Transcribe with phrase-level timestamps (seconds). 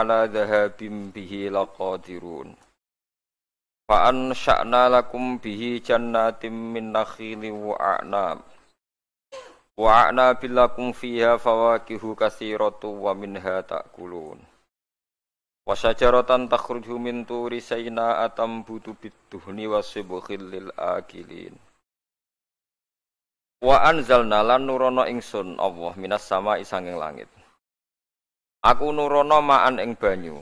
[0.00, 2.56] ala dhahabim bihi laqadirun.
[3.84, 8.40] Fa ansha'na lakum bihi jannatin min nakhili wa a'nab.
[9.76, 14.40] Wa a'nabil lakum fiha fawakihu katsiratu wa minha ta'kulun.
[15.68, 21.52] Wa syajaratan takhruju min turi sayna atam butu bituhni wa sibkhil lil akilin.
[23.62, 27.30] Wa anzalna lan nurono ingsun Allah minas sama isanging langit
[28.62, 30.38] Aku nurono ma'an ing banyu.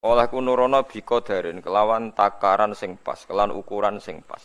[0.00, 4.40] Olehku nurono biko darin kelawan takaran sing pas, kelan ukuran sing pas.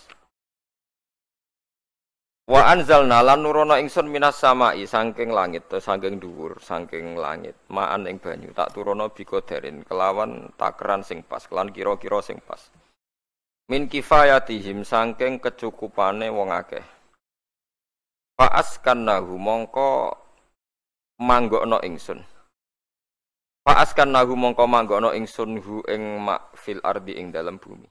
[2.51, 8.03] Wa anzalna lan nurono ingsun minas samai saking langit, to saking dhuwur, saking langit, ma'an
[8.11, 8.51] ing banyu.
[8.51, 12.59] Tak turono biko darin kelawan takaran sing pas, kelan kira-kira sing pas.
[13.71, 16.83] Min kifayatihim saking kecukupane wong akeh.
[18.35, 20.11] Fa'askannahu mongko
[21.23, 22.19] manggokno ingsun.
[23.67, 27.83] Fa'askan nahu mongko manggono ingsun hu ing mak fil ardi ing dalam bumi.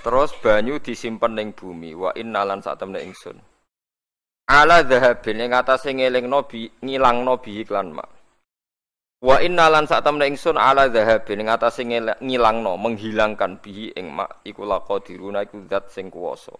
[0.00, 3.36] Terus banyu disimpen ning bumi wa innalan sak temne ingsun.
[4.48, 8.08] Ala dhahabin ing atase ngelingno bi ngilangno bi iklan mak.
[9.20, 14.64] Wa innalan sak temne ingsun ala dhahabin ing atase ngilangno menghilangkan bi ing mak iku
[14.64, 16.56] laqadiruna iku zat sing kuwasa.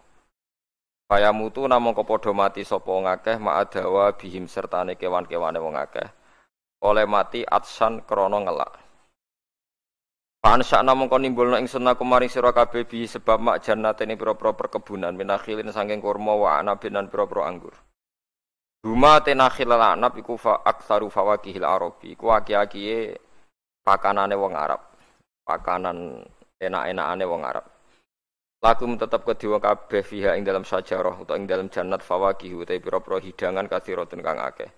[1.09, 6.24] Kaya mutu namung padha mati sapa ngakeh mak adawa bihim sertane kewan-kewane wong akeh
[6.85, 8.73] oleh mati atsan krono ngelak.
[10.45, 14.53] Pan sakna mongko nimbulna ingsun aku maring sira kabeh bi sebab mak jannate ini pira-pira
[14.53, 17.73] perkebunan minakhilin saking kurma wa anabin lan pira-pira anggur.
[18.85, 22.13] Huma tenakhil anab iku fa aktsaru fawakihil arabi.
[22.13, 23.17] Iku aki-akiye
[23.81, 24.85] pakanane wong Arab.
[25.49, 26.21] Pakanan
[26.61, 27.65] enak-enakane wong Arab.
[28.61, 33.17] Lakum tetap kedua kabeh fiha ing dalam sajarah utawa ing dalam jannat fawakih utawa pira-pira
[33.25, 34.69] hidangan kasiratun kang akeh.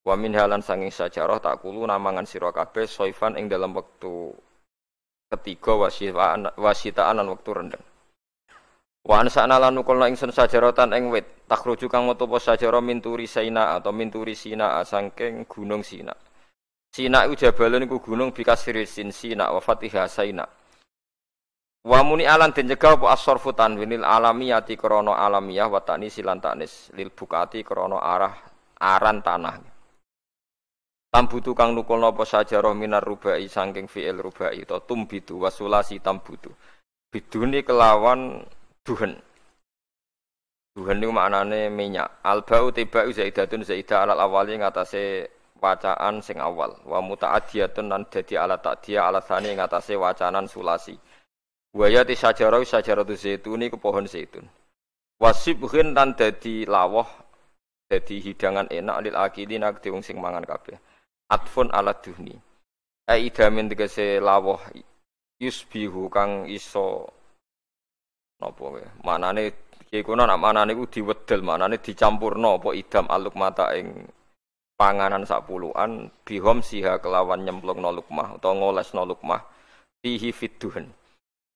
[0.00, 4.32] Wa min halan sanging sajarah tak kulu namangan sira kabeh soifan ing dalam waktu
[5.30, 7.84] ketiga wasitaan wasitaan lan waktu rendeng.
[9.00, 13.96] Wa ansana lan nukulna ingsun sajaratan ing wit takhruju kang metu sajara minturi Sina atau
[13.96, 16.12] minturi Sina saking gunung Sina.
[16.92, 20.44] Sina iku jabalun iku gunung bikasirisin Sina wa Fatihah Sina.
[21.80, 26.92] Wa muni alan den cegah apa as-sarfu tanwinil alamiyati krana alamiyah wa tanis silan tanis
[26.92, 28.36] lil bukati krana arah
[28.76, 29.69] aran tanah.
[31.10, 36.54] Tambutu kang nukul nopo sajarah minar rubai sangking fi'il rubai to tumbitu wasulasi tambutu.
[37.10, 38.46] Biduni kelawan
[38.86, 39.18] duhen.
[40.70, 42.22] Duhen itu maknane minyak.
[42.22, 45.26] Albau tibau zaidatun zaidah alal awali ngatasé
[45.58, 46.78] wacaan sing awal.
[46.86, 50.94] Wa muta'adiyatun nan dadi ala ta'diyah ala thani ngatasé wacanan sulasi.
[51.74, 54.46] Waya ti sajarah sajarah tu zaitun iku pohon zaitun.
[55.18, 57.10] Wasibhin tan dadi lawah
[57.90, 60.78] dadi hidangan enak lil akidin ak wong sing mangan kabeh
[61.30, 62.34] atfun ala duhni
[63.10, 64.60] idamin tegese lawuh
[65.40, 67.10] yusbihu kang iso
[68.42, 69.42] napa wae manane
[69.86, 74.06] iki kono nak manane ku diwedel manane dicampurno apa idam aluk mata ing
[74.78, 79.42] panganan sak puluhan bihom siha kelawan nyemplungno lukmah utawa ngolesno lukmah
[80.00, 80.86] fihi fidduhen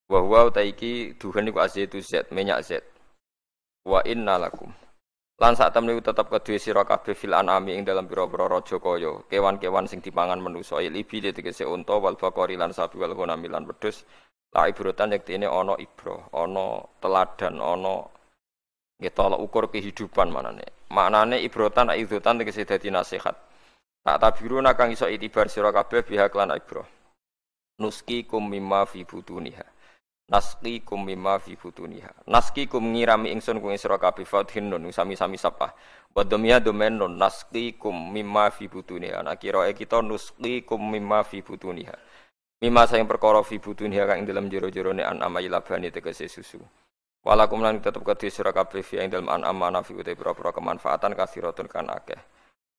[0.09, 2.85] wa huwa utaiki duhen iku azaitu zat minyak zat.
[3.85, 4.73] Wa inna lakum
[5.43, 9.19] Lan sak temne tetep kedue sira kabeh fil anami ing dalam pira-pira raja kaya.
[9.27, 14.07] Kewan-kewan sing dipangan manusa ilibi tegese unta wal bakori lan sapi wal ghanami lan wedhus.
[14.55, 18.07] La ibrotan yektine ana ibro ana teladan ana
[19.03, 20.71] nggih tolak ukur kehidupan manane.
[20.95, 23.35] Maknane ibrotan aizutan tegese dadi nasihat.
[24.07, 26.87] Tak tabiru kang iso itibar sira kabeh pihak lan ibro
[27.79, 29.74] nuski kum mimma fi butuniha
[30.25, 32.25] Naski kum mimma fi butuniha.
[32.33, 35.77] Naski kum ngirami ingsun kung sira kabeh fathin nun sami-sami sapa.
[36.17, 39.21] Wa dhamya domen nun naski kum mimma fi butuniha.
[39.21, 41.93] Nah kirae kita nuski kum mimma fi butuniha.
[42.65, 46.57] Mimma sayang perkara fi kang dalam jero-jerone an amai labani tegese susu.
[47.21, 51.13] Walakum lan tetep kedhe sira kabeh fi ing dalem an amana fi uta pira-pira kemanfaatan
[51.13, 52.21] kasiratun kan akeh.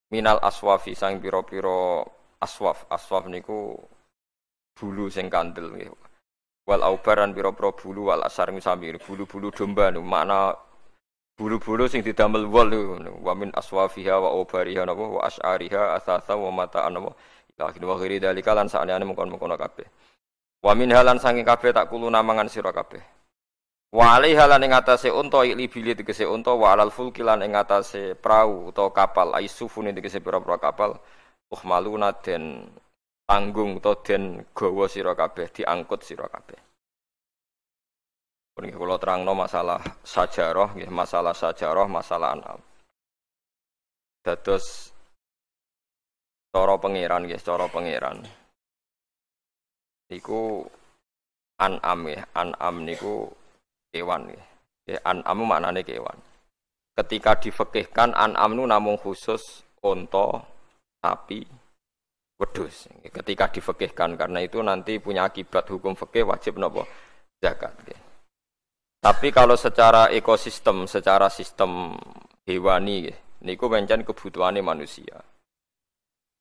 [0.09, 2.01] Minal aswafi sang pira-pira
[2.41, 2.89] aswaf.
[2.89, 3.78] Aswaf niku
[4.73, 6.04] bulu sing kandel nggih
[6.66, 10.58] wal aubaran pira-pira bulu wal asar misami bulu-bulu domba nu makna
[11.38, 12.72] bulu-bulu sing didamel wol
[13.22, 17.14] wa min aswafiha wa aubariha napa wa as'ariha asasa wa mata napa.
[17.56, 19.88] Ila akhir wa ghairi dalika lan sakjane mengkon-mengkon kabeh.
[20.59, 23.00] Wa min halan saking kabeh tak kulo namangan sira kabeh.
[23.96, 27.56] Wa alaiha lan ing atase unta ili bili tegese unta wa alal fulki lan ing
[27.56, 29.32] atase prau utawa kapal.
[29.40, 31.00] Aisufun tegese pira-pira kapal.
[31.47, 32.67] Uhmaluna den
[33.25, 36.57] tanggung utawa den gawa sira kabeh diangkut sira kabeh.
[38.55, 42.59] Pun kula terangno masalah sajarah nggih, masalah sajarah, masalah anam.
[44.23, 44.95] Dados
[46.55, 48.23] cara pangeran nggih, cara pangeran.
[50.05, 50.63] niku
[51.57, 53.28] an'am ya, an'am niku
[53.89, 54.43] kewan ya.
[54.85, 56.16] ya an'am maknane kewan.
[56.95, 60.39] Ketika difekihkan an'am nu namung khusus onto,
[61.03, 61.43] sapi,
[62.40, 62.91] wedus.
[63.02, 66.84] Ketika difekihkan karena itu nanti punya akibat hukum fikih wajib nopo
[67.40, 67.76] zakat.
[68.99, 71.93] Tapi kalau secara ekosistem, secara sistem
[72.49, 73.14] hewani,
[73.46, 75.22] niku pancen kebutuhannya manusia.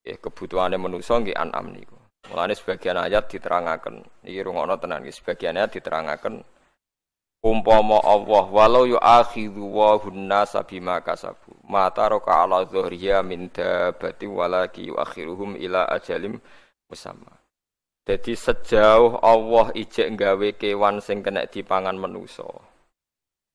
[0.00, 1.97] Ya, kebutuhannya manusia nggih an'am niku.
[2.32, 6.40] Mulane sebagian ayat diterangaken, iki rungokno tenan iki sebagian ayat diterangaken
[7.44, 11.52] umpama Allah walau yu'akhidhu wa hunnasa bima kasabu.
[11.69, 16.41] Mata roka ala dhuhriya min dabati walaki yu'akhiruhum ila ajalim
[16.88, 17.37] musamma.
[18.08, 22.49] Jadi sejauh Allah ijek nggawe kewan sing kena dipangan manusa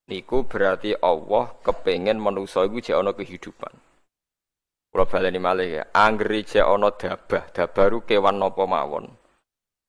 [0.10, 3.72] niku berarti Allah kepengen manusa iku jek ana kehidupan.
[4.90, 9.06] Kula baleni malih ya, anggere jek ana dabah, dabah ru kewan napa mawon.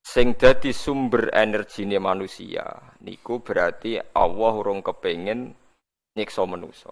[0.01, 2.65] Sing dadi sumber energine manusia
[3.05, 5.53] niku berarti Allah urung kepengin
[6.17, 6.91] nyiksa manusia.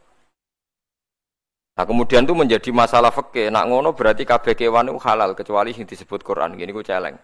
[1.78, 3.54] Nah kemudian itu menjadi masalah fikih.
[3.54, 6.58] Nak ngono berarti kabeh kewan itu halal kecuali yang disebut Quran.
[6.58, 7.16] Gini ku celeng.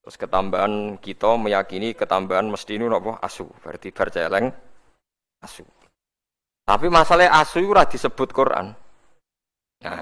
[0.00, 3.46] Terus ketambahan kita meyakini ketambahan mesti ini nopo asu.
[3.62, 4.50] Berarti bar celeng
[5.38, 5.62] asu.
[6.66, 8.74] Tapi masalahnya asu itu disebut Quran.
[9.80, 9.96] Nah,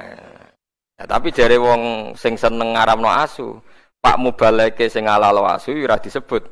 [0.99, 3.63] ya, tapi jare wong sing seneng ngaramno asu,
[3.99, 6.43] Pak Mubaleke sing halal asu ora disebut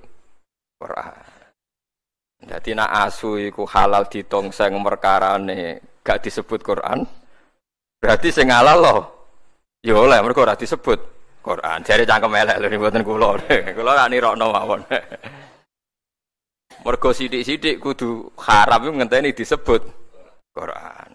[0.82, 1.14] Quran.
[2.46, 7.06] Jadi nak asu iku halal ditongseng perkarane gak disebut Quran.
[8.02, 9.00] Berarti sing halal loh.
[9.82, 10.98] Ya oleh mergo ora disebut
[11.43, 11.82] Quran.
[11.87, 13.38] Jare cangkem elek lho mboten kula.
[13.76, 14.82] Kula ra nirokno mawon.
[16.82, 19.82] Mergo sithik-sithik kudu haram ngenteni disebut
[20.50, 21.10] Quran.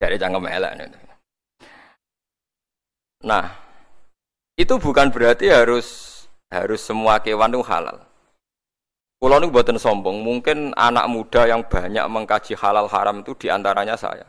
[0.00, 0.72] Jare cangkem elek.
[3.20, 3.69] Nah,
[4.60, 6.20] itu bukan berarti harus
[6.52, 8.04] harus semua kewan itu halal.
[9.20, 13.92] Kulo ini buatan sombong, mungkin anak muda yang banyak mengkaji halal haram itu di antaranya
[13.96, 14.24] saya.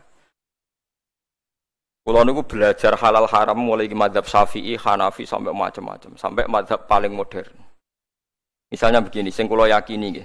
[2.04, 7.12] Kulo niku belajar halal haram mulai di madhab syafi'i, hanafi sampai macam-macam, sampai madhab paling
[7.12, 7.56] modern.
[8.68, 10.20] Misalnya begini, sing kulo yakini.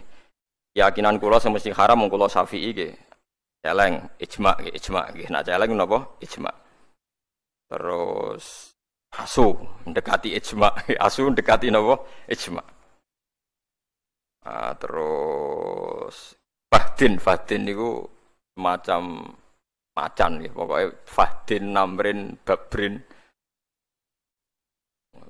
[0.75, 2.91] Keyakinan kulo semesti haram kulo syafi'i gitu.
[3.63, 5.31] Celeng, ijma, ijma, gitu.
[5.31, 6.11] Nah celeng napa?
[6.19, 6.51] Ijma.
[7.71, 8.76] Terus
[9.15, 9.55] asu
[9.87, 10.69] mendekati ijma,
[11.05, 12.07] asu mendekati nopo?
[12.27, 12.63] Ijma.
[14.47, 16.39] Nah, terus
[16.71, 18.03] fahdin, fahdin niku
[18.57, 19.27] macam
[19.97, 23.01] macan ya pokoknya fahdin namrin babrin.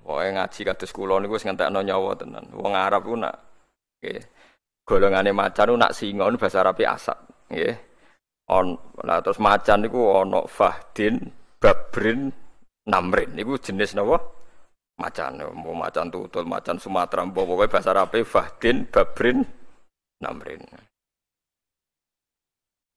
[0.05, 2.45] Pokoknya ngaji kados kula niku wis ngentekno nyawa tenan.
[2.53, 3.35] Wong Arab ku nak
[3.99, 4.21] nggih
[4.85, 7.17] golongane macan nak singa bahasa Arab asap
[7.49, 7.75] nggih.
[8.47, 12.31] On nah terus macan niku ana fahdin babrin
[12.87, 14.17] namrin niku jenis napa
[14.97, 19.43] macan mau macan tutul macan Sumatera pokoke bahasa Arabe fahdin babrin
[20.23, 20.63] namrin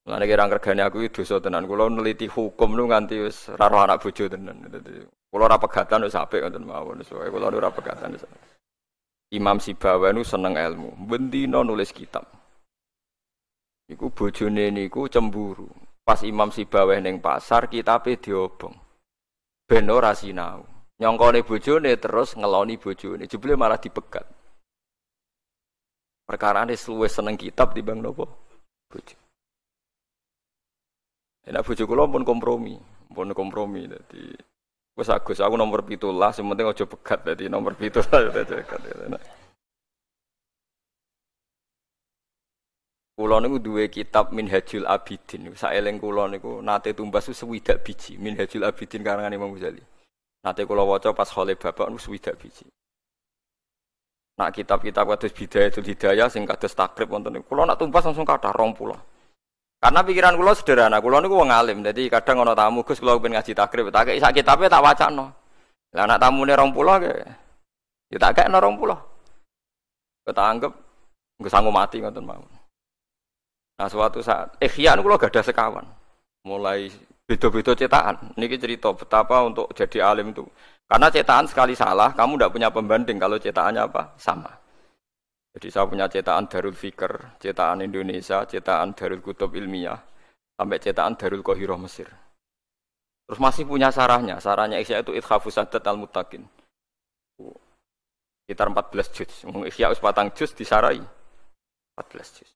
[0.08, 1.68] Mana kira kergane aku itu dosa tenan.
[1.68, 4.64] Kulo neliti hukum nu nganti wis ora anak bojo tenan.
[5.28, 7.04] Kulo ora pegatan wis apik ngoten mawon.
[7.04, 8.16] Kulo ora pegatan.
[9.30, 11.04] Imam Sibawa nu seneng ilmu.
[11.04, 12.26] Bendina nulis kitab.
[13.92, 15.68] Iku bojone niku cemburu.
[16.02, 18.89] Pas Imam Sibawa ning pasar kitabe diobong
[19.70, 20.66] ben ora sinau.
[20.98, 24.26] Nyongkone bojone terus ngeloni bojone, jebule malah dipegat.
[26.26, 28.26] Perkara ini luwih seneng kitab bang nopo?
[28.90, 29.16] Bojo.
[31.46, 32.76] Enak bojo kula pun kompromi,
[33.10, 34.34] pun kompromi dadi
[34.98, 38.04] wis Agus aku nomor 17, sing penting aja pegat dadi nomor 17
[38.36, 38.80] dadi pegat.
[43.20, 45.52] Kulo niku duwe kitab Minhajul Abidin.
[45.52, 49.84] Saeling kulo niku nate tumbas sewidak biji Minhajul Abidin karangan Imam Ghazali.
[50.40, 52.64] Nate kulo waca pas khole bapak niku sewidak biji.
[54.40, 58.56] Nak kitab-kitab kados Bidayatul Hidayah sing kados takrib wonten niku kulo nak tumbas langsung kathah
[58.56, 58.88] 20.
[59.84, 61.84] Karena pikiran kulo sederhana, kulo niku wong alim.
[61.84, 65.28] Jadi kadang ana tamu Gus kulo pengen ngaji takrib, tak kei sak kitabe tak wacano.
[65.92, 66.72] Lah anak tamune 20
[67.04, 67.12] ke
[68.08, 68.64] ya tak kei 20.
[70.24, 70.72] Kita anggap
[71.36, 72.59] nggak sanggup mati ngoten mawon.
[73.80, 75.88] Nah suatu saat ikhya niku gak ada sekawan.
[76.44, 76.92] Mulai
[77.24, 78.36] beda-beda cetakan.
[78.36, 80.44] Niki cerita betapa untuk jadi alim itu.
[80.84, 84.12] Karena cetakan sekali salah, kamu tidak punya pembanding kalau cetakannya apa?
[84.20, 84.52] Sama.
[85.56, 89.96] Jadi saya punya cetakan Darul Fikr, cetakan Indonesia, cetakan Darul Kutub Ilmiah,
[90.60, 92.10] sampai cetakan Darul Qahiroh Mesir.
[93.24, 94.42] Terus masih punya sarahnya.
[94.42, 96.44] Sarahnya Ikhya itu Ithafus Sadat Al-Mutakin.
[98.44, 99.32] Sekitar 14 juz.
[99.70, 101.00] Ikhya Uspatang juz disarai.
[101.96, 102.50] 14 juz.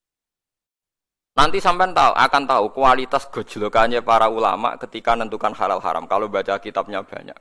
[1.34, 6.06] Nanti sampai tahu akan tahu kualitas gojlokannya para ulama ketika menentukan halal haram.
[6.06, 7.34] Kalau baca kitabnya banyak,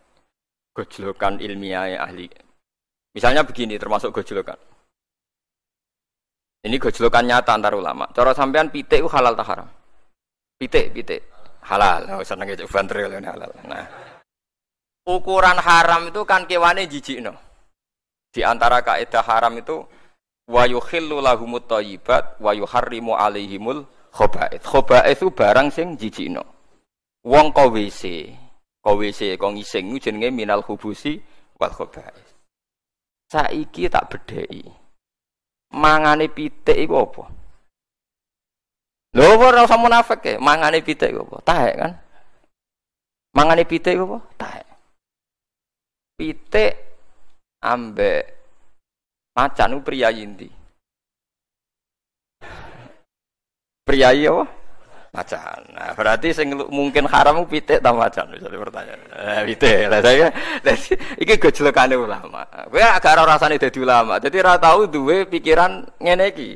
[0.74, 2.26] gojlokan ilmiah ahli
[3.14, 4.58] Misalnya begini, termasuk gojlokan.
[6.66, 8.10] Ini gojlokan nyata antar ulama.
[8.10, 9.70] Cara sampean pitik itu halal tak haram?
[10.58, 11.22] Pitik, pitik.
[11.62, 12.18] Halal.
[12.18, 13.52] Oh, seneng bantril ini halal.
[13.70, 13.86] Nah.
[15.04, 17.36] Ukuran haram itu kan kewane jijik no.
[18.32, 19.84] Di antara kaidah haram itu
[20.48, 24.64] wa yukhillu lahumut thayyibat wa yuharrimu alaihimul khaba'ith.
[24.64, 26.44] Khaba'ith itu barang sing jijikno.
[27.24, 28.28] Wong kok WC,
[28.84, 31.20] kok WC kok ngising jenenge minal hubusi
[31.56, 32.28] wal khaba'ith.
[33.32, 34.68] Saiki tak bedheki.
[35.74, 37.24] Mangane pitik iku apa?
[39.14, 41.38] Lho ora usah munafik ya, mangane pitik iku apa?
[41.42, 41.94] Taek kan?
[43.34, 44.20] Mangane pitik iku apa?
[44.38, 44.68] Taek.
[46.14, 46.74] Pitik
[47.66, 48.43] ambek
[49.34, 50.50] Macan itu pria inti.
[53.82, 54.46] Pria apa?
[55.14, 55.62] Macan.
[55.78, 59.02] Nah, berarti sing mungkin haram pitik ta macan misalnya pertanyaan.
[59.14, 59.86] Eh, pitik.
[59.90, 60.28] Lah saya
[61.22, 62.46] iki gojlokane ulama.
[62.70, 64.18] Kowe agak ora rasane dadi ulama.
[64.18, 66.52] Dadi ora tau duwe pikiran ngene iki.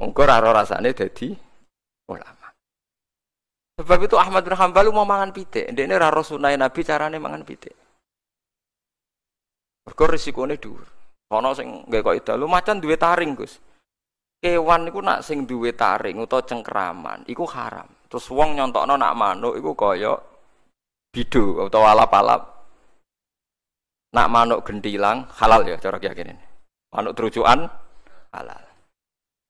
[0.00, 1.32] Engko ora rasane dadi
[2.12, 2.48] ulama.
[3.80, 5.72] Sebab itu Ahmad bin Hanbal mau mangan pitik.
[5.72, 7.83] Ndekne ora sunai Nabi carane mangan pitik.
[9.84, 10.88] Mergo risikone dhuwur.
[11.34, 13.60] Ana sing nggae kok ida lu macan duwe taring, Gus.
[14.40, 17.88] Kewan iku nak sing duwe taring utawa cengkraman iku haram.
[18.08, 20.14] Terus wong nyontokno nak manuk iku kaya
[21.10, 22.42] bidu utawa alap-alap.
[24.14, 26.38] Nak manuk gentilang halal ya cara keyakinan.
[26.94, 27.66] Manuk terucukan
[28.30, 28.62] halal.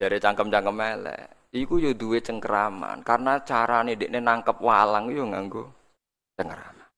[0.00, 1.52] Dari cangkem-cangkem elek.
[1.54, 5.70] Iku yo duwe cengkraman karena carane dekne nangkep walang yo nganggo
[6.34, 6.88] cengkraman.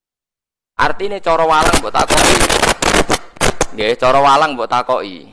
[0.77, 2.86] Artinya cara walang mbok takoki
[3.75, 5.27] Nggih, cara walang mbok takoki.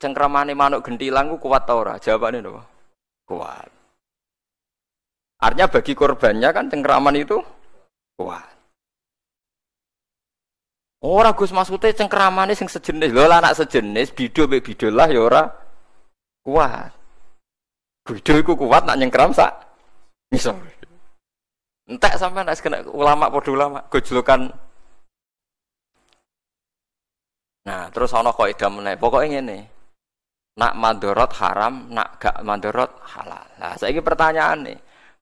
[0.00, 2.00] Cengkramane manuk gentilang ku kuat ta ora?
[2.00, 2.64] Jawabane napa?
[3.28, 3.68] Kuat.
[5.40, 7.36] Artinya bagi korbannya kan cengkraman itu
[8.16, 8.48] kuat.
[11.00, 13.12] Ora Gus maksudnya cengkramane sing sejenis.
[13.12, 15.42] Lho anak sejenis bido mbek bido lah ya ora
[16.44, 16.92] kuat.
[18.08, 19.52] Bido iku kuat nak nyengkram sak
[20.32, 20.56] ngisor.
[21.88, 24.48] Entek sampai nak kena ulama padha ulama gojlokan
[27.66, 28.94] Nah, terus ana kaidah meneh.
[28.96, 29.58] Pokoke ngene.
[30.56, 33.44] Nak mandorot haram, nak gak mandorot halal.
[33.60, 34.78] Nah, saiki pertanyaan nih.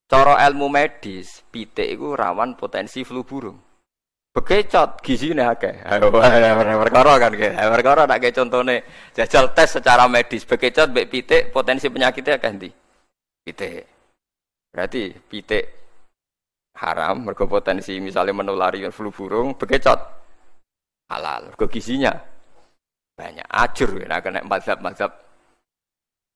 [0.09, 3.61] Cara ilmu medis, pitik iku rawan potensi flu burung.
[4.33, 5.85] Bekecot gizine akeh.
[6.85, 7.52] Perkara kan ke.
[7.52, 12.71] Perkara nak ke contone jajal tes secara medis bekecot mbek pitik potensi penyakitnya akeh ndi?
[13.45, 13.85] Pitik.
[14.73, 15.64] Berarti pitik
[16.78, 20.17] haram mergo potensi misalnya menulari flu burung bekecot
[21.09, 21.53] halal.
[21.53, 22.12] Mergo gizinya
[23.19, 25.29] banyak ajur ya kena mazhab-mazhab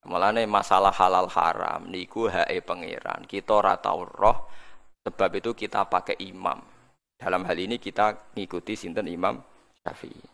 [0.02, 3.23] Mulane masalah halal haram niku hae pangeran.
[3.23, 4.50] Kita ora tau roh
[5.07, 6.59] sebab itu kita pakai imam.
[7.14, 9.38] Dalam hal ini kita ngikuti sinten Imam
[9.79, 10.26] Syafi'i.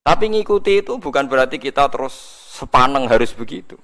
[0.00, 2.16] Tapi ngikuti itu bukan berarti kita terus
[2.56, 3.76] sepaneng harus begitu.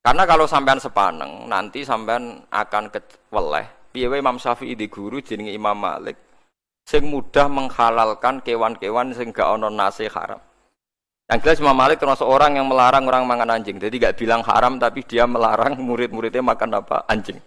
[0.00, 3.92] Karena kalau sampean sepaneng, nanti sampean akan keweleh.
[3.92, 6.23] Piye Imam Syafi'i di guru jenenge Imam Malik
[6.84, 10.40] sing mudah menghalalkan kewan-kewan sing gak ono nase haram.
[11.24, 13.80] Yang jelas Imam Malik termasuk orang yang melarang orang makan anjing.
[13.80, 17.40] Jadi gak bilang haram tapi dia melarang murid-muridnya makan apa anjing.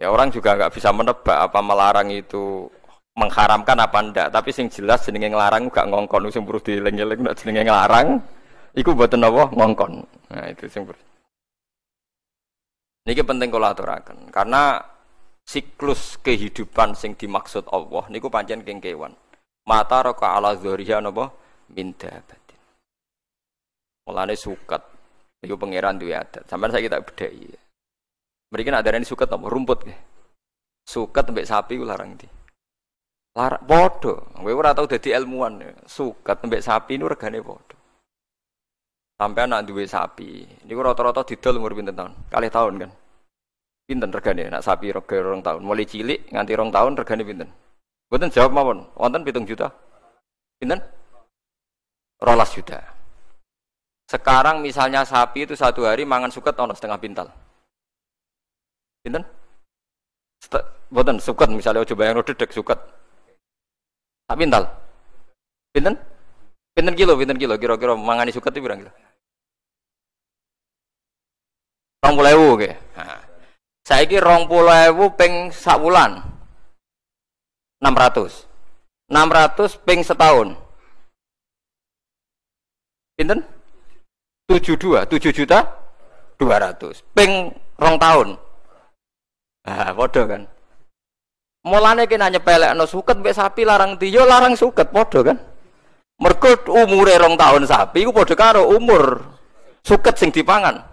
[0.00, 2.72] Ya orang juga nggak bisa menebak apa melarang itu
[3.20, 4.28] mengharamkan apa ndak.
[4.32, 8.16] Tapi sing jelas jenenge ngelarang gak ngongkon sing perlu dieling-eling nek jenenge ngelarang
[8.72, 9.92] iku mboten apa ngongkon.
[10.32, 10.88] Nah itu sing
[13.04, 14.76] Niki penting kula aturaken karena
[15.50, 19.10] siklus kehidupan sing dimaksud Allah niku pancen keng kewan.
[19.66, 21.34] Mata roka ala dzuriya napa
[21.74, 22.22] minta
[24.06, 24.82] Mulane suket.
[25.42, 26.14] Iku pangeran duwe.
[26.46, 27.50] Sampeyan saya kita bedheki.
[28.50, 29.86] Mriki ada ini suket apa rumput.
[30.86, 32.26] Suket mbek sapi ku larang di.
[33.38, 34.14] Larang padha.
[34.34, 35.86] Kowe ora tau dadi ilmuwan.
[35.86, 37.76] Suket mbek sapi nu regane padha.
[39.16, 40.44] Sampai anak duwe sapi.
[40.66, 42.12] Niku rata-rata didol umur pinten tahun?
[42.32, 42.90] Kali tahun kan.
[43.90, 45.66] Pinten regane nak sapi rega rong tahun.
[45.66, 47.50] Mulai cilik nganti rong tahun regane pinten?
[48.06, 48.86] Mboten jawab mawon.
[48.94, 49.66] Wonten pitung juta.
[50.62, 50.78] Pinten?
[52.22, 52.78] Rolas juta.
[54.06, 57.34] Sekarang misalnya sapi itu satu hari mangan suket ono setengah pintal.
[59.02, 59.26] Pinten?
[60.86, 62.78] Boten suket misalnya coba yang dedek suket.
[64.30, 64.70] Tak pintal.
[65.74, 65.98] Pinten?
[66.78, 68.92] Pinten kilo, pinten kilo, kira-kira mangani suket itu berapa kilo?
[72.06, 72.50] Rong puluh ewu,
[74.46, 76.22] puluh ewu peng sak bulan.
[77.82, 78.46] 600.
[79.10, 80.54] 600 peng setahun.
[83.18, 83.42] Pinten?
[84.50, 85.62] tujuh dua tujuh juta
[86.34, 88.34] dua ratus ping rong tahun
[89.62, 90.42] ah bodoh kan
[91.62, 95.38] mulane kena nyepelek no suket be sapi larang tiyo larang suket bodoh kan
[96.20, 99.24] Mergo umure rong tahun sapi iku padha karo umur
[99.80, 100.89] suket sing dipangan.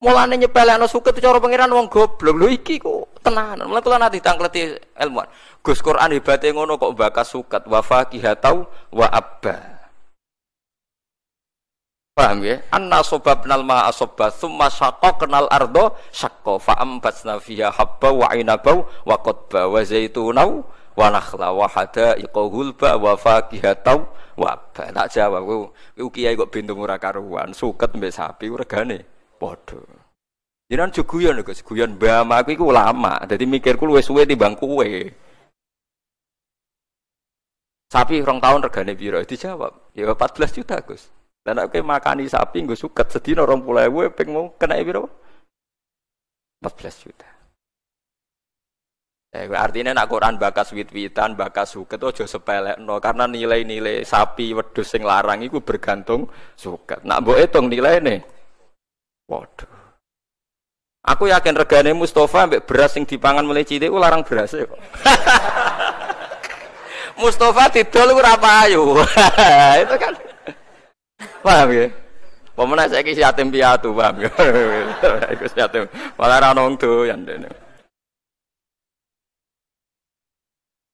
[0.00, 2.32] Mulane nyepelekno suket cara pangeran wong goblok.
[2.32, 3.68] Lho iki kok tenanan.
[3.68, 5.28] Mulane kula nanti tangkleti ilmuwan.
[5.60, 8.64] Gus Quran hebate ngono kok bakas suket wa faqihatau
[8.96, 9.80] wa abba.
[12.16, 12.64] Paham ya?
[12.72, 14.66] Anna sobabnal ma'a asobba Thumma
[15.14, 20.66] kenal ardo syakko Fa'ambatsna fiha habba wa inabau Wa qadba wa zaitunau
[20.98, 26.74] Wa nakhla wa hadaiqa hulba Wa faqihatau wa abba Tak jawab Ku kiai kok bintu
[26.74, 29.80] murah karuan Suket mbak sapi regane Podo
[30.70, 31.66] Jangan juguyon Gus.
[31.66, 33.18] Guyon bama aku iku lama.
[33.26, 35.10] Jadi mikirku luwe suwe timbang kuwe.
[37.90, 41.10] Sapi rong tahun regane biro Dijawab Ya 14 juta Gus.
[41.42, 45.10] Dan aku makani sapi gue suket sedina orang pulau gue peng mau kena biro
[46.62, 47.26] 14 juta.
[49.30, 54.90] Eh, artinya nak Quran bakas wit-witan, bakas suket ojo sepelek no karena nilai-nilai sapi wedus
[54.90, 56.26] sing larang itu bergantung
[56.58, 57.06] suket.
[57.06, 58.39] Nak mbok hitung nilai nih.
[59.30, 59.70] Waduh.
[61.06, 64.68] Aku yakin regane Mustafa ambek beras sing dipangan mulai cilik larang beras kok.
[67.22, 68.98] Mustafa didol ora payu.
[69.86, 70.12] itu kan
[71.40, 71.86] Paham ya?
[72.52, 74.30] Pemenang saya kisi yatim piatu, paham ya?
[75.32, 75.88] Iku yatim.
[76.20, 77.48] Malah ra ono doyan dene.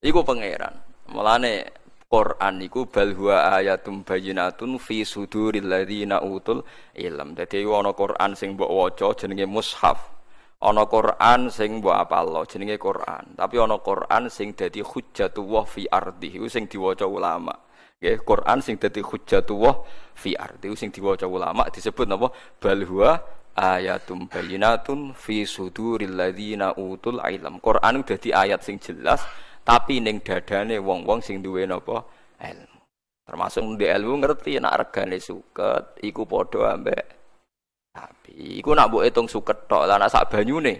[0.06, 0.70] Iku pangeran.
[1.10, 1.66] Mulane
[2.06, 6.62] Quran iku bal huwa ayatum bayyinatun fi suduril ladzina utul
[6.94, 7.34] ilm.
[7.34, 10.14] Dadi ana Quran sing mbok waca jenenge mushaf.
[10.62, 13.34] Ana Quran sing mbok apal jenenge Quran.
[13.34, 16.38] Tapi ana Quran sing dadi hujjatullah fi ardi.
[16.38, 17.52] Iku sing diwaca ulama.
[17.98, 19.74] Nggih, Quran sing dadi hujjatullah
[20.14, 22.30] fi ardi sing diwaca ulama disebut napa?
[22.62, 23.18] Bal huwa
[23.58, 27.58] ayatum bayyinatun fi suduril ladzina utul ilm.
[27.58, 29.26] Quran dadi ayat sing jelas
[29.66, 32.06] tapi ning dadane wong-wong sing duwe napa?
[32.38, 32.78] ilmu.
[33.26, 37.16] Termasuk di ilmu ngerti nak regane suket iku padha ambek
[37.96, 40.74] tapi iku nak mbok suket tok lah sak banyune.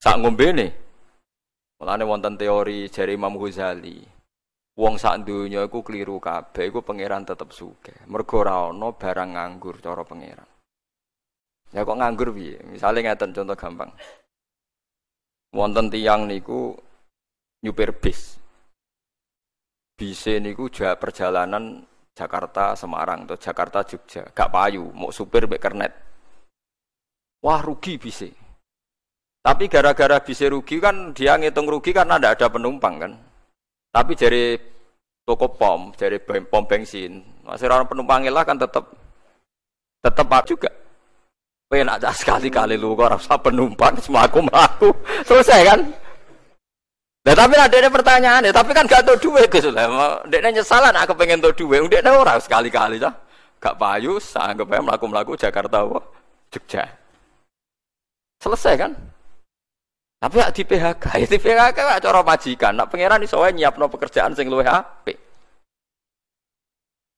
[0.00, 0.66] Sak ngombene.
[1.76, 4.00] Mulane wonten teori jari Imam Ghazali.
[4.74, 7.94] Wong sak donya iku keliru kabeh iku pangeran tetep sugih.
[8.10, 10.48] Mergo ora ana barang nganggur cara pangeran.
[11.70, 12.58] Ya kok nganggur piye?
[12.66, 13.90] Misale ngeten contoh gampang.
[15.54, 16.74] Wonten tiang niku
[17.62, 18.42] nyupir bis.
[19.94, 25.94] Bise niku juga perjalanan Jakarta Semarang atau Jakarta Jogja, gak payu, mau supir mek kernet.
[27.46, 28.34] Wah rugi bise.
[29.44, 33.12] Tapi gara-gara bisa rugi kan dia ngitung rugi karena tidak ada penumpang kan.
[33.94, 34.58] Tapi dari
[35.22, 38.90] toko pom, dari pom bensin, masih orang penumpang lah kan tetap
[40.02, 40.83] tetap juga.
[41.68, 44.92] Pengen ada sekali-kali lu kok rasa penumpang semua aku melaku
[45.24, 45.80] selesai kan?
[47.24, 50.20] Nah, tapi ada ada pertanyaan tapi kan gak tahu duit gitu lah.
[50.28, 53.16] Dia nyesalan aku pengen tahu duit, dia orang sekali-kali lah.
[53.64, 55.88] Gak payu, sanggup ya melaku melaku Jakarta,
[56.52, 56.84] Jogja.
[58.44, 58.92] Selesai kan?
[60.20, 62.72] Tapi ya di PHK, ya di PHK ya cara majikan.
[62.76, 65.16] Nak pangeran iso wae nyiapno pekerjaan sing luwih apik.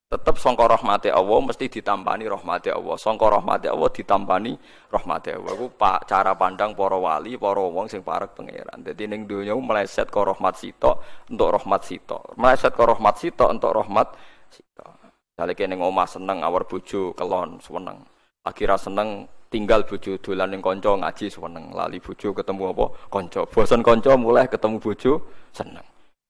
[0.07, 2.95] Tetep sangka rahmati Allah mesti ditampani rahmati Allah.
[2.95, 4.55] Sangka rahmati Allah ditampani
[4.87, 5.51] rahmati Allah.
[5.59, 8.87] Iku pak cara pandang para wali, para wong sing parek pangeran.
[8.87, 12.39] Dadi ning donya meleset ke rahmat sitok untuk rahmat sitok.
[12.39, 14.15] Meleset ke rahmat sitok untuk rahmat
[14.47, 14.95] sitok.
[15.35, 17.99] Jale kene omah seneng awar bojo kelon seneng.
[18.47, 23.83] Akhirnya seneng tinggal bojo dolan ning kanca ngaji seneng lali bojo ketemu apa kanca bosan
[23.83, 25.83] kanca mulai ketemu bojo seneng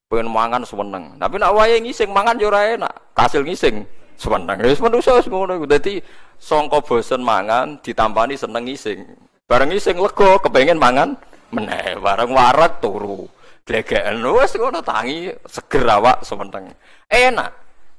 [0.07, 2.93] pengen mangan seneng tapi nak wayahe ngising mangan yo enak.
[3.15, 3.83] Kasil ngising
[4.17, 6.01] seneng wis manusa wis ngono dadi
[6.39, 9.03] sangka bosan mangan ditampani seneng ngising.
[9.47, 11.15] Bareng ngising lega kepengen mangan
[11.55, 11.99] meneh.
[11.99, 13.27] Bareng warak turu.
[13.67, 16.71] Glegeken wis ngono tangi seger awak seneng
[17.11, 17.53] enak.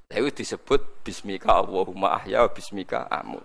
[0.07, 3.43] Lalu disebut bismika Allahumma ahya bismika amut.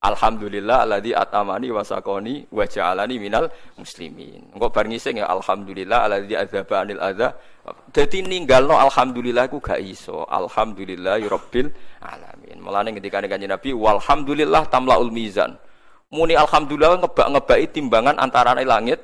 [0.00, 4.48] Alhamdulillah alladzi atamani wasakoni wa ja'alani minal muslimin.
[4.56, 7.36] Engko bar ngising ya alhamdulillah alladzi adzaba anil adza.
[7.90, 10.24] Dadi ninggalno alhamdulillah ku gak iso.
[10.26, 11.68] Alhamdulillah rabbil
[12.00, 12.58] alamin.
[12.62, 15.60] Mulane ketika kanjeng Nabi walhamdulillah tamlaul mizan.
[16.10, 18.98] Muni alhamdulillah ngebak-ngebaki timbangan antara langit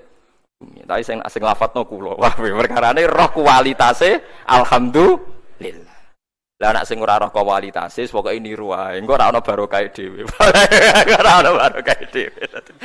[0.59, 0.83] bumi.
[0.89, 2.17] Tapi sing sing lafadzno kula.
[2.23, 5.96] Wah, perkarane roh kualitase alhamdulillah.
[6.57, 8.97] Lah anak sing ora roh kualitas, pokoke niru wae.
[8.97, 10.25] Engko ora ana barokah dhewe.
[11.21, 12.43] ora ana barokah dhewe.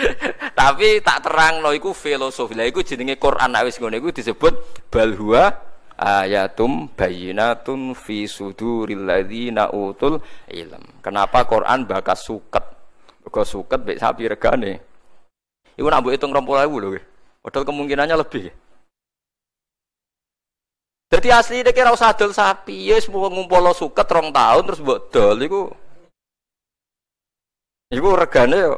[0.60, 2.52] Tapi tak terangno iku filosofi.
[2.52, 4.54] Lah iku jenenge Quran wis ngono iku disebut
[4.92, 5.56] bal huwa
[5.96, 10.20] ayatum bayyinatun fi suduril ladzina utul
[10.52, 11.00] ilm.
[11.00, 12.66] Kenapa Quran bakas suket?
[13.24, 14.84] Mergo suket mek sapi regane.
[15.80, 17.00] Iku nak mbok hitung 20.000 lho.
[17.40, 18.52] Padahal kemungkinannya lebih.
[21.12, 25.12] Jadi asli dia kira usah dol sapi, ya semua ngumpul suket rong tahun terus buat
[25.12, 25.68] dol, itu,
[27.92, 28.72] itu regane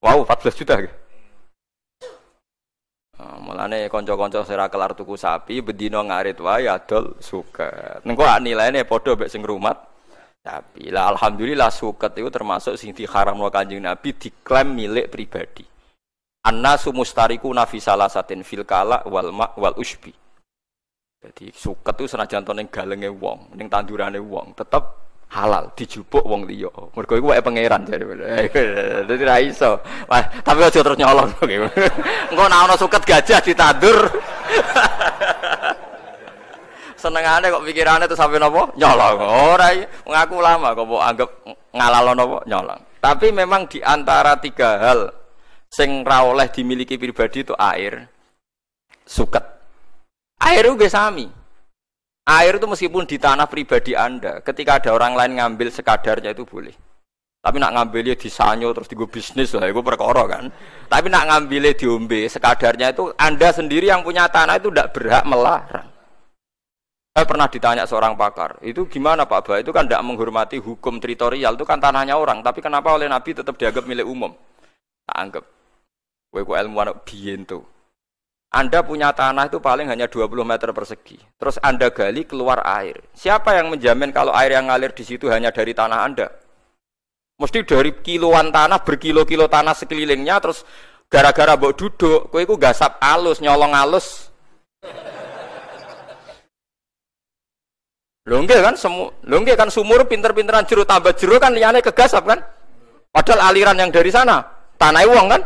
[0.00, 0.80] wow 14 juta.
[3.18, 8.06] Nah, mulane konco-konco sira kelar tuku sapi bedino ngarit wae adol suket.
[8.06, 9.74] Nengko nilainya podo mbek sing rumat
[10.40, 10.88] sapi.
[10.94, 15.66] Lah alhamdulillah suket itu termasuk sing diharamno Kanjeng Nabi diklaim milik pribadi.
[16.46, 20.14] Annasu mustariku nafi salah satin fil kala wal wal usbi.
[21.18, 24.78] Jadi suket itu senajan to ning galenge wong, ning tandurane wong, tetep
[25.34, 26.70] halal dijupuk wong liya.
[26.94, 28.06] Mergo iku wae pangeran jare.
[29.10, 29.82] Dadi ra iso.
[30.06, 31.26] Wah, tapi aja terus nyolong.
[32.30, 33.98] Engko nek suket gajah ditandur.
[37.02, 39.18] Senengane kok pikirane tuh sampai nopo nyolong.
[39.58, 39.74] Ora
[40.06, 41.30] ngaku lama kok mbok anggap
[41.74, 42.80] ngalalo nopo nyolong.
[43.02, 45.10] Tapi memang di antara tiga hal
[45.66, 48.06] sing ra oleh dimiliki pribadi itu air,
[49.02, 49.57] suket
[50.38, 51.26] Air itu sami.
[52.28, 56.76] Air itu meskipun di tanah pribadi Anda, ketika ada orang lain ngambil sekadarnya itu boleh.
[57.38, 60.52] Tapi nak ngambilnya di sanyo terus digo bisnis lah, itu perkara kan.
[60.90, 65.88] Tapi nak ngambilnya diombe sekadarnya itu Anda sendiri yang punya tanah itu tidak berhak melarang.
[67.16, 69.54] Saya pernah ditanya seorang pakar, itu gimana Pak Ba?
[69.58, 72.46] Itu kan tidak menghormati hukum teritorial, itu kan tanahnya orang.
[72.46, 74.30] Tapi kenapa oleh Nabi tetap dianggap milik umum?
[75.02, 75.44] Tak anggap.
[76.30, 77.42] Gue ilmuwan biyen.
[78.48, 81.20] Anda punya tanah itu paling hanya 20 meter persegi.
[81.36, 82.96] Terus Anda gali keluar air.
[83.12, 86.26] Siapa yang menjamin kalau air yang ngalir di situ hanya dari tanah Anda?
[87.38, 90.64] Mesti dari kiloan tanah, berkilo-kilo tanah sekelilingnya, terus
[91.06, 94.32] gara-gara mbok duduk, kowe gasap alus, nyolong alus.
[98.28, 102.40] Lho kan semu, lho kan sumur pinter-pinteran jeruk tambah jeruk kan liyane kegasap kan?
[103.08, 104.44] Padahal aliran yang dari sana
[104.76, 105.42] tanah uang kan?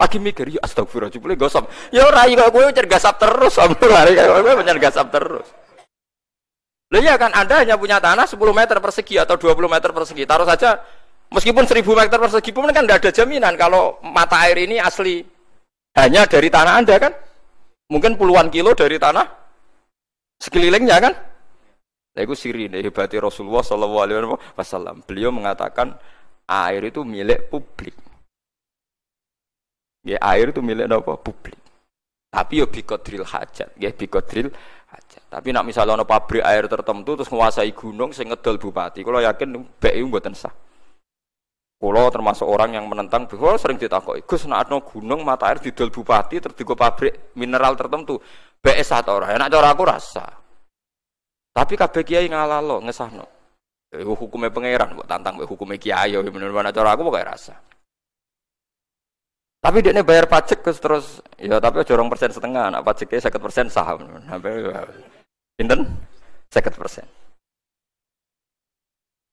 [0.00, 1.92] Lagi mikir, ya astagfirullah, jebule gosok.
[1.92, 3.60] Ya ora kok kowe cergasap terus,
[3.92, 5.46] lari kowe gasap terus.
[6.90, 10.26] Lah iya kan Anda hanya punya tanah 10 meter persegi atau 20 meter persegi.
[10.26, 10.74] Taruh saja
[11.30, 15.22] meskipun 1000 meter persegi pun kan tidak ada jaminan kalau mata air ini asli
[15.94, 17.12] hanya dari tanah Anda kan.
[17.94, 19.26] Mungkin puluhan kilo dari tanah
[20.42, 21.14] sekelilingnya kan.
[22.10, 25.02] Nah, itu siri hebati Rasulullah Shallallahu Alaihi.
[25.06, 25.94] Beliau mengatakan
[26.50, 27.94] air itu milik publik.
[30.00, 31.20] Ya, air itu milik apa?
[31.20, 31.60] Publik.
[32.30, 34.54] Tapi yo bikodril hajat, ya bikodril
[34.86, 35.22] hajat.
[35.26, 39.58] Tapi nak misalnya ono pabrik air tertentu terus menguasai gunung sing ngedol bupati, kalau yakin
[39.82, 40.54] BI mboten sah.
[41.80, 45.90] Kalau termasuk orang yang menentang, bahwa sering ditakoki, Gus nak ada gunung mata air didol
[45.90, 48.20] bupati terus digo pabrik mineral tertentu,
[48.62, 50.24] BS sah atau orang, enak cara aku rasa.
[51.50, 53.26] Tapi kabeh kiai ngalalo ngesahno.
[53.90, 57.58] Iku hukumnya pangeran, buat tantang hukumnya kiai, bener-bener cara aku pokoknya rasa.
[59.60, 63.66] Tapi dia bayar pajak terus terus ya tapi jorong persen setengah, nak pajaknya seket persen
[63.68, 64.00] saham.
[65.60, 65.84] Pinten?
[66.48, 67.04] Seket persen.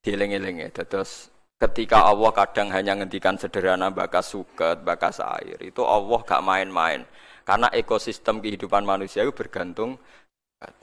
[0.03, 0.69] Dieling-eling ya.
[0.83, 7.07] Terus ketika Allah kadang hanya ngendikan sederhana bakas suket, bakas air, itu Allah gak main-main.
[7.47, 9.95] Karena ekosistem kehidupan manusia itu bergantung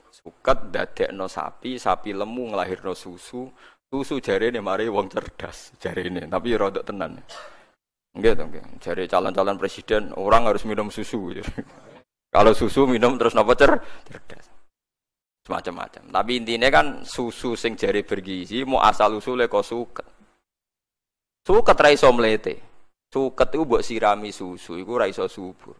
[0.09, 3.45] suket no sapi, sapi lemu no susu,
[3.85, 7.21] susu jari ini mari wong cerdas jari ini, tapi ya rodok tenan.
[8.15, 8.49] Enggak dong,
[8.79, 11.35] Jadi calon-calon presiden orang harus minum susu.
[12.35, 13.75] Kalau susu minum terus nopo cer
[14.07, 14.47] cerdas.
[15.45, 16.09] Semacam-macam.
[16.09, 20.07] Tapi intinya kan susu sing jari bergizi mau asal usule kok suket.
[21.45, 22.55] Suket ra iso mlete.
[23.13, 25.77] Suket itu buat sirami susu, iku ra iso subur.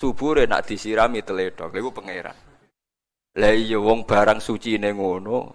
[0.00, 2.38] Subur nak disirami teledok, lha pangeran.
[3.38, 5.54] Lah iya wong barang suci ning ngono,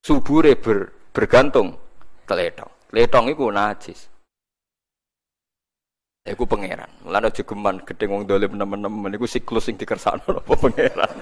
[0.00, 1.74] subure ber, bergantung
[2.24, 2.88] teledok.
[2.88, 4.13] Teledok iku najis.
[6.24, 6.88] Iku pangeran.
[7.04, 11.12] Mulane aja geman gedhe wong dolim nemen-nemen iku siklus sing dikersakno apa pangeran.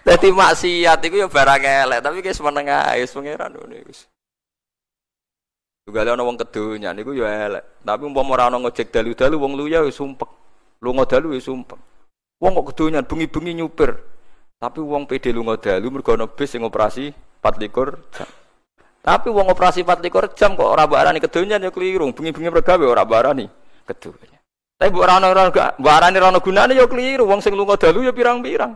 [0.00, 3.92] Dadi maksiat iku ya barang elek, tapi guys meneng ae pangeran ngono iku.
[5.84, 7.84] Juga ana wong kedonya niku ya elek.
[7.84, 10.32] Tapi umpama ora ana ngojek dalu-dalu wong luya wis sumpek.
[10.80, 11.76] Lunga dalu wis sumpek.
[12.40, 14.00] Wong kok kedonya bengi-bengi nyupir.
[14.56, 17.12] Tapi wong PD lunga dalu mergo bis sing operasi
[17.44, 18.28] 24 jam.
[19.04, 22.08] Tapi wong operasi 24 jam kok ora barani kedonya ya keliru.
[22.16, 24.40] Bengi-bengi mergawe ora barani keduanya.
[24.74, 27.24] Tapi bu rano rano bu arani rano gunane ya keliru.
[27.28, 28.74] Wong sing lunga dalu ya pirang-pirang.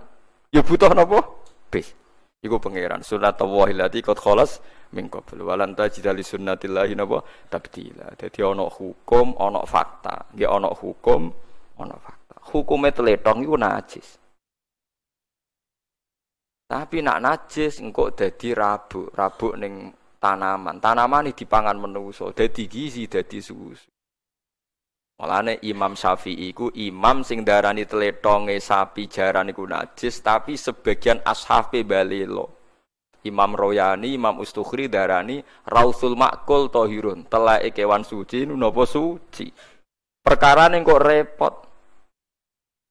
[0.55, 1.21] Ya butuh napa?
[1.69, 1.93] Bis.
[2.39, 4.63] Iku pangeran sunat Allah lati qad khalas
[4.95, 8.15] min qabl walan tajid li sunnatillahi napa tabdila.
[8.15, 10.31] Dadi ana hukum, ana fakta.
[10.33, 11.35] Nggih ana hukum,
[11.83, 12.39] ana fakta.
[12.55, 14.09] Hukume teletong iku najis.
[16.69, 19.91] Tapi nak najis engkau dadi rabuk, rabuk ning
[20.23, 20.79] tanaman.
[20.79, 23.98] Tanaman ini dipangan menuso, dadi gizi, dadi susu.
[25.19, 31.83] Mulane Imam Syafi'i ku imam sing darani tletonge sapi jaran iku najis tapi sebagian ashabe
[31.83, 32.55] balelo.
[33.27, 39.51] Imam Royani, Imam Ustukhri darani Rausul Makul Tohirun, telake kewan suci napa suci.
[40.23, 41.55] Perkara ning kok repot.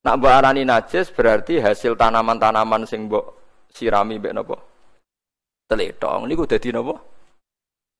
[0.03, 0.35] Nak mbok
[0.67, 3.39] najis berarti hasil tanaman-tanaman sing mbok
[3.71, 4.55] sirami mbek napa?
[5.71, 6.95] Tletong niku dadi napa?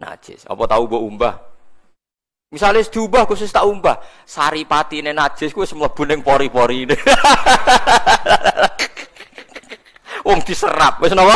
[0.03, 0.43] Najis.
[0.51, 1.35] Apa tahu mbok umbah?
[2.47, 6.95] Misalnya diubah khusus tak umbah, saripati ini najis gue mlebu ning pori-pori ini.
[10.27, 11.35] Wong diserap, wis napa?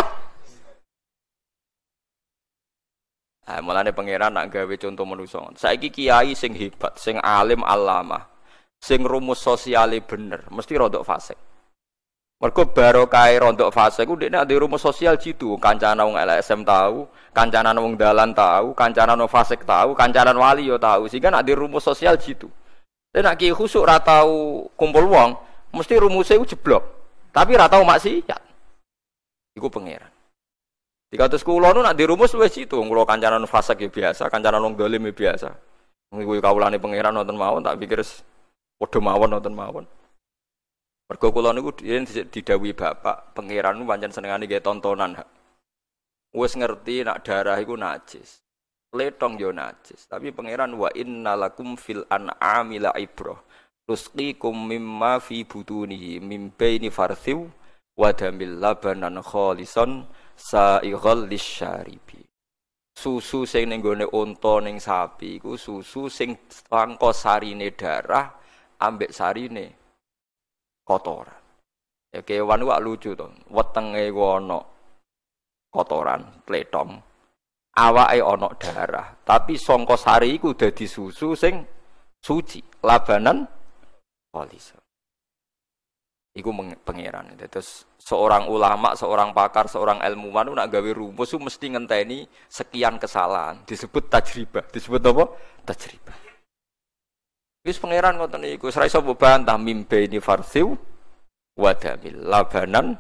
[3.44, 5.44] Ah, mulane pangeran nak gawe contoh manusa.
[5.60, 8.32] Saiki kiai sing hebat, sing alim alama,
[8.80, 11.51] sing rumus sosiale bener, mesti rodok fasik.
[12.42, 17.06] Mergo barokah rontok fase ku dekne ada rumus sosial jitu, kancana wong LSM tahu,
[17.38, 21.06] kancana wong dalan tahu, kancana wong fasik tahu, kancana wali yo tahu.
[21.06, 22.50] Sehingga nak di rumus sosial jitu.
[23.14, 25.38] Dan nak ki khusuk ra tau kumpul wong,
[25.70, 26.82] mesti rumusnya ku jeblok.
[27.30, 28.42] Tapi ra tau maksiat.
[29.62, 30.10] Iku pangeran.
[31.14, 34.34] Jika terus kulo nu nak di rumus wes itu, kulo kancana wong fasik ya biasa,
[34.34, 35.54] kancana wong dolim ya biasa.
[36.18, 38.02] Iku kaulane pangeran nonton mawon, tak pikir
[38.82, 39.86] padha mawon nonton mawon.
[41.12, 45.20] Mergo kula niku didhawuhi bapak, pangeran niku pancen senengane nggih tontonan.
[46.32, 48.40] Wis ngerti nak darah iku najis.
[48.96, 53.36] Letong yo najis, tapi pangeran wa innalakum fil an'ami la ibrah.
[53.84, 57.44] Tusqikum mimma fi butunihi mim baini farthiw
[58.00, 60.08] wa damil labanan khalisan
[60.40, 62.24] sa'ighal lisyaribi.
[62.96, 68.32] Susu sing ning gone unta ning sapi iku susu sing sangka sarine darah
[68.80, 69.81] ambek sarine
[70.84, 71.40] kotoran.
[72.12, 73.32] Ya kewan wak lucu to.
[73.48, 74.60] Wetenge ana
[75.72, 77.00] kotoran, tletong.
[77.72, 81.64] Awake ana darah, tapi sangka sari iku dadi susu sing
[82.20, 83.48] suci, labanan
[84.28, 84.76] khalisa.
[86.36, 86.52] Iku
[86.84, 87.32] pangeran.
[87.36, 93.64] Terus seorang ulama, seorang pakar, seorang ilmuwan nak gawe rumus mesti ngenteni sekian kesalahan.
[93.64, 94.68] Disebut tajribah.
[94.68, 95.32] Disebut apa?
[95.68, 96.31] Tajribah.
[97.62, 100.74] Wis pangeran ngoten niku, ora iso bantah mimbe ini farsiu
[101.54, 102.98] wadamil labanan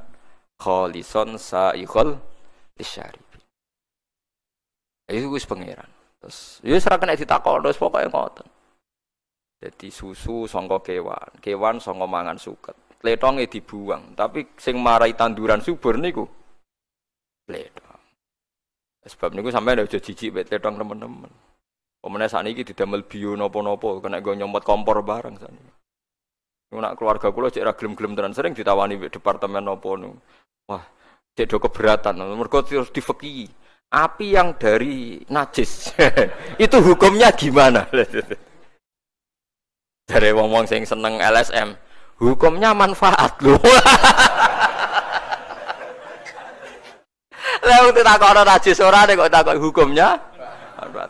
[0.61, 2.13] kholison saikhol
[2.77, 3.41] lisyaribi.
[5.09, 5.89] Itu wis pangeran.
[6.21, 8.47] Terus ya ora kena ditakok terus pokoke ngoten.
[9.61, 12.73] Jadi susu songko kewan, kewan songko mangan suket.
[13.01, 16.25] Letonge dibuang, tapi sing marai tanduran subur niku
[17.49, 18.01] letong.
[19.01, 21.29] Sebab niku sampai udah jijik bet letong teman-teman.
[22.01, 25.69] Pemenang saat ini didamel bio nopo-nopo, kena gue nyomot kompor bareng saat ini.
[26.71, 30.15] Nak keluarga kulo cek ra gelem-gelem tenan sering ditawani di departemen nopo nu.
[30.65, 30.81] Wah,
[31.35, 32.17] cek do keberatan.
[32.17, 33.51] Mergo terus difeki.
[33.91, 35.91] Api yang dari najis
[36.63, 37.83] itu hukumnya gimana?
[40.11, 41.75] dari wong-wong sing seneng LSM,
[42.23, 43.59] hukumnya manfaat loh.
[47.61, 50.30] Lah tak takok najis ora kok takok hukumnya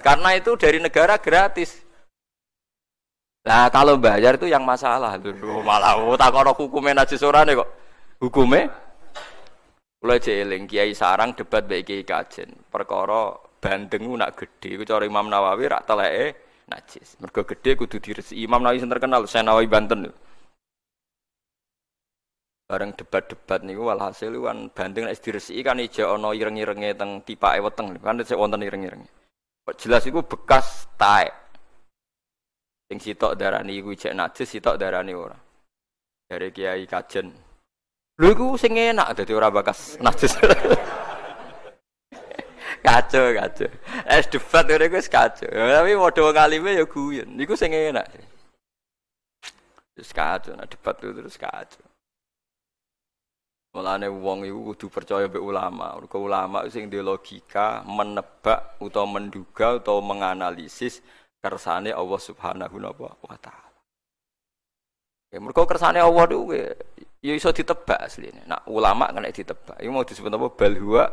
[0.04, 1.80] karena itu dari negara gratis.
[3.42, 5.18] Nah kalau bayar itu yang masalah.
[5.18, 7.70] Duh, malah oh, tak kono hukumnya najis nih kok.
[8.22, 8.70] Hukumnya
[10.02, 12.50] Mulai jeeling Kiai Sarang debat baik Kiai Kajen.
[12.74, 16.34] Perkara bandeng nak gede ku cara Imam Nawawi rak teleke
[16.66, 17.22] najis.
[17.22, 18.34] Mergo gede kudu diresi.
[18.42, 20.10] Imam Nawawi sing terkenal Saya Nawawi Banten.
[22.66, 27.94] Bareng debat-debat niku walhasil kan bandeng nek diresiki kan ijo ana ireng-irenge teng tipake weteng.
[28.02, 29.21] Kan sik wonten ireng-irenge.
[29.70, 31.30] Jelas itu bekas tae.
[32.90, 35.38] Sing sitok darani iku cek najis, sitok darani ora.
[36.28, 37.32] Dari Kiai Kajen.
[38.20, 40.36] Lho iku sing enak dadi ora bekas najis.
[42.86, 43.70] kacau kacau.
[44.10, 45.48] Es debat ngene iku kacau.
[45.48, 47.30] Tapi padha wong alime ya guyon.
[47.38, 48.10] Niku sing enak.
[49.96, 51.86] Terus kacau, nah debat itu terus kacau.
[53.72, 55.96] Mulane wong iku kudu percaya mbek ulama.
[55.96, 61.00] Mergo ulama sing di logika menebak utawa menduga utawa menganalisis
[61.40, 63.72] kersane Allah Subhanahu wa taala.
[65.32, 66.40] Ya mergo kersane Allah itu
[67.24, 68.44] ya iso ditebak asline.
[68.44, 69.80] Nak ulama kena ditebak.
[69.80, 71.06] Iku mau disebut apa bal huwa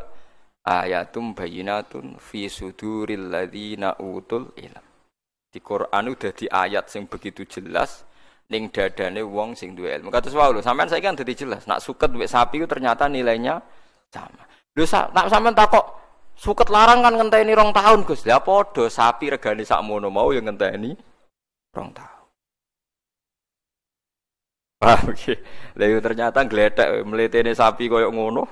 [0.66, 4.87] ayatum bayinatun fi suduril ladzina utul ilm.
[5.47, 8.03] Di Quran udah di ayat sing begitu jelas
[8.49, 10.09] ning dadane wong sing duwe ilmu.
[10.09, 13.61] Kados wae lho, sampean saiki kan dadi jelas, nak suket duwe sapi itu ternyata nilainya
[14.09, 14.45] sama.
[14.73, 15.85] Lho sa, nak sampean takok
[16.33, 18.25] suket larang kan ngenteni rong tahun Gus.
[18.25, 20.97] Lah padha sapi regane sakmono mau yang ngenteni
[21.77, 22.27] rong tahun.
[24.79, 25.35] Ah, oke.
[25.75, 28.47] Lah ternyata gledek mletene sapi koyo ngono.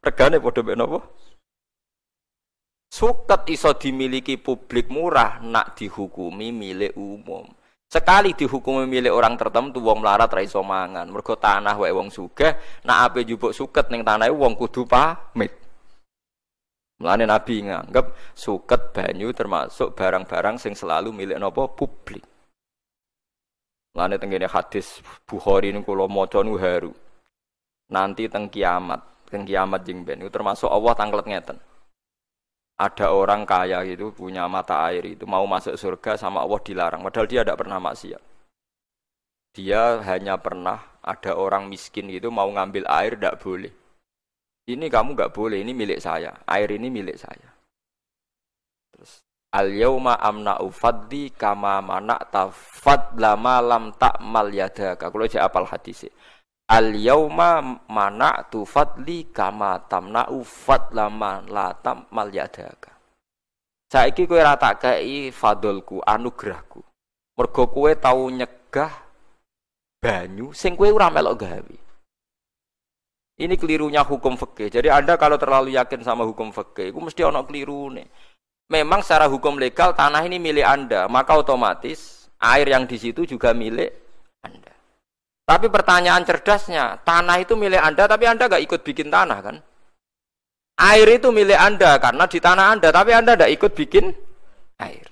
[0.00, 0.98] Regane padha mek napa?
[2.92, 7.48] Suket iso dimiliki publik murah nak dihukumi milik umum.
[7.92, 11.04] Sekali dihukum milik orang tertentu wong melarat ra iso mangan.
[11.12, 12.56] Mergo tanah wae wong sugih,
[12.88, 15.52] nak ape jupuk suket ning tanahe wong kudu pamit.
[17.04, 22.24] Mulane Nabi nganggep suket banyu termasuk barang-barang sing selalu milik nopo publik.
[23.92, 26.96] Mulane tenggene hadis Bukhari niku kula maca haru.
[27.92, 31.60] Nanti teng kiamat, teng kiamat jeng ben termasuk Allah tanglet ngeten
[32.82, 37.06] ada orang kaya itu punya mata air itu mau masuk surga sama Allah dilarang.
[37.06, 38.22] Padahal dia tidak pernah maksiat.
[39.54, 43.70] Dia hanya pernah ada orang miskin itu mau ngambil air tidak boleh.
[44.66, 46.34] Ini kamu nggak boleh ini milik saya.
[46.50, 47.50] Air ini milik saya.
[48.90, 49.22] Terus
[49.54, 53.84] al yauma amna ufaddi kama mana tafad lama lam
[54.26, 55.06] mal yadaka.
[55.06, 56.10] Kalau apal hadisnya
[56.72, 62.96] Al yauma mana tu fadli kama tamna'u fadlama la tamal yadaka.
[63.92, 66.80] Saiki kowe ora tak kei fadolku, anugerahku.
[67.36, 68.88] Mergo kowe tau nyegah
[70.00, 71.76] banyu sing kowe ora melok gawe.
[73.36, 74.72] Ini kelirunya hukum fikih.
[74.72, 78.08] Jadi Anda kalau terlalu yakin sama hukum fikih, itu mesti ono keliru nih.
[78.72, 83.52] Memang secara hukum legal tanah ini milik Anda, maka otomatis air yang di situ juga
[83.52, 83.92] milik.
[85.42, 89.56] Tapi pertanyaan cerdasnya, tanah itu milik Anda, tapi Anda nggak ikut bikin tanah kan?
[90.78, 94.04] Air itu milik Anda karena di tanah Anda, tapi Anda tidak ikut bikin
[94.78, 95.06] air.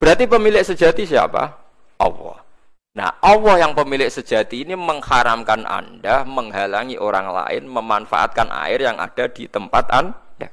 [0.00, 1.42] Berarti pemilik sejati siapa?
[2.00, 2.38] Allah.
[2.90, 9.30] Nah, Allah yang pemilik sejati ini mengharamkan Anda menghalangi orang lain memanfaatkan air yang ada
[9.30, 10.48] di tempat Anda.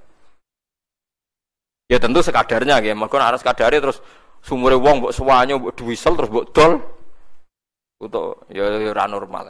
[1.88, 2.92] Ya tentu sekadarnya, ya.
[2.92, 4.04] Mungkin harus kadarnya terus
[4.44, 6.97] sumure wong mbok suwanyo mbok duwisel terus mbok dol
[7.98, 9.50] untuk ya, ya ora normal.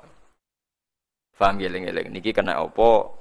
[1.38, 3.14] Paham eling-eling niki kena apa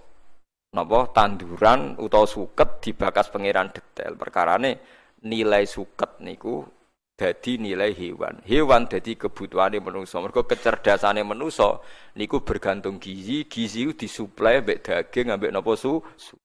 [0.73, 4.17] napa tanduran utawa suket dibakas pangeran detail.
[4.17, 4.81] Perkarane
[5.29, 6.65] nilai suket niku
[7.13, 8.41] dadi nilai hewan.
[8.49, 10.25] Hewan dadi kebutuhane manusa.
[10.25, 11.77] Mergo kecerdasane manusa
[12.17, 16.41] niku bergantung gizi, gizi disuplai mbek daging ambek napa su, su.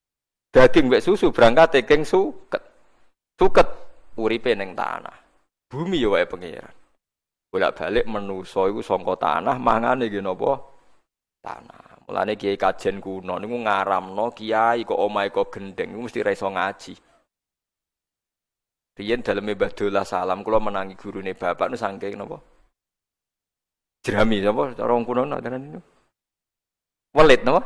[0.52, 2.60] Daging mbek susu berangkat teking suket.
[3.40, 3.68] Suket
[4.20, 5.16] uripe ning tanah.
[5.72, 6.81] Bumi ya wae pangeran
[7.52, 10.56] bolak-balik menuso iku sangka tanah mangane nggih napa?
[11.44, 12.08] Tanah.
[12.08, 16.48] Mulane kiai kajen kuno niku ngaramno kiai kok omahe kok gendeng niku mesti ra iso
[16.48, 16.96] ngaji.
[18.96, 19.72] Riyen dalam Mbah
[20.04, 22.40] salam kula menangi gurune bapak nu saking napa?
[24.00, 24.72] Jerami napa?
[24.72, 25.80] Cara wong kuno tenan niku.
[27.12, 27.60] Welit napa?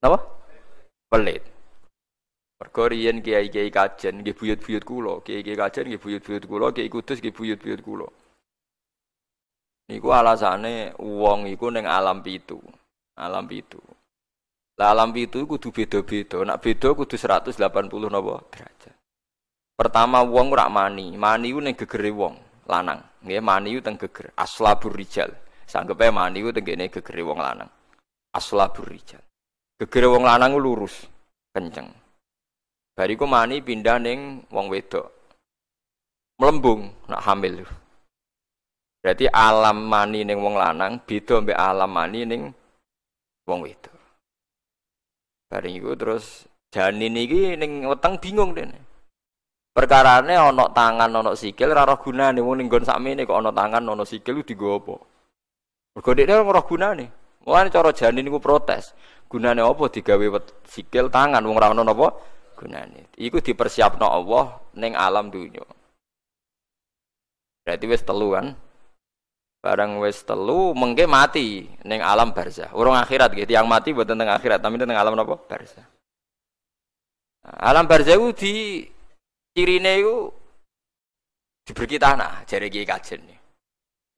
[0.00, 0.18] Napa?
[1.12, 1.44] Welit.
[2.58, 5.20] Mergo riyen kiai-kiai kajen nggih buyut-buyut kula.
[5.22, 7.84] Kiai-kiai kajen nggih buyut-buyut kula kiai kudus nggih buyut-buyut
[9.88, 12.60] Niku alasane wong iku ning alam pitu.
[13.16, 13.80] Alam pitu.
[14.78, 16.44] Lah alam pitu kudu beda-beda.
[16.44, 18.94] Nak beda kudu 180 napa derajat.
[19.74, 21.16] Pertama wong ora mani.
[21.16, 22.36] Mani ku ning gegere wong
[22.68, 23.00] lanang.
[23.24, 24.30] Nggih mani ku teng geger.
[24.36, 25.32] Aslabur rijal.
[25.64, 27.70] Sanggepe mani ku tenggene gegere wong lanang.
[28.36, 29.24] Aslabur rijal.
[29.78, 31.06] Gegere wong lanang ku lurus,
[31.54, 31.86] kenceng.
[32.98, 35.06] Bariku mani pindah ning wong wedok.
[36.38, 37.62] Melembung nak hamil.
[38.98, 42.42] Berarti alam mani ning wong lanang beda mbek alam mani ning
[43.46, 43.94] wong wedok.
[45.48, 48.76] Bareng iku terus janin iki ning weteng bingung dene.
[49.70, 53.86] Perkarane ana tangan ana sikil ora roh gunane wong ning nggon sakmene kok ana tangan
[53.86, 54.94] ana sikil digo apa.
[55.94, 57.06] Mergo dekne ora roh gunane.
[57.46, 58.92] Mulane cara janin iku protes.
[59.30, 60.26] Gunane apa digawe
[60.66, 62.18] sikil tangan wong ora ana napa
[62.58, 63.14] gunane.
[63.14, 65.62] Iku dipersiapno Allah ning alam dunya.
[67.62, 68.58] Berarti wis telu kan?
[69.58, 72.70] Barang wis telu mengke mati ning alam barzah.
[72.78, 73.50] Urung akhirat gitu.
[73.50, 75.34] Yang mati buat tentang akhirat, tapi tentang alam apa?
[75.34, 75.86] Barzah.
[77.42, 78.54] Alam barzah itu di
[79.56, 80.30] cirine itu
[81.66, 83.24] diberi tanah jari kiai kajen.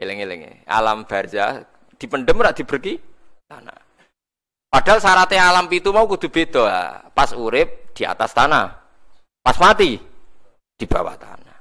[0.00, 1.64] Eleng-eleng Alam barzah
[1.96, 3.00] dipendem rak diberi
[3.48, 3.76] tanah.
[4.70, 7.04] Padahal syaratnya alam itu mau kudu beda.
[7.10, 8.70] Pas urip di atas tanah.
[9.42, 9.98] Pas mati
[10.76, 11.58] di bawah tanah.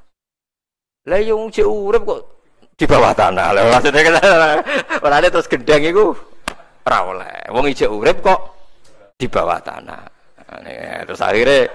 [1.09, 2.38] Lah yang urip kok
[2.79, 3.47] di bawah tanah.
[3.51, 4.15] Lah maksudnya kan
[5.05, 6.15] ora terus gendeng iku
[6.87, 7.51] ora oleh.
[7.51, 8.39] Wong ijek urip kok
[9.19, 10.01] di bawah tanah.
[11.03, 11.67] Terus akhirnya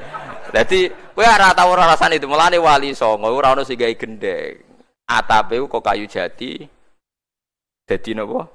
[0.50, 0.80] jadi
[1.12, 4.56] kowe ora tau ora rasane itu mulane wali songo ora ono sing gawe gendeng.
[5.04, 6.64] Atape kok kayu jati.
[7.84, 8.48] Dadi napa?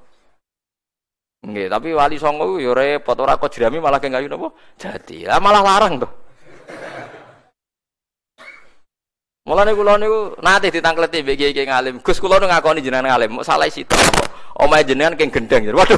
[1.46, 4.50] Nggih, tapi wali songo yo repot ora kok jerami malah kayu napa?
[4.74, 5.30] Jati.
[5.30, 6.12] Lah malah larang tuh.
[9.50, 11.98] Mulane kula niku nate ditangkleti mbek kiai ngalim.
[12.06, 13.98] Gus kula nu ngakoni jenengan ngalim, mau salah situ.
[14.62, 15.74] Omahe jenengan keng gendeng.
[15.74, 15.98] Waduh.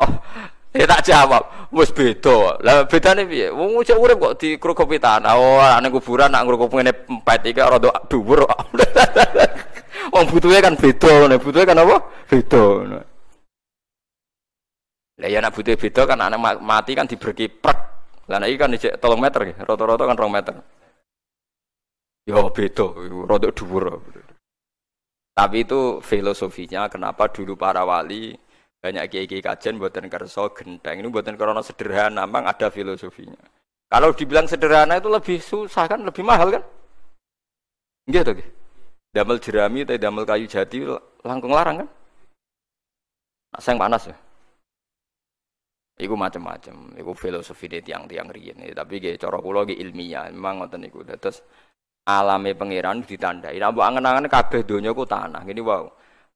[0.00, 0.10] oh,
[0.72, 1.44] ya tak jawab.
[1.76, 2.56] Wis beda.
[2.64, 3.52] Lah bedane piye?
[3.52, 5.36] Wong cek urip kok dikrukupi tanah.
[5.36, 8.48] Oh, ana kuburan nak ngrukup ngene empet iki rada dhuwur.
[10.16, 11.36] Wong butuhe kan beda ngene.
[11.36, 12.00] Butuhe kan apa?
[12.24, 12.64] Beda.
[15.20, 17.79] Lah ya nak butuhe beda kan anak mati kan diberki prek.
[18.30, 20.54] Lah iki kan cek 3 meter rata-rata kan 2 meter.
[22.30, 22.86] Ya beda,
[23.26, 23.98] rada dhuwur.
[25.34, 28.38] Tapi itu filosofinya kenapa dulu para wali
[28.78, 33.40] banyak kiai-kiai kajian buatan kerso genteng ini buatan karena sederhana, memang ada filosofinya.
[33.90, 36.62] Kalau dibilang sederhana itu lebih susah kan, lebih mahal kan?
[38.06, 38.50] Gitu, gitu.
[39.10, 40.86] Damel jerami atau damel kayu jati
[41.26, 41.88] langkung larang kan?
[43.50, 44.14] Nah, sayang panas ya.
[46.00, 48.56] Iku macam-macam, iku filosofi di tiang-tiang rian.
[48.72, 51.04] Tapi kayak cara kulo ilmiah, memang ngoten iku.
[51.04, 51.44] Terus
[52.08, 53.60] alame pangeran ditandai.
[53.60, 55.44] Mbok angen-angen kabeh donya ku tanah.
[55.44, 55.84] Gini wow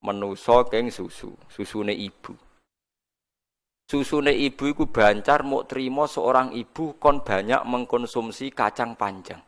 [0.05, 2.37] menuso keng susu, susune ibu.
[3.89, 9.41] Susune ibu iku bancar mau terima seorang ibu kon banyak mengkonsumsi kacang panjang.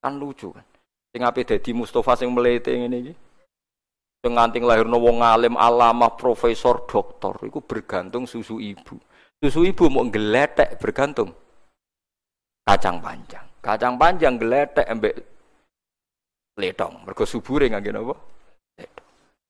[0.00, 0.64] Kan lucu kan.
[1.12, 3.14] Sing ape dadi Mustafa sing melete ngene iki.
[4.20, 8.96] Sing nganti lahirno wong alim, alamah, profesor, doktor iku bergantung susu ibu.
[9.42, 11.34] Susu ibu mau geletek bergantung
[12.62, 13.42] kacang panjang.
[13.58, 15.18] Kacang panjang geletek embek
[16.62, 17.02] letong.
[17.02, 18.14] Mergo subure ngangge napa?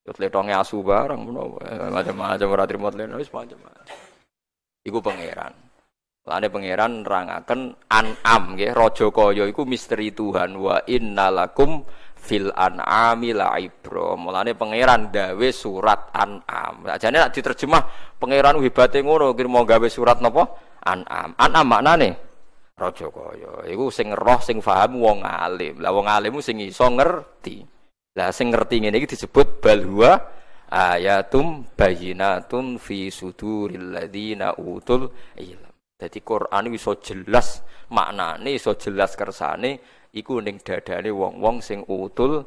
[0.08, 1.20] Yot letonge asu barang
[1.62, 3.96] eh, macam-macam ora trimo leno wis macam-macam.
[4.82, 5.52] Iku pangeran.
[6.24, 7.60] Lane pangeran nerangaken
[7.92, 11.84] an'am nggih raja kaya iku misteri Tuhan wa innalakum
[12.22, 14.14] fil an'ami la ibro.
[14.14, 16.86] Mulane pangeran dawe surat an'am.
[16.86, 17.82] Sajane nek diterjemah
[18.22, 20.46] pangeran hebate ngono kira mau gawe surat napa?
[20.86, 21.34] An'am.
[21.34, 22.10] An'am maknane
[22.78, 23.66] raja kaya.
[23.66, 25.82] Iku sing roh sing paham wong alim.
[25.82, 27.66] Lah wong alim sing iso ngerti.
[28.14, 30.18] Lah sing ngerti ngene iki disebut balwa
[30.72, 35.70] ayatum bayinatun fi suduril ladzina utul ilm.
[35.98, 37.62] Dadi Quran iso jelas
[37.94, 42.44] maknane, iso jelas kersane iku ning dadane wong-wong sing utul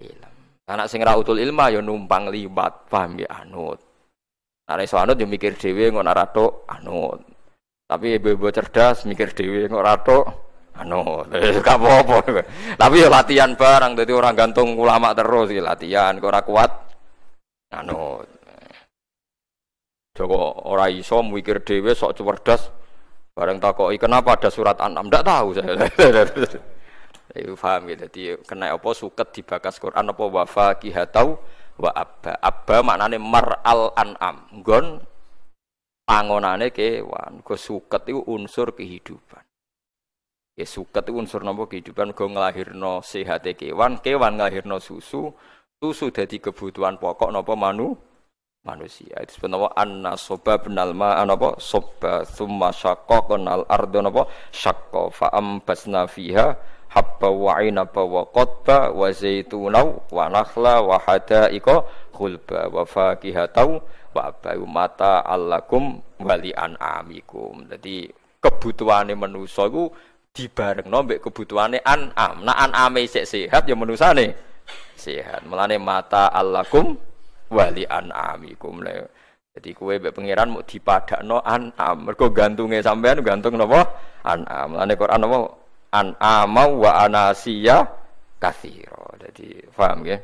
[0.00, 0.32] ilm.
[0.66, 3.78] Anak sing ra utul ilma ya numpang liwat, paham ya anut.
[4.66, 6.26] Nek iso anut ya mikir dhewe ngono ora
[6.70, 7.20] anut.
[7.86, 9.94] Tapi ibu-ibu cerdas mikir dhewe kok ora
[10.76, 11.24] anu
[11.64, 12.44] gak apa-apa
[12.76, 16.70] tapi ya latihan barang jadi orang gantung ulama terus ya latihan kok kuat
[17.72, 18.20] anu
[20.16, 22.72] Joko ora iso mikir dhewe sok cerdas
[23.36, 25.76] bareng takoki kenapa ada surat An'am ndak tahu saya
[27.34, 28.06] Iku paham gitu.
[28.06, 31.40] Jadi kena apa suket dibakas Quran apa wafa kihatau
[31.80, 32.38] wa abba.
[32.38, 34.46] Abba maknane mar al an'am.
[34.62, 35.02] Nggon
[36.06, 37.42] pangonane kewan.
[37.42, 39.42] Go suket itu unsur kehidupan.
[40.56, 45.28] Ya suket itu unsur nopo kehidupan go ngelahirno sehat kewan, kewan ngelahirno susu,
[45.76, 47.92] susu jadi kebutuhan pokok nopo manu
[48.64, 49.20] manusia.
[49.20, 55.60] Itu sebenarnya anna soba benal ma nopo soba summa syakko kenal ardo nopo syakko faam
[55.60, 56.56] basna fiha
[56.92, 61.84] habba wa inaba wa qotba wa zaitunau wa nakhla wa hadaiko
[62.14, 63.82] khulba wa fakihatau
[64.16, 64.32] wa
[64.64, 67.68] mata allakum wali an'amikum.
[67.68, 68.08] Jadi
[68.40, 69.92] kebutuhane manusia itu
[70.32, 72.40] dibareng nombek kebutuhane an'am.
[72.40, 74.32] Nah an'ame isek sehat ya menusane
[74.96, 75.44] sehat.
[75.44, 76.96] Melane mata allakum
[77.52, 78.80] wali an'amikum.
[79.56, 82.08] Jadi kue mbek pangeran mau dipadakno an'am.
[82.08, 83.84] Mergo gantunge sampean gantung napa?
[84.24, 84.76] An'am.
[84.76, 85.65] Melane Quran napa?
[85.96, 87.88] An'ama wa anasiya
[88.36, 89.16] kathiro.
[89.16, 90.20] Jadi paham ya?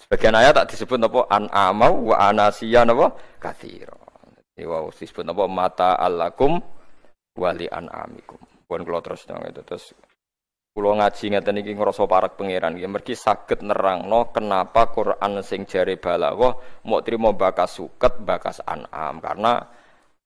[0.00, 3.12] Sebagian ayat tak disebut napa an'ama wa anasiya napa?
[3.36, 4.00] Kathiro.
[4.56, 6.56] Jadi wow disebut napa mata allakum
[7.36, 8.40] wali an'amikum.
[8.64, 9.92] Pun kalau terus dong itu terus
[10.76, 15.96] Kulo ngaji ngeten iki ngrasa parak pangeran iki mergi saged nerangno kenapa Quran sing jare
[15.96, 19.56] balawah mau trimo bakas suket bakas an'am karena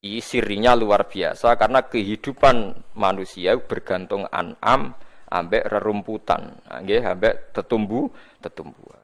[0.01, 4.97] sirinya luar biasa karena kehidupan manusia bergantung an'am
[5.29, 6.57] ambek rerumputan.
[6.67, 8.09] Nggih ambek tetumbu
[8.41, 8.97] tetumbu.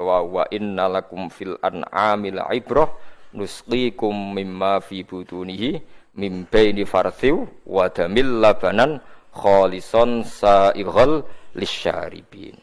[0.00, 2.88] Wa wa innalakum fil an'amil ibrah
[3.36, 5.76] nusqikum mimma fi butunihi
[6.16, 8.98] mim baini farthiw wa damil labanan
[9.36, 11.22] khalison sa'ighal
[11.52, 12.56] lisyaribin.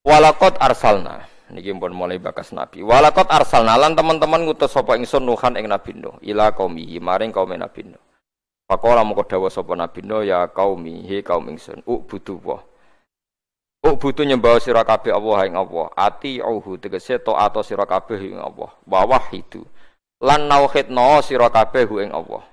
[0.00, 2.80] Walakot arsalna niki pun mulai bakas nabi.
[2.80, 7.50] Walakot arsalna lan teman-teman ngutus sapa ingsun nuhan ing nabi nuh ila qaumihi maring kaum
[7.52, 8.02] nabi nuh.
[8.70, 12.62] Pakola moko dawa sapa nabi nuh ya qaumi he kaum ingsun ubudu wa.
[13.80, 15.90] Butuh nyembah sira kabeh Allah ing Allah.
[15.98, 18.70] Ati auhu tegese taat sira kabeh ing Allah.
[18.86, 19.66] Wa wahidu.
[20.22, 22.46] Lan nauhidna sira kabeh ing Allah.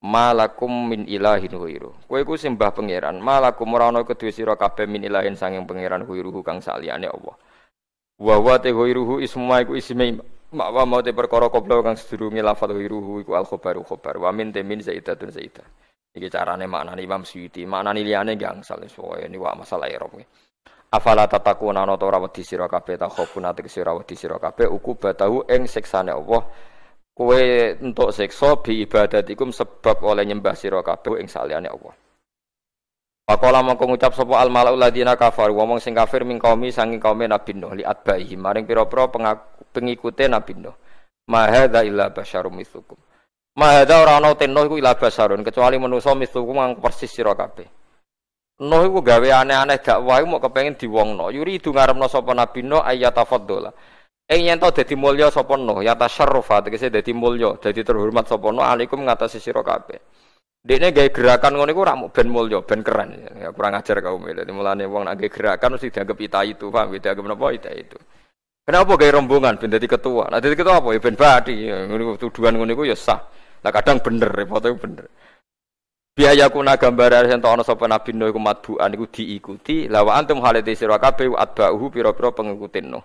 [0.00, 1.92] Malakum min ilahin ghairu.
[2.08, 3.20] Kowe iku sembah pangeran.
[3.20, 7.36] Malakum ora ana kedue sira kabeh min ilahin sanging pangeran ghairu kang saliyane Allah
[8.20, 10.20] wa wa te ghairuhu isma iku isme
[10.52, 14.20] mak wa mau te perkara qabla kang sedurunge lafal wiruhu iku al khabaru khabar.
[14.20, 15.64] Wa min temin zaidatun zaidah.
[16.12, 20.18] Iki carane maknani Imam Suyuti maknani liyane gangsal soe ini wa masalah irob
[20.90, 24.98] afala tatakuna ana ora wedi sira kabeh ta khofun ate sira wedi sira kabeh uku
[24.98, 26.42] batahu ing siksane Allah.
[27.14, 27.40] Kowe
[27.78, 31.94] entuk siksa bi ibadatikum sebab oleh nyembah sira kabeh ing saliyane Allah
[33.30, 37.22] Pakola mongko ngucap sapa al malaul ladina kafar wong sing kafir ming kaumi sangi kaum
[37.22, 39.06] Nabi Nuh li atbaihi maring pira-pira
[39.70, 40.74] pengikute Nabi Nuh.
[41.30, 42.98] Ma hadza illa basyarum mithlukum.
[43.54, 47.30] Ma hadza ora ana ten Nuh iku illa basyarun kecuali manusa mithlukum kang persis sira
[47.38, 47.70] kabeh.
[48.66, 51.30] Nuh iku gawe aneh-aneh dakwah mau kepengin diwongno.
[51.30, 53.70] Yuri itu ngarepno sapa Nabi Nuh ayatafaddola.
[54.26, 58.50] Ing yen to dadi mulya sapa Nuh, ya tasyarrufa tegese dadi mulya, dadi terhormat sapa
[58.50, 60.02] Nuh alaikum ngatasi sira kabeh.
[60.60, 63.16] Dekne gawe gerakan ngono iku ora ben mulya, ben keren.
[63.40, 64.44] Ya, kurang ajar kaum ini.
[64.52, 66.92] Mulane wong nek gerakan mesti dianggap ita itu, paham?
[66.92, 67.96] Dianggap napa ita itu.
[68.68, 70.28] Kenapa gawe rombongan ben dadi ketua?
[70.28, 70.92] Nah dadi ketua apa?
[70.92, 71.64] Ya ben badi.
[71.64, 73.24] Ya, ngono tuduhan ngono iku ya sah.
[73.64, 75.08] Lah kadang bener, repot iku bener.
[76.12, 79.88] Biaya kuna gambar sing ana sapa nabi Nuh iku matbuan iku diikuti.
[79.88, 83.04] Lawa antum halate sira kabeh atba'uhu pira-pira pengikutin Nuh.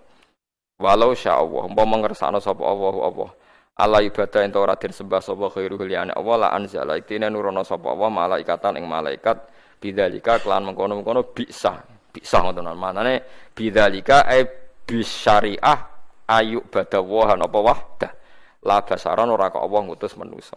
[0.76, 3.30] Walau sya Allah, umpama ngersakno sapa Allah Allah.
[3.76, 6.96] Allah ibadah ento ora den sembah sapa khairu liyane Allah la anzala.
[6.96, 9.52] Iktine nurono sapa Allah malaikatan ing malaikat.
[9.84, 14.48] Bidzalika kelan mengkono-mengkono bisa bisa ngoten manane bidzalika e
[14.88, 15.80] bisyariah
[16.32, 18.12] ayu badawahan apa wahdah.
[18.64, 20.56] La basaran ora kok Allah ngutus manusa.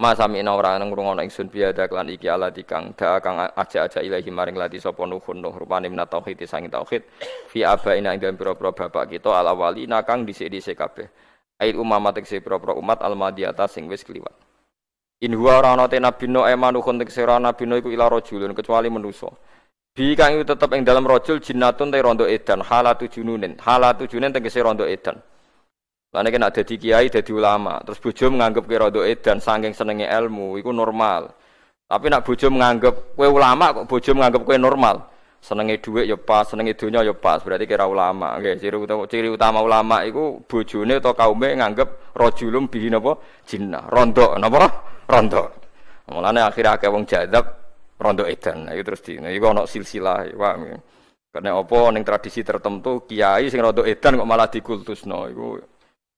[0.00, 4.56] Masa mina ora ngrungokno ingsun biada kelan iki ala dikang da kang aja-aja ilahi maring
[4.56, 7.04] lati sapa nuhun nuh rupane min tauhid sangi tauhid.
[7.52, 12.40] Fi abaina ing dalem pira-pira bapak kita ala wali nakang dhisik-dhisik kabeh Ail umamat tekse
[12.40, 14.32] pira-pira umat almadiyata sing wis kliwat.
[15.22, 18.08] In huwa ora ana te nabi no emanu kon tekse ora nabi no iku ila
[18.08, 19.30] rajulun kecuali manusa.
[19.92, 23.60] Bi kang iku tetep ing dalam rajul jinnatun te rondo edan halatu jununin.
[23.60, 25.20] Halatu jununin tegese rondo edan.
[26.12, 30.04] Lan nek nek dadi kiai dadi ulama, terus bojo menganggap ke rondo edan saking senenge
[30.08, 31.32] ilmu iku normal.
[31.88, 35.11] Tapi nak bojo menganggap kowe ulama kok bojo menganggap kowe normal
[35.42, 37.42] senenge dhuwit ya pas, senenge donya ya pas.
[37.42, 38.38] Berarti kira ulama.
[38.38, 43.90] Nggih, ciri utama ciri utama ulama iku bojone atau kaume nganggep rajulum bihi napa jinnah.
[43.90, 44.70] Rondo napa?
[45.10, 45.42] Rondo.
[46.14, 47.44] Mulane akhir akeh wong jadab
[47.98, 48.70] rondo edan.
[48.70, 50.54] Nah, itu terus di nah, iku ana silsilah, Pak.
[51.32, 55.56] Karena apa ning tradisi tertentu kiai sing rondo edan kok malah dikultusno iku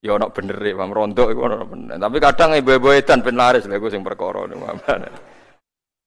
[0.04, 0.88] ya ana bener e, Pak.
[0.92, 1.96] Rondo iku ana bener.
[1.96, 4.68] Tapi kadang ibu-ibu edan ben laris lha iku sing perkara niku.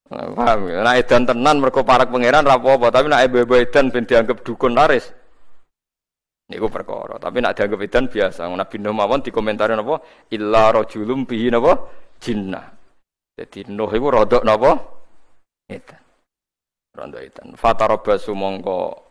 [0.07, 0.87] Paham ya?
[0.87, 4.71] Nah edan tenan mergo parak pangeran ra apa tapi nek ebe edan ben dianggap dukun
[4.71, 5.11] laris.
[6.47, 8.47] Niku perkara, tapi nek dianggap edan biasa.
[8.47, 9.99] Nabi Nuh mawon dikomentari napa?
[10.31, 11.75] Illa rajulum bihi napa?
[12.23, 12.63] Jinnah.
[13.35, 14.79] Jadi Nuh iku rodok napa?
[15.67, 16.01] Edan.
[16.95, 17.59] Rondo edan.
[17.59, 19.07] Fatarabasu mongko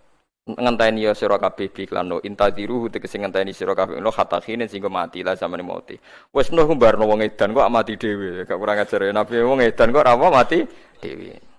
[0.46, 5.26] ngenteni ya sira kabeh iklan no intadiru tegese ngenteni sira kabeh lo khatakhine sing mati
[5.26, 5.98] lah samane mati
[6.30, 9.90] wis nuh mbarno wong edan kok mati dhewe gak kurang ajar ya nabi wong edan
[9.90, 10.62] kok ora mati
[10.98, 11.56] dhewe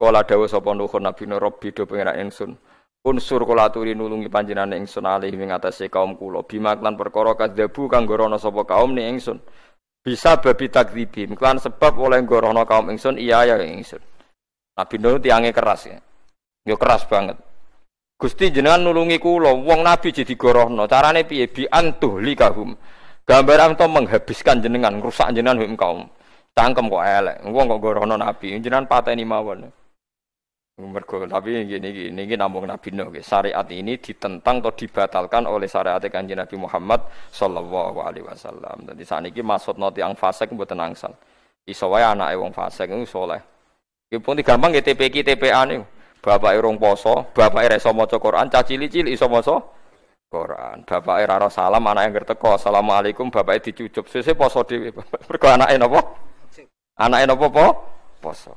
[0.00, 2.56] kala dawuh sapa nuh nabi no robbi do pengen ingsun.
[3.00, 6.40] Unsur kula aturi nulungi panjenengan ingsun alih ing atase kaum kula.
[6.44, 9.40] Bima klan perkara kadzabu kang gorono sapa kaum ni ingsun.
[10.00, 11.36] Bisa babi takdzibim.
[11.36, 14.00] Klan sebab oleh gorono kaum ingsun iya ya ingsun.
[14.76, 16.00] Nabi nuh tiange keras ya.
[16.64, 17.36] Yo keras banget.
[18.20, 20.84] Gusti jenengan nulungi kula, wong nabi jadi gorohno.
[20.84, 21.48] Carane piye?
[21.48, 22.76] Bi antuh likahum.
[23.24, 26.04] Gambaran to menghabiskan jenengan, rusak jenengan kaum.
[26.60, 27.36] Cangkem kok elek.
[27.48, 29.72] Wong kok gorohno nabi, jenengan pateni mawon.
[30.80, 36.00] Mergo tapi gini gini gini nampung Nabi Nuh syariat ini ditentang atau dibatalkan oleh syariat
[36.00, 38.88] kanjeng Nabi Muhammad Sallallahu Alaihi Wasallam.
[38.88, 41.12] Jadi saat ini maksud noti yang fasik buat angsal.
[41.68, 43.40] Iso wae anake wong fasik itu soleh.
[44.08, 45.84] Iku pun gampang ya TPK TPA nih.
[46.20, 49.56] Bapak rong poso, bapak iso maca Quran, caci cilik iso maca
[50.28, 50.84] Quran.
[50.84, 54.04] Bapak ra salam, anake ngerteko, Assalamualaikum, bapak dicucup.
[54.08, 54.92] Sese poso dhewe.
[55.28, 56.00] Mergo anake napa?
[57.00, 57.66] Anake napa po?
[58.20, 58.52] Poso.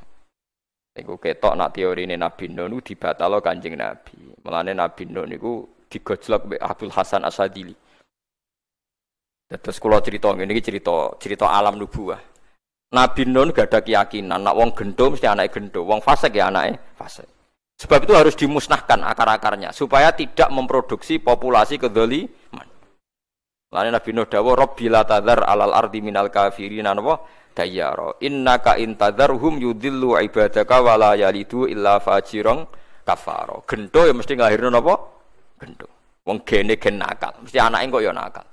[0.93, 4.35] Iku ketok nak teori ini Nabi Nuh dibatalo Kanjeng Nabi.
[4.43, 7.73] Mulane Nabi Nuh niku digojlok mbek Abdul Hasan Asadili.
[9.47, 12.19] Terus kula cerita iki cerita cerita alam nubuah.
[12.93, 16.77] Nabi Nuh gak ada keyakinan nak wong gendo mesti anake gendo, wong fasik ya anake
[16.93, 17.25] fasik.
[17.79, 22.67] Sebab itu harus dimusnahkan akar-akarnya supaya tidak memproduksi populasi kedzaliman.
[23.73, 27.17] Lalu Nabi Nuh dawa Rabbi la tadhar alal ardi minal kafirin wa
[27.53, 32.65] dayyara innaka intadharhum yudillu ibadaka wa la yalidu illa fajirang
[33.05, 33.63] kafaro.
[33.69, 34.95] Gento ya mesti ngahirno napa?
[35.61, 35.87] Gento.
[36.23, 38.47] Wong gene gen nakal, mesti anake kok ya nakal.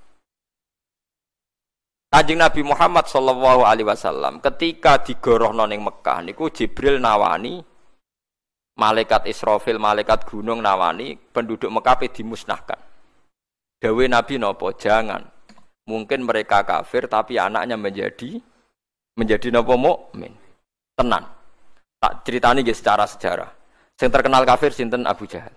[2.11, 7.63] Kanjeng Nabi Muhammad sallallahu alaihi wasallam ketika digorohno ning Mekah niku Jibril nawani
[8.75, 12.81] malaikat Israfil, malaikat gunung nawani penduduk Mekah dimusnahkan.
[13.79, 14.75] Dawe Nabi nopo?
[14.75, 15.23] Jangan.
[15.87, 18.43] Mungkin mereka kafir tapi anaknya menjadi
[19.19, 20.33] menjadi nopo mukmin.
[20.95, 21.25] Tenan.
[22.01, 23.51] Tak ceritani nggih secara sejarah.
[24.01, 25.53] Yang terkenal kafir sinten Abu Jahal.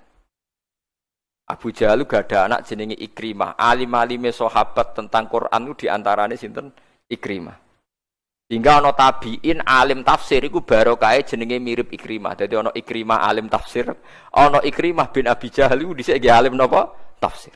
[1.47, 3.55] Abu Jahal gak ada anak jenenge Ikrimah.
[3.55, 6.71] Alim-alime sahabat tentang Quran itu di antaranya sinten
[7.07, 7.55] Ikrimah.
[8.51, 12.35] Hingga ono tabiin alim tafsir iku barokah jenenge mirip Ikrimah.
[12.35, 13.87] Jadi ono Ikrimah alim tafsir,
[14.35, 16.91] ono Ikrimah bin Abi Jahal iku dhisik alim napa?
[17.23, 17.55] Tafsir.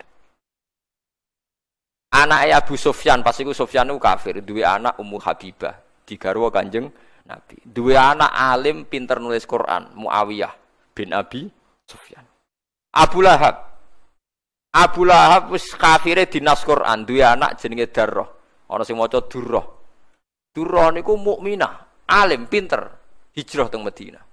[2.08, 5.76] Anak Abu Sufyan pas iku Sufyan iku kafir, duwe anak Ummu Habibah,
[6.08, 6.88] digarwa Kanjeng
[7.28, 7.60] Nabi.
[7.68, 10.56] Duwe anak alim pinter nulis Quran, Muawiyah
[10.96, 11.52] bin Abi
[11.84, 12.24] Sufyan.
[12.96, 13.68] Abu Lahab.
[14.72, 18.32] Abu Lahab wis kafire dinas Quran, duwe anak jenenge Darrah.
[18.72, 19.64] Ana sing maca Durrah.
[20.52, 22.82] Durrah niku mukminah, alim, pinter,
[23.38, 24.24] hijrah teng Madinah.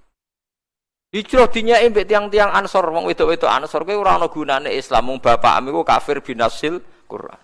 [1.15, 5.85] Hijrah dinyai mbek tiang-tiang Ansor, wong wedok-wedok Ansor kuwi ora ana gunane Islam, wong bapakmu
[5.87, 7.39] kafir binasil Quran.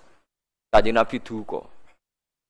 [0.67, 1.63] Kanjeng Nabi duka.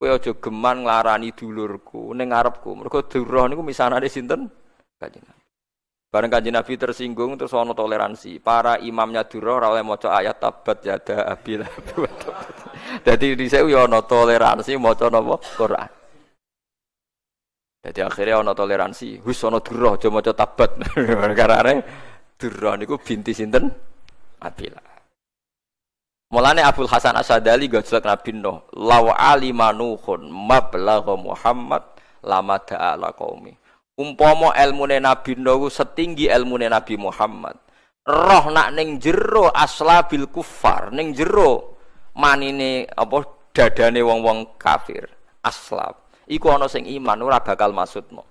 [0.02, 2.74] Kowe aja geman nglarani dulurku ning ngarepku.
[2.74, 4.49] Mergo Durrah niku misanane sinten?
[4.97, 5.22] Kanjeng.
[6.10, 8.41] Bareng kanjeng Nabi tersinggung terus ana toleransi.
[8.41, 11.62] Para imamnya Durrah ora oleh maca ayat tabat yada abil.
[13.06, 15.38] Dadi dhisik yo ana toleransi maca napa?
[15.54, 15.89] Quran.
[17.82, 20.82] Jadi akhirnya ono toleransi, wis ono durah aja maca tabat.
[21.38, 21.78] Karena
[22.38, 23.70] durah niku binti sinten?
[24.41, 24.91] Abila.
[26.32, 31.84] Mulane Abdul Hasan Asadali gojlek Nabi Nuh, law alimanuhun mablagha Muhammad
[32.24, 33.52] lama ta'ala qaumi.
[34.00, 37.60] Umpama ilmune Nabi Nuh setinggi ilmune Nabi Muhammad.
[38.08, 41.76] Roh nak ning jero aslabil kufar, ning jero
[42.16, 45.12] manine apa dadane wong-wong kafir.
[45.44, 46.00] Aslab
[46.32, 48.24] iku ana sing iman ora bakal maksudno.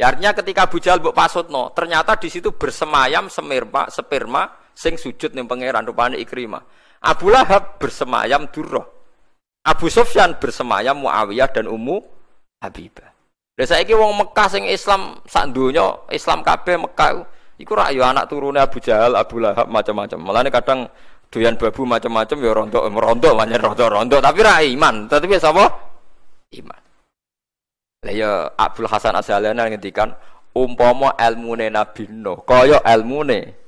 [0.00, 4.46] Ya artinya ketika Abu Jahal mbok pasutno, ternyata di situ bersemayam semirma, sperma
[4.78, 6.62] sing sujud ning pangeran rupane Ikrimah.
[7.02, 8.86] Abu Lahab bersemayam Durrah.
[9.66, 11.98] Abu Sufyan bersemayam Muawiyah dan Ummu
[12.62, 13.10] Habibah.
[13.58, 17.26] Lah saiki wong Mekah sing Islam sak donya, Islam kabeh Mekah
[17.58, 20.18] iku rak ya anak turune Abu Jahal, Abu Lahab macam-macam.
[20.22, 20.86] Mulane kadang
[21.26, 25.10] doyan babu macam-macam ya rontok rontok banyak rontok tapi ra iman.
[25.10, 25.66] Tapi sapa?
[26.48, 26.80] iman.
[28.06, 30.14] Lah ya Abdul Hasan Asy'alani ngendikan
[30.54, 33.67] umpama ilmune Nabi Nuh kaya ilmune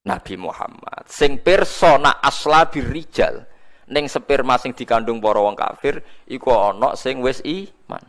[0.00, 3.44] Nabi Muhammad sing persona aslabi rijal
[3.90, 8.00] ning sperma sing dikandung para wong kafir iku ana sing wis iman.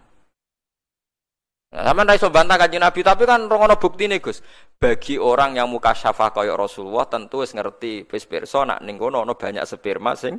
[1.72, 4.44] Nah, sama iso bantah kanjeng Nabi, tapi kan rongono bukti nih Gus.
[4.76, 9.24] Bagi orang yang muka syafa kaya Rasulullah tentu wis ngerti wis pirsa nak ning kono
[9.24, 10.36] ana banyak sperma sing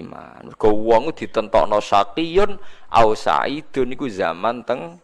[0.00, 0.48] iman.
[0.48, 2.56] Mergo wong ditentokno syaqiyun
[2.96, 4.96] au saidun iku zaman teng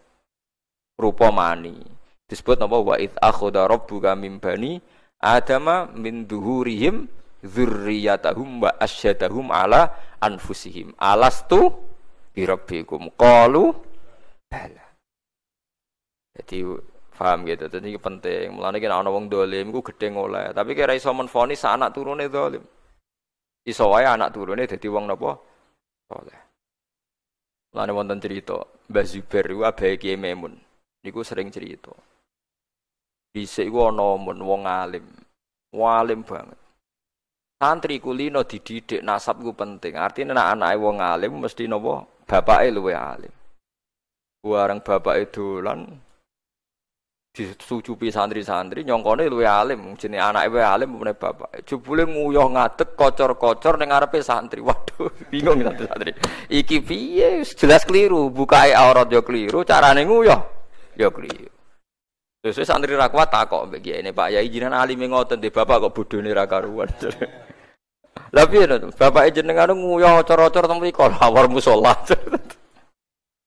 [0.97, 1.85] rupa mani.
[2.25, 4.81] Disebut napa wa id akhadha rabbuka min bani
[5.21, 7.07] adama min duhurihim
[7.45, 10.97] dzurriyyatahum wa asyadahum ala anfusihim.
[10.97, 11.73] Alastu
[12.33, 13.13] bi rabbikum?
[13.17, 13.73] Qalu
[14.49, 14.87] bala.
[16.41, 16.65] Jadi
[17.13, 17.69] paham gitu.
[17.69, 18.57] Jadi penting.
[18.57, 22.65] Mulane kena ana wong dolim iku gedhe oleh, tapi kira iso menfonis anak turune dolim.
[23.61, 25.37] Iso wae anak turune dadi wong napa?
[26.09, 26.41] Saleh.
[27.71, 28.59] Lane wonten cerita,
[28.91, 29.63] Mbah Zubair iku
[30.19, 30.59] Memun.
[31.07, 31.95] Niku sering cerita.
[33.31, 35.07] Dhisik iku ana mun wong alim.
[35.71, 36.59] Walim banget.
[37.61, 39.95] Santri kulino dididik nasab ku penting.
[39.95, 42.03] Artinya anak anake wong alim mesti napa?
[42.27, 43.33] Bapake luwe alim.
[44.43, 45.87] Bareng bapake dolan
[47.31, 53.79] disucupi santri-santri nyongkone luwe alim jenenge anake wae alim meneh bapak jebule nguyuh ngadeg kocor-kocor
[53.79, 56.11] ning ngarepe santri waduh bingung santri-santri
[56.51, 60.41] iki piye jelas keliru bukae aurat yo keliru carane nguyuh
[60.99, 61.60] yo keliru
[62.41, 65.93] Terus santri ra kuat takok mbek ini Pak Yai jinan alime ngoten di bapak kok
[65.93, 66.89] bodhone ra karuan.
[68.35, 68.89] Lah piye to?
[68.97, 71.93] Bapak jenengan nguyuh cor-cor teng mriko lawar musala.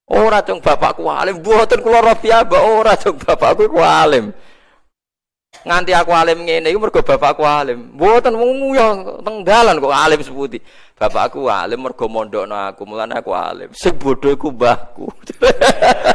[0.04, 4.36] Ora cung bapakku alim, mboten kula rafiaba, ora cung bapakku ku alim.
[5.64, 7.96] Nganti aku alim ngene iku mergo bapakku alim.
[7.96, 8.36] Mboten
[8.76, 8.92] ya
[9.24, 10.60] teng dalan kok alim seputi.
[10.92, 13.72] Bapakku alim mergo mondokno aku, mulane aku alim.
[13.72, 15.08] Sing bodho iku mbahku.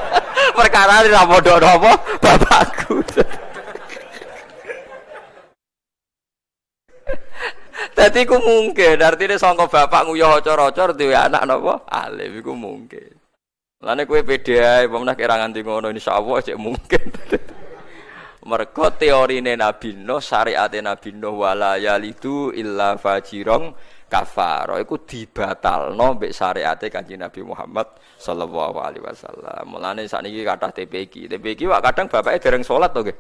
[0.56, 1.92] Perkara ora mondokno apa?
[2.20, 2.96] Bapakku.
[7.96, 11.84] Dadi ku mungkin, artinya sangka bapak nguyuh ocor-ocor duwe anak napa?
[11.92, 13.12] Alim iku mungkin.
[13.84, 17.06] Lane kue pede ae, pemenah kira nganti ngono insyaallah cek mungkin.
[18.50, 23.76] Mergo teorine Nabi Nuh, syariate Nabi Nuh wala yalidu illa fajirong
[24.10, 27.88] kafaro iku dibatalno mbek syariate Kanjeng Nabi Muhammad
[28.18, 29.64] sallallahu alaihi wasallam.
[29.70, 31.30] Mulane sakniki kathah TPQ.
[31.30, 33.18] TPQ wak kadang bapake dereng salat to nggih.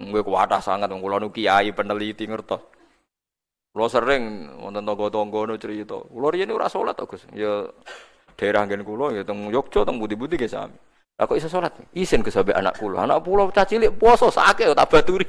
[0.00, 2.64] Nggih kuwatah sangat wong kula nu kiai peneliti ngertos.
[3.70, 6.00] Kulo sering wonten tangga-tangga cerita.
[6.10, 7.22] Kulo riyen ora salat to, Gus.
[7.30, 7.70] Ya
[8.34, 10.74] daerah nggen kulo ya teng Yogyakarta teng budi-budi ge sami.
[11.14, 11.76] Lah kok iso salat?
[11.94, 12.98] Isin ke sampe anak kulo.
[12.98, 15.28] Anak kulo cah cilik poso sake tak baturi.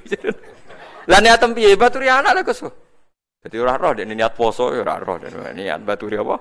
[1.12, 2.66] Lah niat piye baturi anak lho Gus.
[3.42, 6.38] Jadi ora roh dek niat poso ya ora roh niat baturi apa?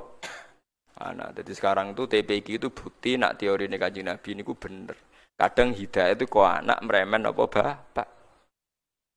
[1.00, 1.40] Anak.
[1.40, 4.96] Jadi sekarang tuh TPG itu bukti nak teori kaji Nabi niku bener.
[5.32, 8.08] Kadang hidayah itu kok anak meremen apa bapak.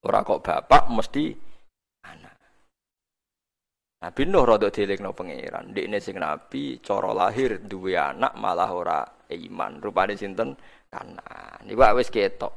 [0.07, 1.25] Ora kok bapak mesti
[4.03, 5.71] Nabi Nuh rada dilekno pangeran.
[5.71, 8.99] Ndekne sing nabi cara lahir duwe anak malah ora
[9.31, 9.79] iman.
[9.79, 10.59] Rupane sinten?
[10.91, 11.63] Kanan.
[11.63, 12.51] Niku wis ketok.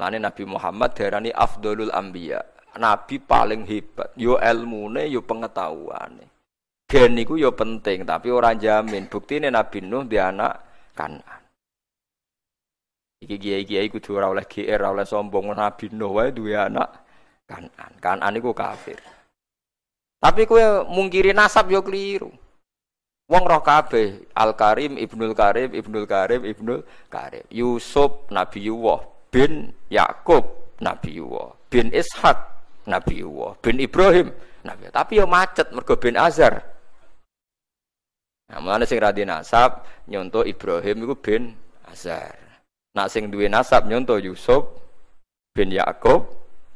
[0.00, 2.40] Lane Nabi Muhammad darani afdolul anbiya.
[2.78, 4.14] Nabi paling hebat.
[4.14, 6.26] Yo ilmune, yo pengetahuane.
[6.90, 9.10] Gen niku yo penting, tapi ora jamin.
[9.10, 10.54] Buktine Nabi Nuh di anak
[10.94, 11.42] kanan.
[13.20, 16.90] Iki kiai-kiai kudu ora oleh GR, oleh sombong Nabi Nuh wae duwe anak
[17.46, 17.92] kanan.
[17.98, 18.98] Kanan niku kafir.
[20.20, 22.28] Tapi kue mungkiri nasab yo keliru.
[23.30, 29.70] Wong roh kabeh Al Karim Ibnul Karim Ibnul Karim Ibnul Karim Yusuf Nabi Yuwah bin
[29.86, 32.59] Yakub Nabi Yuwah bin Ishak
[32.90, 34.34] Nabi Yuwah bin Ibrahim
[34.66, 36.66] Nabi tapi yo macet mergo bin Azar
[38.50, 41.54] Nah, mana sing radi nasab nyonto Ibrahim iku bin
[41.86, 42.34] Azar.
[42.98, 44.66] Nak sing duwe nasab nyonto Yusuf
[45.54, 46.26] bin Yakub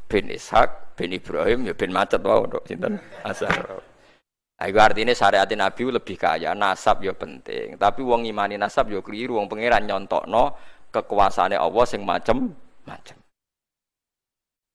[0.07, 3.83] bin Ishak bin Ibrahim ya bin macet wae untuk sinten asar.
[4.55, 7.75] Nah, itu artinya syariat Nabi lebih kaya, nasab ya penting.
[7.75, 10.55] Tapi wong imani nasab ya keliru, wong pangeran nyontokno
[10.95, 13.19] kekuasaane Allah sing macem-macem.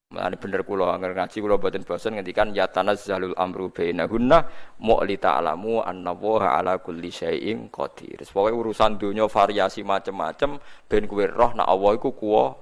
[0.09, 4.41] Mulane bener kula angger ngaji kula boten bosen ngendikan ya tanazzalul amru bainahunna
[4.81, 8.25] mu'li ta'lamu anna wa ala kulli syai'in qadir.
[8.25, 10.57] Pokoke urusan dunia variasi macem-macem
[10.89, 12.57] ben kuwi roh nek Allah iku kuwa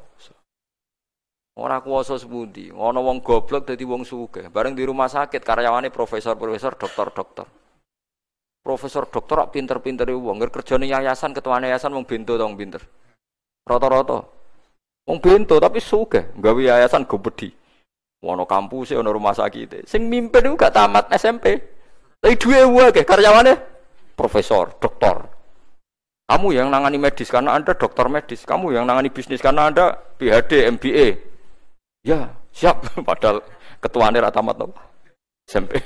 [1.58, 2.70] Ora kuwasa sepundi.
[2.70, 4.46] Ana wong goblok dadi wong sugih.
[4.54, 7.50] Bareng di rumah sakit karyawane profesor-profesor, dokter-dokter.
[8.62, 10.38] Profesor dokter kok pinter-pinter wong.
[10.38, 12.86] Ngger kerjane yayasan, ketua yayasan wong bento tong pinter.
[13.66, 14.37] Rata-rata.
[15.08, 17.48] Wong bento tapi sugih, gawe yayasan gobedi.
[18.28, 19.88] Ono kampus ono rumah sakit.
[19.88, 21.56] Sing mimpin iku gak tamat SMP.
[22.20, 23.54] Tapi duwe wae karyawane
[24.18, 25.38] profesor, dokter.
[26.28, 28.44] Kamu yang nangani medis karena Anda dokter medis.
[28.44, 31.08] Kamu yang nangani bisnis karena Anda PhD, MBA.
[32.04, 32.84] Ya, siap.
[33.08, 33.40] Padahal
[33.80, 34.76] ketuanya rata mat nopo.
[35.48, 35.80] SMP.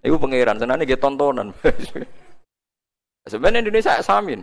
[0.00, 1.52] Iku pangeran, senane nggih tontonan.
[3.30, 4.40] Sebenarnya Indonesia samin.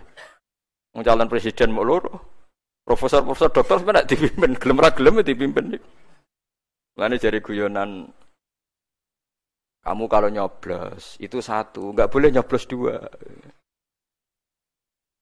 [0.93, 1.81] Wong calon presiden mau.
[2.85, 5.65] Profesor-profesor dokter sebenarnya dipimpin, gelem ra gelem ya dipimpin.
[6.97, 8.11] Mana jadi guyonan
[9.79, 12.99] kamu kalau nyoblos itu satu, nggak boleh nyoblos dua.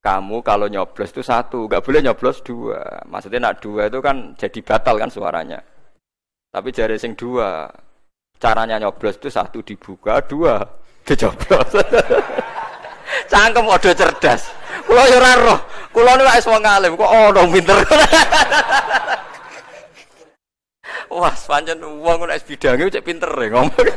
[0.02, 3.02] Kamu kalau nyoblos itu satu, nggak boleh nyoblos dua.
[3.06, 5.62] Maksudnya nak dua itu kan jadi batal kan suaranya.
[6.50, 7.70] Tapi jari sing dua,
[8.42, 10.66] caranya nyoblos itu satu dibuka, dua
[11.06, 11.70] dijoblos.
[13.26, 14.46] Cangkem udah cerdas.
[14.86, 15.60] Kulo yo ora roh.
[15.90, 17.78] Kulo niku wis wong alim, kok ono pinter.
[21.08, 23.88] Wah, pancen wong nek bidange cek pinter ya ngomong.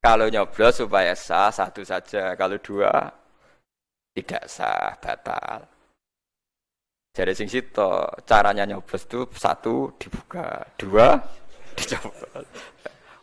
[0.00, 2.88] Kalau nyoblos supaya sah satu saja, kalau dua
[4.16, 5.60] tidak sah, batal.
[7.12, 11.20] Jadi sing sito caranya nyoblos itu satu dibuka, dua
[11.76, 12.40] dicoba.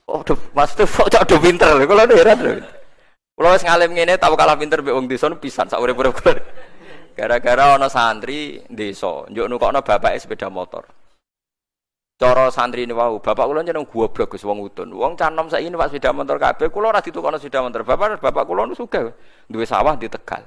[0.07, 2.76] Oh, do, mas tuh kok do pinter kalau heran lho.
[3.37, 6.41] Kalau wis ngalim ngene tahu kalah pinter mbek wong desa pisan sak urip-urip kula.
[7.13, 10.89] Gara-gara ana santri desa, njuk nukokno bapake sepeda motor.
[12.17, 14.89] Cara santri ini wau, bapak kula jeneng goblok Gus wong utun.
[14.89, 17.85] Wong canom saiki Pak sepeda motor kabeh, kula ora ditukokno sepeda motor.
[17.85, 19.13] Bapak bapak kula nu sugih
[19.45, 20.41] duwe sawah di Tegal.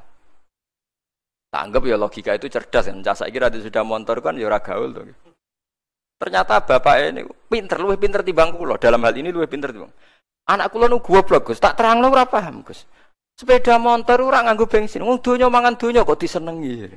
[1.50, 3.02] Tak ya logika itu cerdas kan.
[3.06, 4.94] Cah saiki rada sudah motor kan ya ora gaul.
[6.18, 8.78] Ternyata bapak ini pinter, luwih pinter bangku loh.
[8.82, 9.94] Dalam hal ini luwih pinter timbang.
[10.48, 11.60] Anak kula nu goblok, Gus.
[11.60, 12.88] Tak terang ora paham, Gus.
[13.36, 15.04] Sepeda motor ora nganggo bensin.
[15.04, 16.88] Wong donya mangan donya kok disenengi.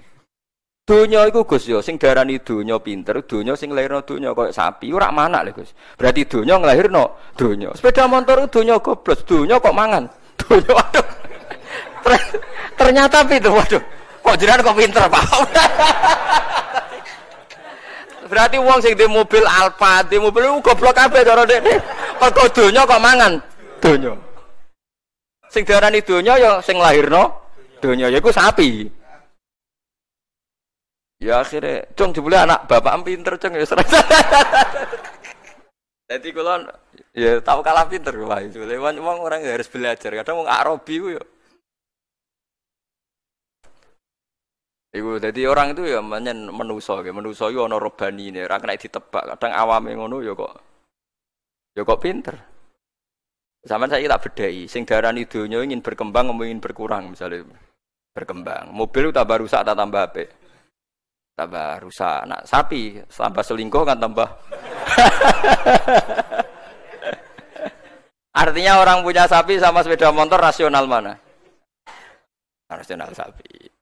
[0.84, 5.16] Donya iku Gus yo sing darani donya pinter, donya sing lairno donya koyo sapi ora
[5.16, 5.72] mana lho Gus.
[5.96, 7.72] Berarti donya nglahirno donya.
[7.72, 10.04] Sepeda motor donya goblok, donya kok mangan.
[10.44, 11.08] Donya waduh.
[12.76, 13.84] Ternyata itu waduh.
[14.20, 15.24] Kok jiran kok pinter, Pak?
[18.28, 21.76] Berarti uang sing di mobil Alfa, di mobil itu goblok kabeh cara dekne.
[22.20, 23.34] Mergo donya kok mangan?
[23.84, 24.14] Donya.
[25.52, 27.52] Sing diarani donya ya sing lahirno
[27.84, 28.88] donya yaiku sapi.
[31.24, 33.88] Ya akhirnya, cung jebule anak bapak pinter cung ya serang.
[36.12, 36.68] Jadi kalau
[37.16, 38.12] ya tahu kalah pinter.
[38.12, 40.12] Lewat uang orang harus belajar.
[40.12, 41.24] Kadang wong Arabi ku ya
[44.94, 48.78] Iku jadi orang itu ya menyen menuso, ya menuso yo ono robani ini, ora kena
[48.78, 49.26] ditebak.
[49.34, 50.54] Kadang awame ngono ya kok,
[51.74, 52.38] ya kok pinter.
[53.66, 57.42] Sama saya tak bedai, sing darani donya ingin berkembang ingin berkurang misalnya
[58.14, 58.70] berkembang.
[58.70, 60.30] Mobil tambah rusak tak tambah apa?
[61.34, 62.30] Tambah rusak.
[62.30, 64.30] Nah, sapi tambah selingkuh kan tambah.
[68.46, 71.18] Artinya orang punya sapi sama sepeda motor rasional mana?
[72.70, 73.73] Rasional sapi.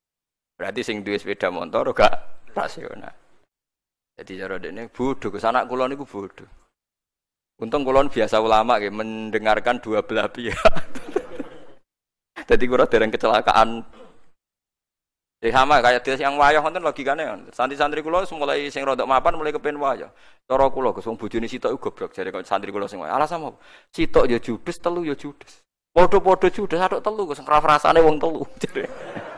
[0.61, 2.13] Berarti sing duwe sepeda motor gak
[2.53, 3.09] rasional.
[4.13, 6.45] Jadi cara dene bodoh, anak kula niku bodoh.
[7.57, 10.53] Untung kulon biasa ulama gitu, mendengarkan dua belah pihak.
[12.49, 13.81] Jadi kurang dereng kecelakaan.
[15.41, 19.49] Ya sama kayak dia yang wayah logika logikanya Santri-santri kulo mulai sing rodok mapan mulai
[19.49, 20.13] kepen wayah.
[20.45, 23.17] Cara kulo kesung bojone sitok goblok jadi kalau santri kulo sing wayah.
[23.17, 23.57] Alasan apa?
[23.89, 25.65] Sitok ya judes, telu ya judes.
[25.89, 28.45] Podo-podo judes aduk telu kesung rasane wong telu.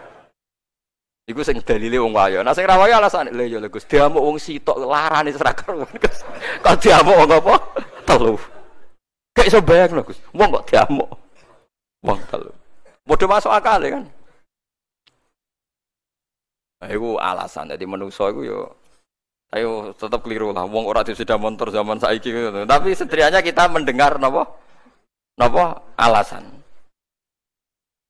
[1.24, 2.44] Iku sing dalile wong wayo.
[2.44, 5.72] Nah sing ra wayo alasane lha ya Gus, diamuk wong sitok larane serakar.
[6.64, 7.56] Kok diamuk wong apa?
[8.04, 8.36] telu.
[9.32, 10.20] Kayak iso bayang lho Gus.
[10.36, 11.10] Wong kok diamuk.
[12.04, 12.52] Wong telu.
[13.08, 14.04] Bodoh masuk akal ya kan.
[16.84, 16.92] Nah,
[17.24, 17.72] alasan.
[17.72, 18.60] Jadi manusia itu yo
[19.56, 20.68] ayo tetap keliru lah.
[20.68, 22.68] Wong ora sudah motor zaman saiki gitu.
[22.68, 24.52] Tapi setidaknya kita mendengar napa?
[25.40, 26.63] Napa alasan.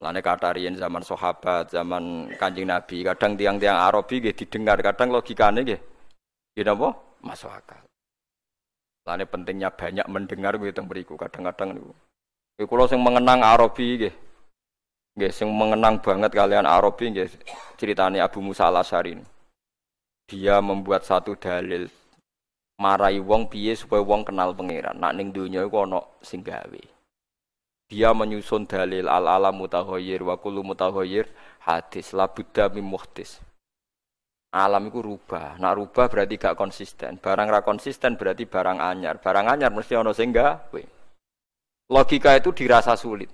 [0.03, 5.79] Lane katarian zaman sahabat, zaman Kanjeng Nabi, kadang tiang-tiang Arabi nggih didengar, kadang logikane nggih.
[6.53, 6.91] Nggih napa?
[7.23, 7.79] Masuk akal.
[9.07, 11.95] Lane pentingnya banyak mendengar gue teng beriku kadang-kadang niku.
[12.59, 14.13] Nggih kula sing mengenang Arabi nggih.
[15.15, 17.31] Nggih sing mengenang banget kalian Arabi nggih
[17.79, 19.23] ceritane Abu Musa Al-Asy'ari.
[20.27, 21.87] Dia membuat satu dalil
[22.75, 24.99] marai wong piye supaya wong kenal pangeran.
[24.99, 26.43] Nak ning donya iku ana sing.
[27.93, 31.29] Dia menyusun dalil al-alam mutahoyir wa kullu mutahoyir
[31.61, 33.37] hadis la buddha mim muhtis
[34.53, 35.57] alam itu rubah.
[35.57, 37.17] Nak rubah berarti gak konsisten.
[37.17, 39.17] Barang ra konsisten berarti barang anyar.
[39.17, 40.83] Barang anyar mesti ono sing gawe.
[41.89, 43.33] Logika itu dirasa sulit.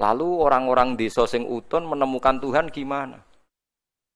[0.00, 3.20] Lalu orang-orang desa sing utun menemukan Tuhan gimana?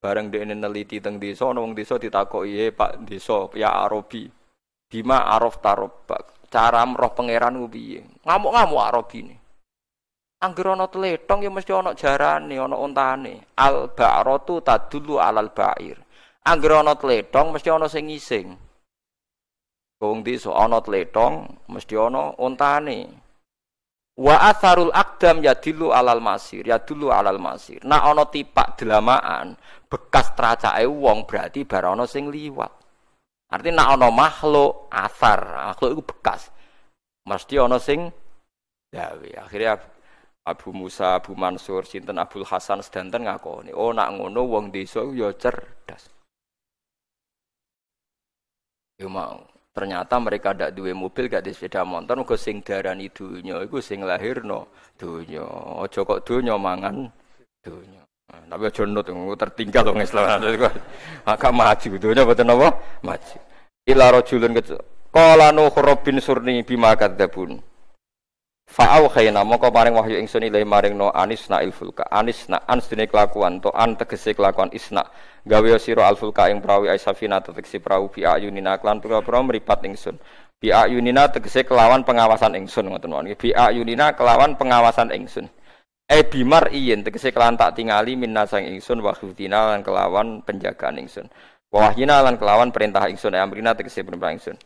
[0.01, 4.25] Bareng dia neliti teng desa, wong desa ditakoki, "Eh Pak desa, ya Arabi,
[4.89, 8.03] bima araf tarobak." Cara roh pangeran piye?
[8.27, 9.37] Ngamuk-ngamuk Arabi ini.
[10.41, 13.55] Angger ana tletong ya mesti ana jarane, ana ontane.
[13.55, 16.01] Al ba'ratu tadullu alal ba'ir.
[16.43, 18.49] Angger ana tletong mesti ana sing ngising.
[20.01, 22.99] Wong desa ana tletong mesti ana ontane.
[24.17, 27.85] Wa atharul aqdam yadillu alal masir, yadullu alal masir.
[27.85, 29.55] Nah ana tipak delamaan,
[29.87, 32.80] bekas tracake wong berarti bar sing liwat.
[33.51, 35.43] Artinya nak ana makhluk asar,
[35.75, 36.55] makhluk itu bekas.
[37.27, 38.15] Mesti ana sing
[38.95, 39.31] gawe.
[39.43, 39.75] Akhirnya
[40.47, 45.35] Abu Musa, Abu Mansur, sinten Abdul Hasan sedanten ngakoni, oh nak ngono wong desa ya
[45.35, 46.09] cerdas.
[48.97, 49.43] Ya mau.
[49.71, 54.03] Ternyata mereka ndak duwe mobil, gak di sepeda motor, mergo sing darani dunya iku sing
[54.03, 54.67] lahirno
[54.99, 55.47] dunya.
[55.79, 57.07] Aja kok dunya mangan
[57.63, 58.00] dunya.
[58.31, 60.39] Nah, tapi aja nut tertinggal wong Islam.
[61.31, 62.69] Agak maju dunya boten apa?
[63.03, 63.37] Maju.
[63.91, 64.55] Ila rajulun
[65.11, 67.59] Qala Nuh Rabbin surni bima kadzabun.
[68.71, 73.59] Fa'au khayna moko paring wahyu ingsun ilahi maring no anisna ilfulka anisna ans dene kelakuan
[73.59, 75.03] to an tegese kelakuan isna
[75.43, 80.23] gawe sira alfulka ing prawi aisafina tegese prawu bi ayunina klan pira-pira mripat ingsun
[80.63, 85.51] bi ayunina tegese kelawan pengawasan ingsun ngoten mawon bi ayunina kelawan pengawasan ingsun
[86.11, 91.31] e bimar iyen tegese kelawan tak tingali minna sang ingsun wa lan kelawan penjagaan ingsun
[91.71, 94.59] wahyina lan kelawan perintah ingsun e amrina tegese perintah ingsun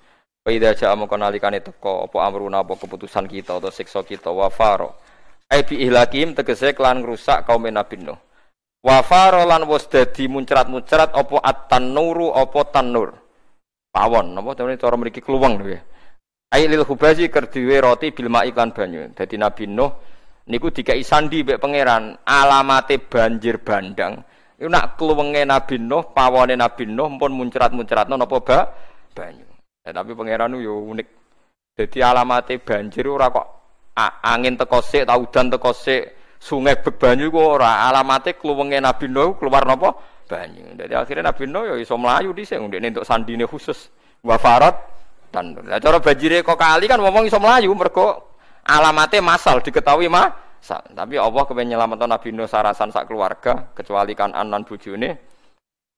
[0.44, 4.52] Wa idza ja'a mongko nalikane teko apa amruna apa keputusan kita atau siksa kita wa
[4.52, 4.92] faro.
[5.48, 8.20] Ai bi ihlakim tegese klan ngrusak kaum Nabi Nuh.
[8.84, 9.00] Wa
[9.32, 13.16] lan wis dadi muncrat-muncrat apa at-tanuru apa tanur.
[13.88, 15.80] Pawon napa temen cara mriki kluweng lho ya.
[16.52, 19.16] Ai lil hubazi kerdiwe roti bil iklan banyu.
[19.16, 19.96] Dadi Nabi Nuh
[20.48, 24.20] niku dikai sandi mbek pangeran alamate banjir bandang.
[24.54, 28.58] Iku nak kluwenge Nabi Nuh, pawone Nabi Nuh pun muncrat-muncratno napa ba
[29.10, 29.46] banyu.
[29.82, 31.08] Ya, tapi pangeran yo unik.
[31.74, 33.46] Jadi alamatnya banjir ora kok
[34.22, 37.90] angin teko sik, udan teko sik, sungai bek banyu kok ora.
[37.90, 39.90] Alamatnya kluwenge Nabi Nuh keluar napa?
[40.24, 40.72] Banyu.
[40.78, 43.90] Jadi akhirnya Nabi Nuh yo iso mlayu dhisik ndekne untuk sandine khusus.
[44.24, 44.72] Wa farat
[45.34, 48.33] dan cara banjire kok kali kan ngomong iso mlayu mergo
[48.64, 50.32] alamatnya masal diketahui mah
[50.96, 55.20] tapi Allah kepengen nyelamatkan Nabi Nuh sarasan sak keluarga kecuali kan anan bujune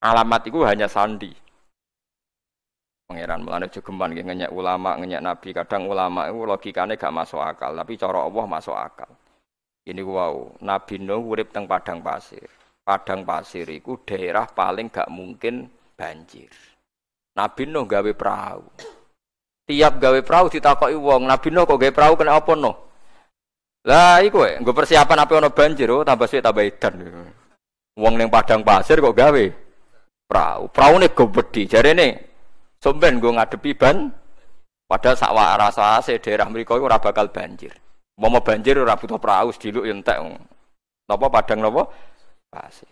[0.03, 1.31] alamat itu hanya sandi
[3.07, 5.55] Pangeran melane jogeman nggih ngenyek ulama, ngenyek nabi.
[5.55, 9.11] Kadang ulama itu logikane gak masuk akal, tapi cara Allah masuk akal.
[9.87, 12.51] Ini wow, Nabi Nuh urip teng padang pasir.
[12.83, 16.51] Padang pasir itu daerah paling gak mungkin banjir.
[17.39, 18.67] Nabi Nuh gawe perahu.
[19.67, 22.73] Tiap gawe perahu ditakoki wong, Nabi Nuh kok gawe perahu kena apa no?
[23.87, 26.95] Lah iku gue persiapan apa ono banjir oh tambah suwe tambah edan.
[27.95, 29.45] Wong ning padang pasir kok gawe
[30.27, 30.71] perahu.
[30.75, 31.71] Praune gobedi.
[31.71, 32.35] Jarene
[32.83, 34.11] somben gue ngadepi ban
[34.91, 37.75] padahal sak rasa se daerah mriku ora bakal banjir.
[38.19, 40.19] Mau banjir ora butuh perahu sediluk entek.
[41.07, 41.87] Napa padang napa?
[42.51, 42.91] Pasir.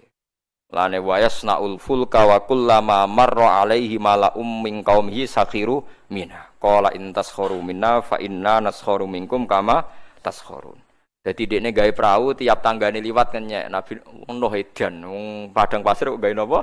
[0.70, 6.53] Lane wayas naul fulka wa kullama marra alaihi mala'um min qaumihi sakhiru mina.
[6.64, 9.84] Qala in taskharu minna fa inna naskharu minkum kama
[10.24, 10.80] taskhurun.
[11.20, 16.20] Jadi dekne gawe perahu tiap tanggane liwat kenyek Nabi ono edan wong padang pasir kok
[16.20, 16.60] gawe napa?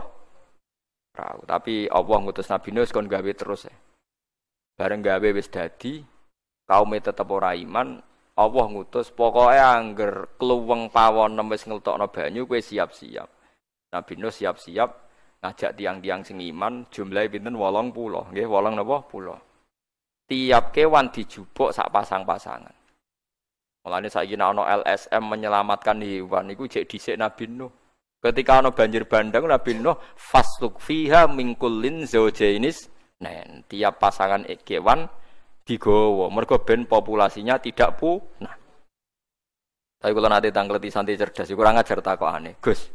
[1.13, 1.41] Perahu.
[1.45, 3.69] Tapi Allah ngutus Nabi Nuh kon gawe terus.
[3.69, 3.73] Ya.
[4.73, 6.01] Bareng gawe wis dadi
[6.65, 8.01] kaum tetep ora iman,
[8.37, 13.29] Allah ngutus pokoknya angger kluweng pawon wis ngeltokno banyu kowe siap-siap.
[13.93, 14.89] Nabi Nuh siap-siap
[15.45, 19.50] ngajak tiang-tiang sing iman jumlahe pinten 80 nggih 8 napa pulau.
[20.31, 22.71] Tiap kewan dijupuk sak pasang-pasangan.
[23.83, 27.67] Mulane saiki ana LSM menyelamatkan hewan iku jek dhisik Nabi Nuh.
[28.23, 32.87] Ketika ana banjir bandang Nabi Nuh fasluk fiha mingkulin zaujainis
[33.19, 35.11] nen tiap pasangan kewan
[35.67, 38.55] digowo mergo ben populasinya tidak punah.
[39.99, 42.57] Tapi kalau nanti tangkleti santai cerdas, kurang ajar takokane.
[42.57, 42.89] Gus,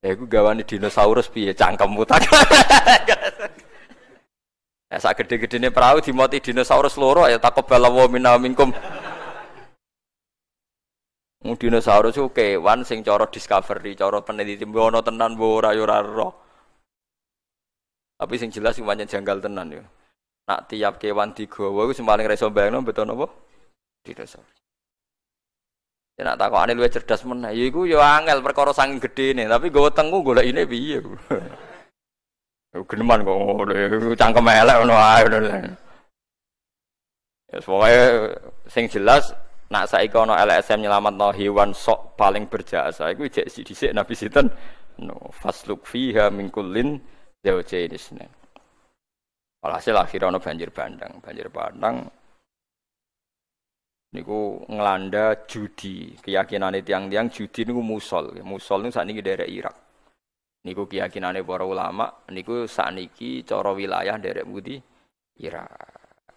[0.00, 2.24] Ya iku gawane dinosaurus piye cangkemmu tak.
[4.90, 8.74] Ya sak gede-gedene perahu dimoti dinosaurus loro ya takobala wa minna minkum.
[11.46, 16.02] Mu dinosaurus ku kewan sing cara discovery, cara peneliti ono tenan mbok ora yo ora
[18.18, 19.86] Tapi sing jelas pancen janggal tenan yo.
[20.50, 23.30] Nak tiap kewan digawa iku sing paling reso bayangno betul napa?
[24.02, 24.58] Dinosaurus.
[26.18, 27.54] Ya nak takokane luwih cerdas meneh.
[27.54, 30.98] Ya iku ya angel perkara saking gedene, tapi gue tengku golek ini piye.
[32.70, 35.26] Geneman kok ngono, cangkem elek ngono ae.
[37.50, 37.98] Ya pokoke
[38.70, 39.34] sing jelas
[39.74, 44.46] nak saiki ana LSM nyelametno hewan sok paling berjasa iku jek dhisik Nabi sinten?
[45.02, 47.02] No fasluk fiha min kullin
[47.42, 48.30] zawjaini isnan.
[49.66, 52.06] Alhasil akhirnya ono banjir bandang, banjir bandang
[54.14, 56.14] niku ngelanda judi.
[56.22, 58.30] Keyakinan tiang-tiang judi niku musol.
[58.46, 59.89] Musol niku saat ini daerah Irak
[60.66, 64.76] niku keyakinan para ulama niku saat niki coro wilayah daerah budi
[65.40, 65.70] Irak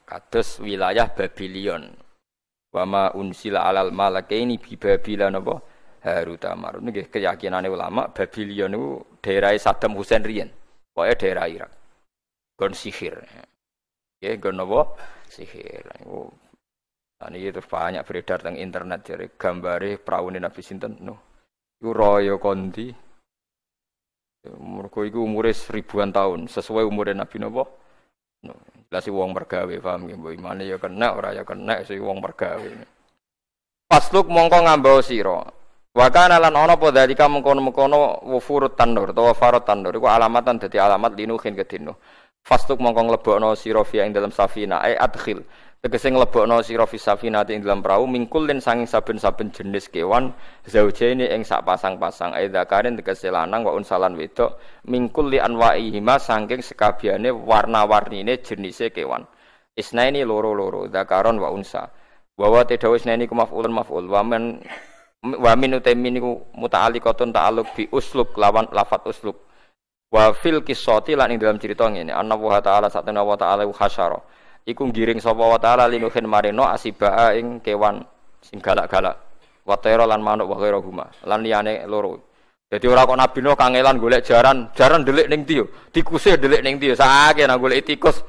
[0.07, 1.91] kados wilayah Babylon
[2.71, 5.55] wama unsila alal malakaini bi Babylon apa
[6.03, 8.87] Harut Marut niki keyakinan ulama Babylon niku
[9.23, 10.51] daerah Saddam Hussein riyen.
[10.91, 11.71] Pokoknya daerah Irak.
[12.59, 13.23] Gon sihir.
[14.19, 14.99] Ya gon apa
[15.31, 15.87] sihir.
[17.23, 20.99] Ini terus banyak beredar tentang internet jadi gambare perahu Nabi Sinten.
[20.99, 21.15] No.
[21.79, 22.91] Royo kondi.
[24.43, 27.63] Mergo iku umure ribuan tahun, sesuai umur Nabi Nabi.
[28.43, 28.53] No.
[28.91, 32.69] Jelas wong mergawe paham nggih, mbok imane ya kena ora ya kena sing wong mergawe.
[33.87, 35.47] Pasluk mongko ngambau sira.
[35.93, 40.77] Wa kana lan ana apa dalika mengkono-mengkono wufurut tanur utawa farot tanur iku alamatan dadi
[40.77, 41.97] alamat linuhin kedino.
[42.43, 45.39] Fastuk mongko nglebokno sira fi ing dalam safina ai adkhil
[45.83, 50.31] Tegese nglebokno sira fi safinati ing dalam perahu mingkul den sanging saben-saben jenis kewan
[50.63, 56.63] zaujaini ing sak pasang-pasang aidza karin tegese lanang wa unsalan wedok mingkul li anwaihima saking
[56.63, 59.27] sekabiane warna-warnine jenise kewan.
[59.75, 61.91] Isnaini loro-loro zakaron wa unsa.
[62.39, 64.63] Wa wa tadawu isnaini ku maf'ulun maf'ul wa men
[65.19, 69.35] wa min utemi niku muta'alliqatun ta'alluq bi usluk lawan lafat usluk.
[70.15, 73.67] Wa fil qissati lan ing dalam cerita ngene anna wa ta'ala satana wa ta'ala
[74.63, 78.03] iku ngiring sapa wa taala linuhin marino asiba ing kewan
[78.43, 79.19] sing galak-galak.
[79.63, 82.19] Watero lan manuk wa ghairu huma lan liyane loro.
[82.67, 84.67] Dadi ora kok nabi no kangelan golek jaran.
[84.75, 85.71] Jaran delik ning ndi yo?
[85.93, 86.95] Tikusih delik ning ndi yo?
[86.99, 88.19] Nang golek tikus.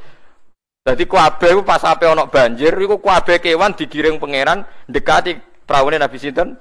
[0.84, 6.20] Dadi kuabe ku pas ape ana banjir iku kuabe kewan digiring pangeran dekati praune nabi
[6.20, 6.54] sinten?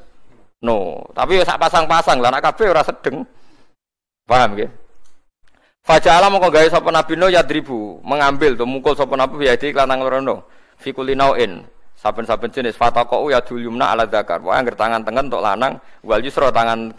[0.63, 3.28] No tapi sak pasang-pasang lah nak kabeh ora sedeng.
[4.24, 4.82] Paham nggih
[5.84, 9.99] Faja'ala mongko gawe sapa Nabi Nuh yadribu, mengambil tuh mukul sapa Nabi ya di lanang
[9.99, 10.47] rono.
[10.79, 11.59] Fi kulli nau'in.
[11.99, 14.39] Saben-saben jenis fataqau ya yumna ala zakar.
[14.39, 16.95] Wae angger tangan tengen untuk lanang, wal yusra tangan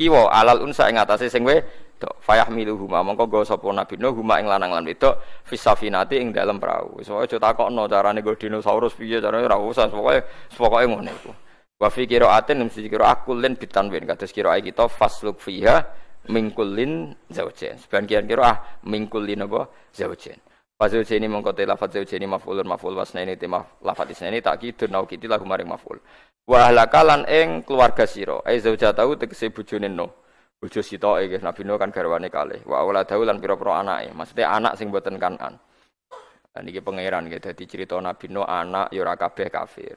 [0.00, 2.24] kiwa alal unsa ing atase sing wedok.
[2.24, 6.56] Huma mongko gawe sapa Nabi Nuh huma ing lanang lan wedok fi safinati ing dalem
[6.56, 7.04] perahu.
[7.04, 10.24] Wis wae aja takokno carane go dinosaurus piye carane ora usah pokoke
[10.56, 11.32] pokoke ngono iku.
[11.76, 15.84] Wa fi qiraatin mesti qiraat akulin bitanwin kados qiraat kita fasluk fiha
[16.30, 17.78] mingkulin zaujen.
[17.80, 18.56] Sebagian kira ah
[18.86, 20.38] mingkulin apa zaujen.
[20.78, 25.06] Fazaujen ini mengkotai lafat zaujen ini mafulun maful wasna ini tema lafat tak gitu nau
[25.06, 25.98] kiti lagu maring maful.
[26.42, 28.02] Wahlakalan eng keluarga.
[28.46, 30.10] Eh zauja tahu tegese bujune no.
[30.58, 32.66] Bujo sito eh Nabi no kan garwane kalih.
[32.66, 35.54] Wa awla tahu lan piro piro anak Maksudnya anak sing buatan kanan.
[36.52, 37.48] Dan ini pangeran gitu.
[37.48, 39.96] Jadi cerita Nabi Nuh anak yura ya kafir.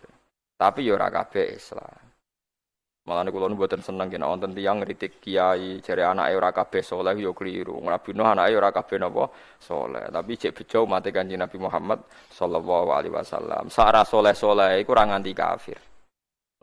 [0.55, 2.04] Tapi yura ya Islam.
[3.05, 7.13] Malah nih nu buatan seneng kena wonten tiang ngritik kiai jari anak ora kabeh soleh
[7.21, 7.77] yo keliru.
[7.77, 9.29] Nabi Nuh anak ora kabeh napa
[9.61, 10.09] soleh.
[10.09, 12.01] Tapi cek bejo mati kanjeng Nabi Muhammad
[12.33, 13.69] sallallahu alaihi wasallam.
[13.69, 15.77] Sara soleh-soleh iku ora nganti kafir.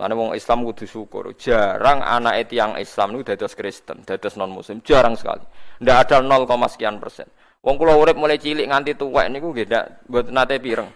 [0.02, 1.30] Lalu wong Islam kudu syukur.
[1.38, 4.82] Jarang anak tiang Islam itu dados Kristen, dados non Muslim.
[4.82, 5.46] Jarang sekali.
[5.78, 7.30] Ndak ada 0, sekian persen.
[7.62, 10.90] Wong kula urip mulai cilik nganti tuwek niku nggih ndak mboten nate pireng.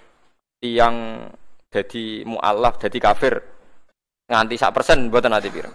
[0.58, 1.22] Tiang
[1.70, 3.55] jadi mualaf, jadi kafir
[4.26, 5.74] nganti sak persen mboten nate pireng.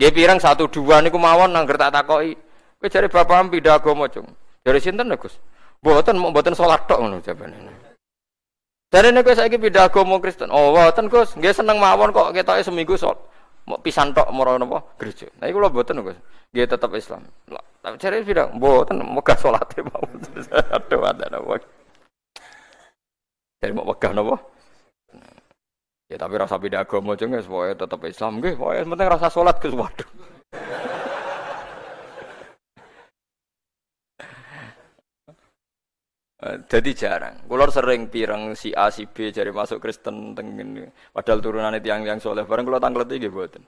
[0.00, 2.32] Nggih pireng satu dua niku mawon nang tak takoki.
[2.80, 4.24] Kowe jare bapak pindah agama, Cung.
[4.64, 5.36] Jare sinten Gus?
[5.84, 7.52] Mboten mboten salat tok ngono jabane.
[8.88, 10.48] Jare nek saiki pindah agama Kristen.
[10.48, 13.20] Oh, mboten Gus, nggih seneng mawon kok ketoke seminggu sol.
[13.68, 15.28] Mau pisan tok moro napa gereja.
[15.36, 16.16] Nah iku lho mboten Gus.
[16.56, 17.20] Nggih tetep Islam.
[17.80, 20.00] Tapi cari bilang, mboten megah salate mau.
[20.80, 21.60] Aduh ada napa.
[23.60, 24.40] Jadi mau megah napa?
[26.10, 29.56] Ya tapi rasa beda agama aja nggak, pokoknya tetap Islam nggih, pokoknya penting rasa sholat
[29.62, 30.10] ke waduh.
[36.40, 37.36] Jadi jarang.
[37.46, 40.88] Kulor sering pirang si A si B jadi masuk Kristen tengen.
[41.12, 42.48] Padahal turunan yang soleh.
[42.48, 43.60] Barang kulo tanglet iki buatan.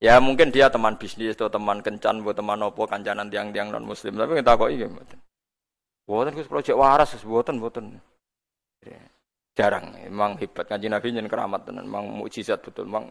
[0.00, 4.16] Ya mungkin dia teman bisnis atau teman kencan buat teman opo kancanan tiang-tiang non muslim
[4.16, 5.20] tapi kita kok iya buatan.
[6.08, 8.00] Buatan kus proyek waras buatan buatan.
[9.58, 13.10] Jarang, emang hebat kanji nabi jen keramat tenan, emang mukjizat betul, emang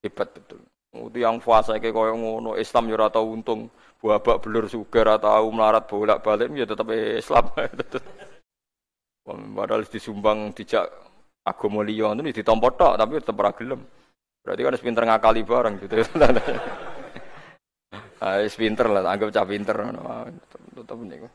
[0.00, 0.62] hebat betul.
[0.94, 3.66] Itu yang puasa kayak koyo ngono Islam yo tau untung,
[3.98, 7.50] buabak belur sugar atau melarat bolak-balik ya tetap Islam.
[9.56, 10.86] Padahal disumbang dijak
[11.42, 13.50] agama liya itu ditampa tok tapi tetep ora.
[14.44, 15.94] Berarti kan pinter ngakali bareng gitu.
[18.24, 19.76] Ah, pinter lah, anggap cah pinter.
[20.72, 21.28] Tetep niku.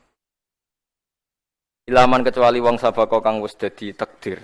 [1.89, 4.37] Ilaman kecuali wong sabako kang wis dadi takdir.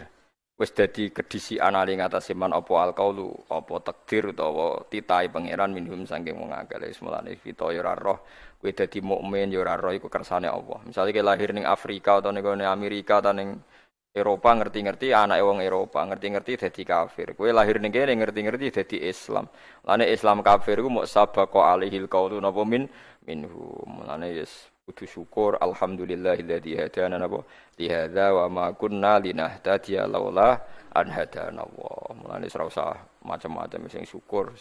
[0.57, 6.41] Wis dadi kedisi anali ngatasé man apa alqaulu, apa takdir utawa titahe pangeran minhum saking
[6.41, 6.81] wong akeh.
[6.81, 8.25] Wis mulane fito ya roh
[8.57, 10.81] kowe dadi mukmin ya roh iku kersane Allah.
[10.89, 13.61] Misalnya kowe lahir ning Afrika atau ning Amerika atau ning
[14.09, 17.37] Eropa ngerti-ngerti anak wong Eropa ngerti-ngerti jadi kafir.
[17.37, 19.45] Kue lahir ning kene ngerti-ngerti jadi Islam.
[19.85, 22.89] Lane Islam kafir ku mau sabaqa alihil qaulu napa min
[23.21, 23.85] minhu.
[23.85, 27.41] Mulane yes kudu syukur alhamdulillahilladzi hadana napa
[27.81, 30.61] li hadza wa ma kunna linahtadiya laula
[30.93, 31.97] an hadana Allah.
[32.13, 32.93] Mulane ora usah
[33.25, 34.53] macam-macam sing syukur.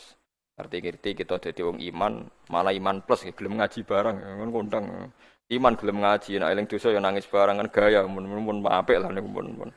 [0.57, 4.85] Ngerti-ngerti kita dadi wong iman, malah iman plus gelem ngaji bareng ngono kondang.
[5.53, 9.29] Iman gelem ngaji, nek eling dosa ya nangis barang kan gaya mun-mun apik lah niku
[9.29, 9.69] mun-mun.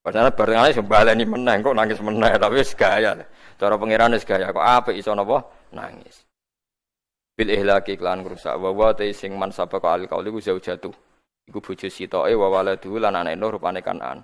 [0.00, 3.20] Padahal bareng ae sembaleni meneh kok nangis meneh tapi wis gaya.
[3.60, 5.44] Cara pangeran wis gaya kok apik iso napa
[5.76, 6.24] nangis.
[7.42, 10.62] Bil ihlaki klan rusak wa wa te sing man sapa ka al kauli ku jauh
[10.62, 10.94] jatuh.
[11.50, 14.22] Iku bojo sitoke wa waladu lan anake nur rupane kanan.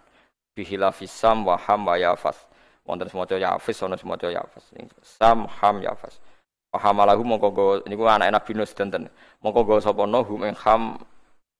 [0.54, 2.46] Bihilafis sam wa ham wa yafas.
[2.86, 4.70] Wonten semoco yafis ana semoco yafas.
[5.02, 6.22] Sam ham yafas.
[6.70, 9.10] Pahamalahu mongko go niku anak Nabi Nuh sedanten.
[9.42, 11.02] Mongko go sapa Nuh ing ham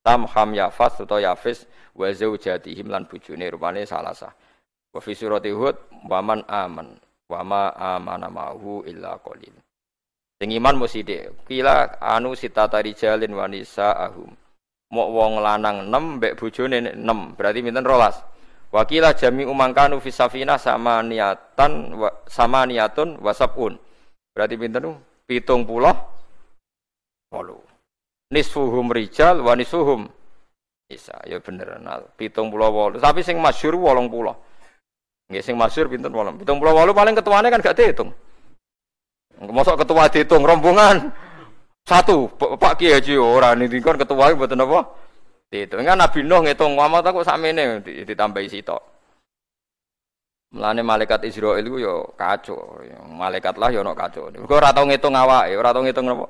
[0.07, 1.67] tam ham yafas utawa yafis
[1.99, 4.31] wa zaujatihim lan bojone rupane salasa.
[4.95, 5.75] Wa fi surati Hud
[6.07, 9.59] wa man aman wa ma amana ma'hu illa qalil.
[10.39, 11.03] Sing iman mesti
[11.51, 14.31] Kila anu sita tari jalin wanisa ahum.
[14.89, 17.37] Mok wong lanang 6 mbek bojone 6.
[17.37, 18.17] Berarti pinten rolas.
[18.69, 21.97] Wakilah jami umangkanu fisafina sama niatan
[22.29, 23.81] sama niatun wasabun.
[24.37, 25.01] Berarti pinten?
[25.29, 25.93] Pitung puluh
[27.29, 27.61] walu.
[28.33, 30.09] Nisfuhum rijal wa nisfuhum
[30.89, 31.77] Isa, ya bener.
[31.85, 32.97] Nah, pitung puluh walu.
[32.97, 34.33] Tapi sing masyur wolong puluh.
[35.29, 36.41] Nggak sing masyur pinten wolong.
[36.41, 38.09] Pitung puluh walu paling ketuanya kan gak dihitung.
[39.39, 41.15] Mosok ketua dihitung rombongan
[41.87, 44.81] satu Pak Kiai Haji orang ini kan ketua buat apa?
[45.49, 48.83] Dihitung kan Nabi Nuh ngitung Muhammad aku ini ditambahi sitok.
[50.49, 54.33] Mulane malaikat Israel iku yo kacau, malaikat lah yo ono kacau.
[54.33, 56.27] Mergo ora tau ngitung awake, ora tau ngitung napa.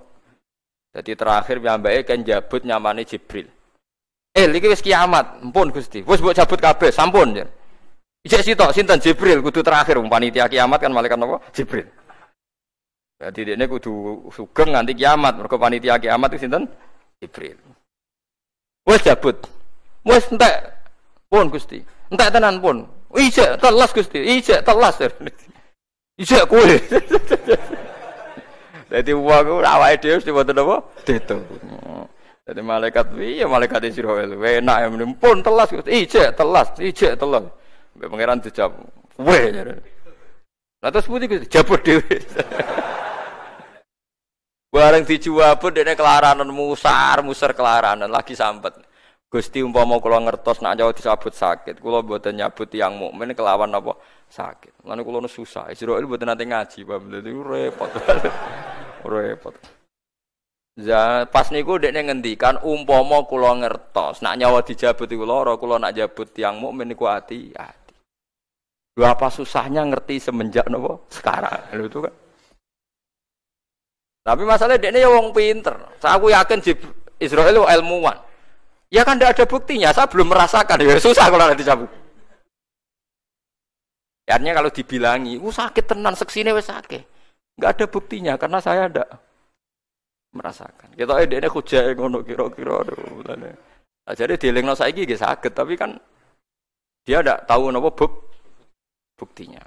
[0.99, 3.47] Jadi terakhir piyambake kan jabut nyamane Jibril.
[4.35, 6.03] Eh, iki wis kiamat, ampun Gusti.
[6.03, 7.39] Wis mbok jabut kabeh, sampun.
[8.27, 11.39] Ijek sitok sinten Jibril kudu terakhir panitia kiamat kan malaikat napa?
[11.55, 11.87] Jibril.
[13.19, 16.71] Jadi dia kudu sugeng nanti kiamat, mergo panitia kiamat itu sinten?
[17.19, 17.59] Jibril.
[18.87, 19.35] Wis jabut.
[20.07, 20.71] Wis entek
[21.27, 21.83] pun Gusti.
[22.15, 22.87] Entek tenan pun.
[23.11, 25.03] Ijek telas Gusti, ijek telas.
[26.23, 26.79] Ijek kue.
[28.89, 30.77] Jadi uang ku awake dhewe mesti wonten apa?
[31.03, 31.39] Ditu.
[32.47, 34.39] Jadi malaikat iya malaikat Israel.
[34.39, 34.87] Enak ya
[35.19, 36.07] pun telas Gusti.
[36.07, 37.51] Ijek telas, ijek telas.
[37.99, 38.79] Pangeran dijawab.
[39.19, 39.51] Weh.
[40.79, 42.07] Lah terus putih jabut dhewe.
[44.69, 48.77] Bareng dijawab dene kelaranan musar, musar kelaranan lagi sampet.
[49.29, 53.97] Gusti umpama kula ngertos nak nyawa disabut sakit, kula mboten nyabut yang mukmin kelawan apa
[54.29, 54.89] sakit.
[54.89, 55.69] Lan kula nu susah.
[55.69, 57.01] Israil mboten nate ngaji, Pak.
[57.13, 57.91] Dadi repot.
[59.13, 59.55] repot.
[60.81, 65.93] Ya, pas niku dekne ngendikan umpama kula ngertos nak nyawa dijabut iku lara, kula nak
[65.93, 67.97] jabut yang mukmin niku hati-hati.
[68.97, 71.61] Lho apa susahnya ngerti semenjak napa sekarang.
[71.77, 72.15] Lho itu kan.
[74.23, 75.75] Tapi masalahnya dekne ya wong pinter.
[75.99, 76.61] Saya aku yakin
[77.19, 78.17] Israel ilmuwan.
[78.89, 80.81] Ya kan tidak ada buktinya, saya belum merasakan.
[80.81, 81.91] Ya susah kalau nanti cabut.
[84.29, 87.01] Ya, artinya kalau dibilangi, uh sakit tenan, seksine wes sakit.
[87.57, 89.05] Enggak ada buktinya karena saya ada
[90.37, 90.93] merasakan.
[90.93, 93.25] Kita eh dene kujake ngono kira-kira aduh.
[93.25, 95.97] Nah, jadi dielingno saiki nggih saged, tapi kan
[97.09, 98.13] dia ndak tahu napa buk
[99.17, 99.65] buktinya.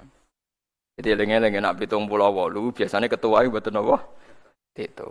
[0.98, 2.06] Jadi eling-eling nak 78
[2.74, 4.02] biasanya ketua mboten napa
[4.76, 5.10] itu.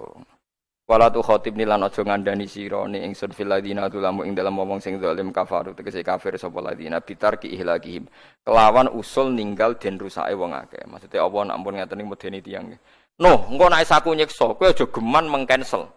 [0.92, 4.60] Wala tu khotib ni lan aja ngandani sira ni ingsun fil ladina tulamu ing dalam
[4.60, 8.12] ngomong sing zalim kafaru tegese kafir sapa ladina bitar ki ihlakihim.
[8.44, 10.84] Kelawan usul ninggal den rusake wong akeh.
[10.92, 12.76] Maksudnya apa nak ampun ngaten medeni tiyang.
[13.24, 15.88] No, engko nek saku nyiksa, kowe aja geman mengcancel.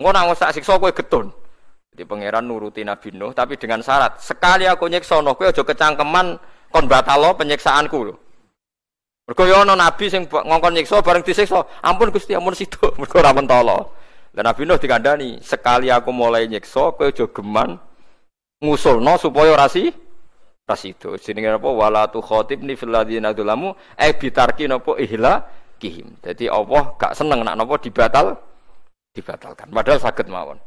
[0.00, 1.30] Engko nek sak siksa kowe getun.
[1.94, 6.34] Jadi pangeran nuruti Nabi tapi dengan syarat sekali aku nyiksa no kowe aja kecangkeman
[6.74, 8.25] kon batalo penyiksaanku lho.
[9.26, 13.34] Mergo yo ana nabi sing ngongkon nyiksa bareng disiksa, ampun Gusti ampun situ, mergo ora
[13.34, 13.90] mentolo.
[14.30, 17.80] Dan Nabi Nuh dikandani, sekali aku mulai nyiksa kowe aja geman
[18.62, 19.90] ngusulno supaya rasi
[20.68, 21.18] rasi itu.
[21.18, 25.42] Jenenge apa wala tu khatibni fil ladina dzalamu eh bitarki napa ihla
[25.80, 26.20] kihim.
[26.20, 28.36] Jadi Allah gak seneng nak nopo dibatal
[29.16, 29.72] dibatalkan.
[29.72, 30.58] Padahal sakit mawon.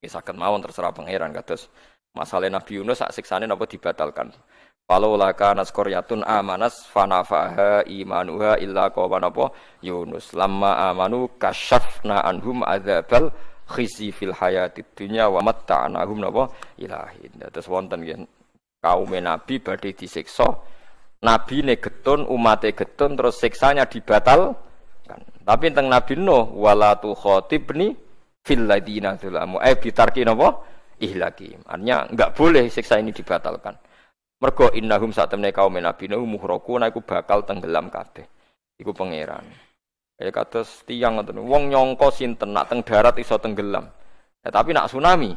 [0.00, 1.68] Ini sakit mawon terserah pangeran kados
[2.16, 4.32] masalah Nabi Yunus sak siksane nopo dibatalkan.
[4.90, 9.54] Walau laka naskoryatun amanas fanafaha imanuha illa qawan apa
[9.86, 13.30] Yunus lamma amanu kasyafna anhum adzabal
[13.70, 17.38] khisi fil hayatid dunya wa matta'nahum napa ilahin.
[17.38, 18.02] Terus wonten
[18.82, 20.58] kaum Nabi badhe disiksa
[21.20, 24.56] Nabi ne getun, umat getun, terus siksanya dibatal.
[25.04, 25.20] Kan.
[25.44, 27.92] Tapi tentang Nabi Nuh, walatu khotibni
[28.40, 29.60] fil ladina dzulamu.
[29.60, 30.64] Eh bitarki napa?
[30.96, 31.60] Ihlaki.
[31.68, 33.76] Artinya enggak boleh siksa ini dibatalkan.
[34.40, 38.24] Mergo innahum saat temne kaum Nabi Nuh muhraku iku bakal tenggelam kabeh.
[38.80, 39.44] Iku pangeran.
[40.16, 41.44] Kayak kados tiang ngoten.
[41.44, 43.84] Wong nyongko sinten nak teng darat iso tenggelam.
[44.40, 45.36] Ya, tapi nak tsunami.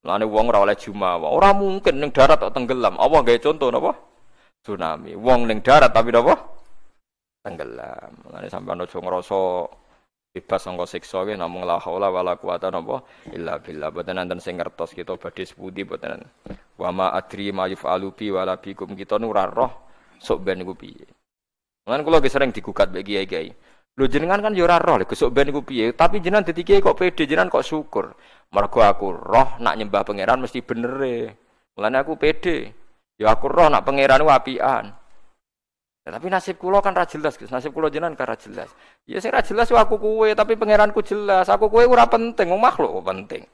[0.00, 1.28] Lane wong ora oleh jumawa.
[1.28, 2.96] Ora mungkin ning darat kok tenggelam.
[2.96, 3.92] Allah gawe contoh napa?
[4.64, 5.12] tsunami.
[5.16, 6.36] Wong ning darat tapi napa?
[7.44, 8.12] Tenggelam.
[8.24, 9.40] Mulane sampean aja ngrasa
[10.30, 13.02] bebas sangka siksa ki namung la haula wala quwata napa
[13.34, 13.90] illa billah.
[13.90, 16.22] Boten nanten sing ngertos kita badhe sepundi boten.
[16.78, 19.72] Wa ma adri ma yufalu bi wala bikum kita nu roh
[20.22, 21.06] sok ben iku piye.
[21.86, 23.50] Mulane kula sering digugat mbek kiai-kiai.
[23.98, 26.78] Lho jenengan kan yo ora roh lho sok ben iku piye, tapi jenengan dadi kiai
[26.78, 28.14] kok pede, jenengan kok syukur.
[28.54, 31.16] Mergo aku roh nak nyembah pangeran mesti bener e.
[31.74, 32.70] Mulane aku pede.
[33.18, 34.99] Ya aku roh nak pangeran wapian.
[36.10, 37.54] Ya, tapi nasib kulo kan ra jelas, Gus.
[37.54, 38.66] Nasib kulo jenengan kan ra jelas.
[39.06, 41.46] Ya sing ra jelas aku kue, tapi pangeranku jelas.
[41.46, 43.46] Aku kue ora penting, wong makhluk penting.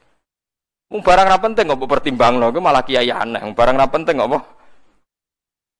[0.88, 3.44] Wong barang ra penting kok pertimbangno, ku malah kiai aneh.
[3.44, 4.56] Wong barang ra penting kok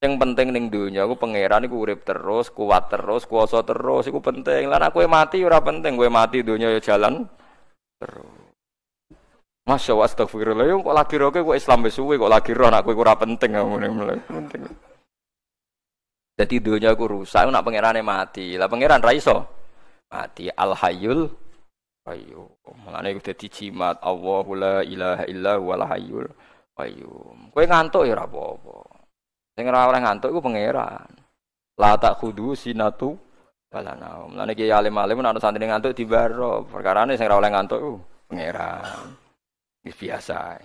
[0.05, 4.69] Yang penting ning dunia aku pangeran iku urip terus, kuat terus, kuasa terus, iku penting.
[4.69, 7.25] Lan aku mati ora penting, gue mati dunia ya jalan
[7.97, 8.29] terus.
[9.65, 13.17] Masya Allah astagfirullah kok lagi roh kok Islam wis kok lagi roh nak kowe ora
[13.17, 14.86] penting ngene penting.
[16.37, 18.61] Jadi dunia aku rusak nak pangerane mati.
[18.61, 19.49] Lah pangeran ra iso
[20.13, 21.33] mati al hayyul
[22.05, 22.49] qayyum.
[22.85, 26.29] Mulane kudu dadi jimat Allahu la ilaha illa huwal hayyul
[26.77, 27.51] qayyum.
[27.57, 28.79] Kowe ngantuk ya ora apa-apa.
[29.57, 31.09] Sing ora oleh ngantuk iku pangeran.
[31.81, 33.17] La tak khudu sinatu
[33.73, 34.29] balana.
[34.29, 36.69] Mulane ki alim-alim nek santri ngantuk dibaro.
[36.69, 37.95] Perkarane sing ora oleh ngantuk iku
[38.29, 39.25] pangeran
[39.87, 40.59] biasa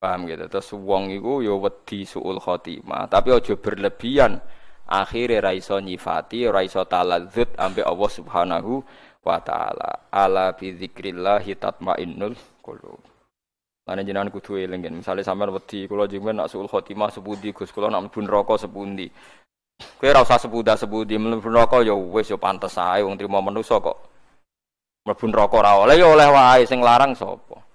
[0.00, 0.48] paham gitu.
[0.48, 3.06] Terus wong iku ya wedi suul khotimah.
[3.12, 4.40] Tapi aja berlebihan.
[4.90, 8.82] Akhirnya raiso nyifati raiso taladzut ambek Allah subhanahu
[9.22, 10.10] wa ta'ala.
[10.10, 12.98] Ala bi dzikrillahi tatmainnul qulub.
[13.86, 17.70] Lan jenengan kudu eling misalnya sampean wedi kula jenengan nak suul khotimah sepundi Gus?
[17.70, 19.06] Kula nak mlebu neraka sepundi?
[19.80, 23.98] Kowe ora usah sepuda sepundi mlebu neraka ya wis ya pantes wong trimo manusa kok.
[25.06, 26.66] Mlebu neraka ora oleh ya oleh wae.
[26.66, 27.69] Sing larang sapa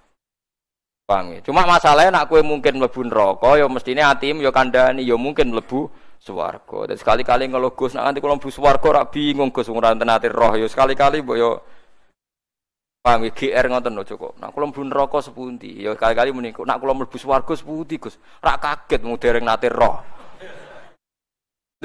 [1.05, 1.39] Paham ya?
[1.45, 5.85] Cuma masalahnya nak kue mungkin mlebu neraka ya mestine atim ya kandhani ya mungkin mlebu
[6.17, 6.89] swarga.
[6.89, 10.53] Dan sekali-kali ngeluh Gus nak nanti kalau mlebu swarga ora bingung Gus ora enten roh
[10.57, 11.61] ya sekali-kali mbok yo
[13.05, 14.33] paham ya GR ngoten lho cukup.
[14.41, 18.17] Nak kula mlebu neraka sepundi ya kali-kali muni nak kula mlebu swarga sepundi Gus.
[18.41, 20.01] Ora kaget mung dereng nate roh.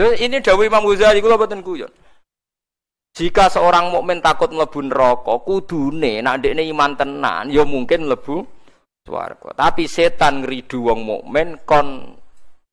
[0.00, 1.92] ini dawuh Imam Ghazali kula boten guyon.
[3.12, 8.59] Jika seorang mukmin takut mlebu neraka, kudune nak ndekne iman tenan ya mungkin mlebu
[9.04, 9.56] swarga.
[9.56, 12.16] Tapi setan ngridu wong mukmin kon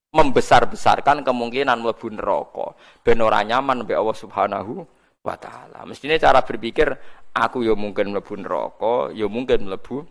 [0.08, 2.74] membesar-besarkan kemungkinan mlebu neraka
[3.04, 4.74] ben ora nyaman mbek Allah Subhanahu
[5.22, 5.84] wa taala.
[5.84, 6.88] Mestine cara berpikir
[7.36, 10.08] aku ya mungkin mlebu neraka, ya mungkin mlebu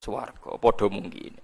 [0.00, 0.56] swarga.
[0.56, 1.36] Padha mungkin.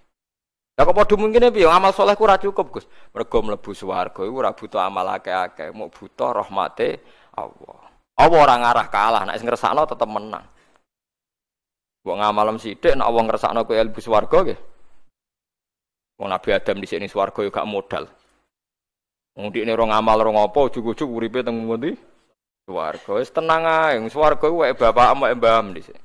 [0.77, 2.87] Lah kok padha mungkin piye amal saleh ku ora cukup, Gus.
[3.13, 7.01] Mergo mlebu swarga iku ora butuh amal akeh-akeh, mau butuh rahmate
[7.37, 7.81] Allah.
[8.17, 10.45] Allah ora ngarah kalah, nek sing ngersakno tetep menang.
[12.07, 14.61] Wong ngamalem sithik nek Allah ngersakno kowe mlebu swarga nggih.
[16.23, 18.07] Wong Nabi Adam di sini swarga yo gak modal.
[19.35, 21.99] Wong ini rong amal rong apa ujug-ujug uripe teng ngendi?
[22.63, 23.11] Swarga.
[23.19, 26.01] Wis tenang ae, swarga kuwi bapak mbak mbam di sini.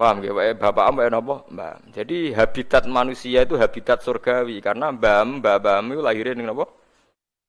[0.00, 1.36] Paham wae bapak mbak napa?
[1.52, 1.78] Mbam.
[1.92, 6.64] Jadi habitat manusia itu habitat surgawi karena mbam, mbam itu lahirin ning napa?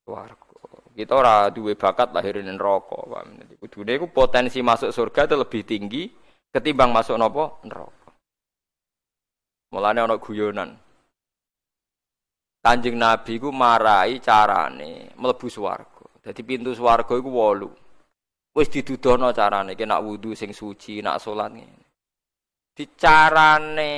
[0.03, 0.43] Swarga.
[0.93, 3.31] Kita ora duwe bakat lahirin neraka, paham.
[3.39, 6.03] Jadi kudune iku potensi masuk surga itu lebih tinggi
[6.53, 7.57] ketimbang masuk napa?
[7.65, 8.13] Neraka.
[9.73, 10.69] Mulane ana guyonan.
[12.63, 16.07] Kanjeng Nabi ku marai carane mlebu swarga.
[16.23, 17.67] Dadi pintu swarga iku wolu.
[18.53, 21.83] Wis didudono carane ki nak wudu sing suci, nak salat ngene.
[22.71, 23.91] Dicarane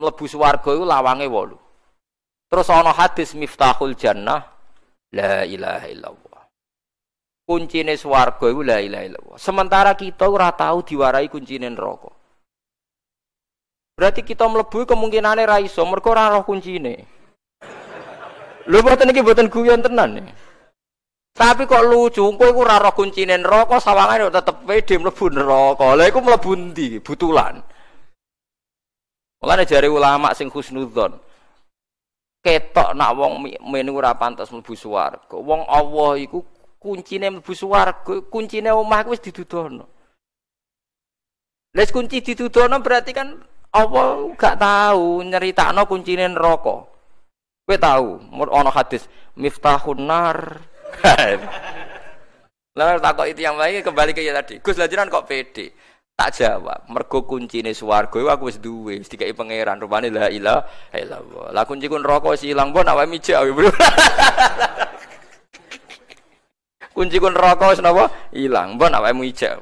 [0.00, 1.58] mlebu swarga iku lawange wolu.
[2.50, 4.42] Terus ana hadis Miftahul Jannah
[5.14, 6.35] la ilaha illallah.
[7.46, 9.38] Kuncine swarga iku la ilaha illallah.
[9.38, 12.10] Sementara kita ora tahu diwarai kuncine neraka.
[13.94, 17.06] Berarti kita mlebu kemungkinane ra iso mergo ora roh kuncine.
[18.66, 20.26] Lho mboten iki mboten guyon tenan nih.
[21.36, 25.94] Tapi kok lucu, kowe iku ora roh kuncine neraka, sawangane tetep pede mlebu neraka.
[25.94, 26.98] Lah iku mlebu ndi?
[26.98, 27.62] Butulan.
[29.38, 31.14] Mulane jare ulama sing husnudzon.
[32.42, 35.38] Ketok nak wong men ora pantes mlebu swarga.
[35.38, 36.42] Wong Allah iku
[36.86, 39.90] kuncine mlebu swarga, kuncine omah wis didudono.
[41.74, 43.34] Les kunci didudono berarti kan
[43.74, 46.86] Allah gak tahu nyeritakno kuncine neraka.
[47.66, 48.22] Kowe tahu,
[48.54, 50.62] ana hadis miftahun nar.
[52.76, 54.62] Lah takok itu yang lain kembali ke ya tadi.
[54.62, 55.74] Gus lajaran kok pede.
[56.16, 59.76] Tak jawab, mergo kuncine swarga iku aku wis duwe, wis dikai pangeran.
[59.76, 60.64] Rupane la ilaha
[60.96, 61.52] illallah.
[61.52, 63.44] Lah kunci ku neraka wis ilang pun awake mijak.
[66.96, 68.08] kunci ku neraka wis napa?
[68.32, 68.80] Ilang.
[68.80, 69.60] Mbon awake mijak.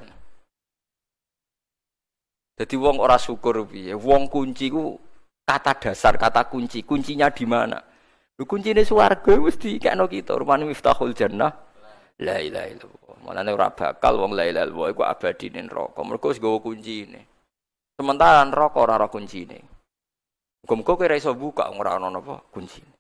[2.55, 3.99] Jadi wong ora syukur piye.
[3.99, 4.95] Wong kunci ku
[5.43, 6.87] kata dasar, kata kunci.
[6.87, 7.83] Kuncinya di mana?
[8.39, 11.51] Lu kuncine swarga wis dikekno kita, rupane miftahul jannah.
[12.23, 13.15] La ilaha illallah.
[13.27, 15.99] Mulane ora bakal wong la ilaha illallah iku abadi ning neraka.
[16.07, 17.27] Mergo wis gawa kuncine.
[17.99, 19.59] Sementara neraka ora ora kuncine.
[20.63, 22.94] Muga-muga kowe iso buka ora ana napa kuncine.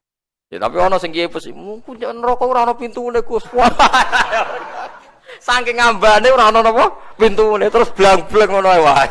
[0.53, 1.49] Ya tapi ana sing kiye pes,
[1.85, 3.49] kunci neraka ora ana pintune Gus.
[5.47, 9.09] Saking ngambane ora ana napa pintune terus blang-blang ngono wae.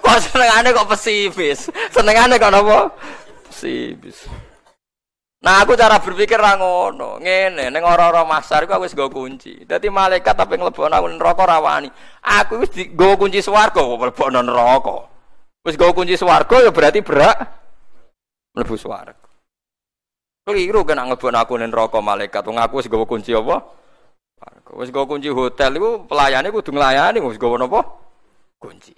[0.00, 1.70] Kok senengane kok pesimis.
[1.92, 2.90] Senengane kok napa?
[3.48, 4.28] Pesimis.
[5.40, 7.16] Nah aku cara berpikir ra ngono.
[7.16, 9.64] Ngene ning ora-ora masar iku aku wis nggo kunci.
[9.64, 11.88] Dadi malaikat tapi nglebokno aku neraka ra wani.
[12.20, 15.08] Aku wis nggo kunci swarga kok mlebokno neraka.
[15.64, 17.36] Wis nggo kunci swarga ya berarti berak
[18.60, 19.16] mlebu swarga.
[20.44, 22.44] Keliru kan nglebokno aku ning neraka malaikat.
[22.44, 23.64] Wong aku wis nggo kunci apa?
[24.36, 24.70] Swarga.
[24.76, 27.80] Wis nggo kunci hotel iku pelayane kudu nglayani wis nggo napa?
[28.60, 28.92] Kunci.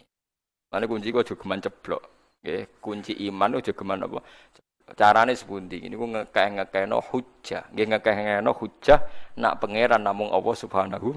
[0.74, 2.02] Mane kunci kok juga ceblok.
[2.42, 4.18] Nggih, kunci iman aja geman apa?
[4.98, 5.78] Carane sepundi?
[5.86, 7.70] Niku ngekeh-ngekehno hujjah.
[7.70, 8.98] Nggih ngekeh-ngekehno hujjah
[9.38, 11.14] nak pangeran namung Allah Subhanahu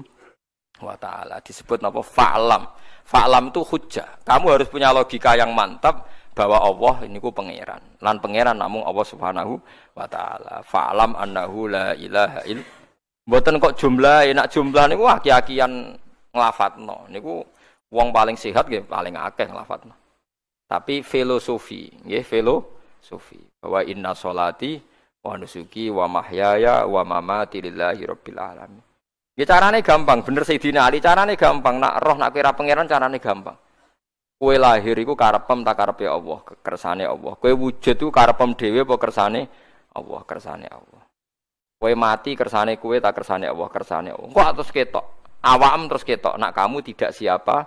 [0.78, 1.42] wa taala.
[1.42, 1.98] Disebut napa?
[1.98, 2.62] Fa'lam.
[3.02, 4.22] Fa'lam itu hujjah.
[4.22, 6.06] Kamu harus punya logika yang mantap
[6.36, 7.80] bahwa Allah ini ku pangeran.
[8.04, 9.56] Lan pangeran namung Allah Subhanahu
[9.96, 10.60] wa taala.
[10.60, 12.60] Fa'lam annahu la ilaha ill.
[13.24, 15.96] Mboten kok jumlah, enak jumlah niku aki-akian
[16.36, 17.08] nglafatno.
[17.08, 17.40] Niku
[17.88, 19.96] wong paling sehat nggih paling akeh nglafatno.
[20.68, 24.76] Tapi filosofi, ya filosofi bahwa inna solati
[25.24, 28.84] wa nusuki wa mahyaya wa mamati lillahi rabbil alamin.
[29.36, 31.80] Ya carane gampang, bener Sayyidina Ali carane gampang.
[31.80, 33.56] Nak roh nak kira pangeran carane gampang.
[34.36, 37.32] Kue lahir iku karepem tak karepe Allah, kersane Allah.
[37.40, 39.48] Kue wujud iku karepem dhewe apa kersane
[39.96, 41.02] Allah, kersane Allah.
[41.80, 44.28] Kue mati kersane kue tak kersane Allah, kersane Allah.
[44.28, 45.06] Kok terus ketok.
[45.40, 47.64] Awam terus ketok nak kamu tidak siapa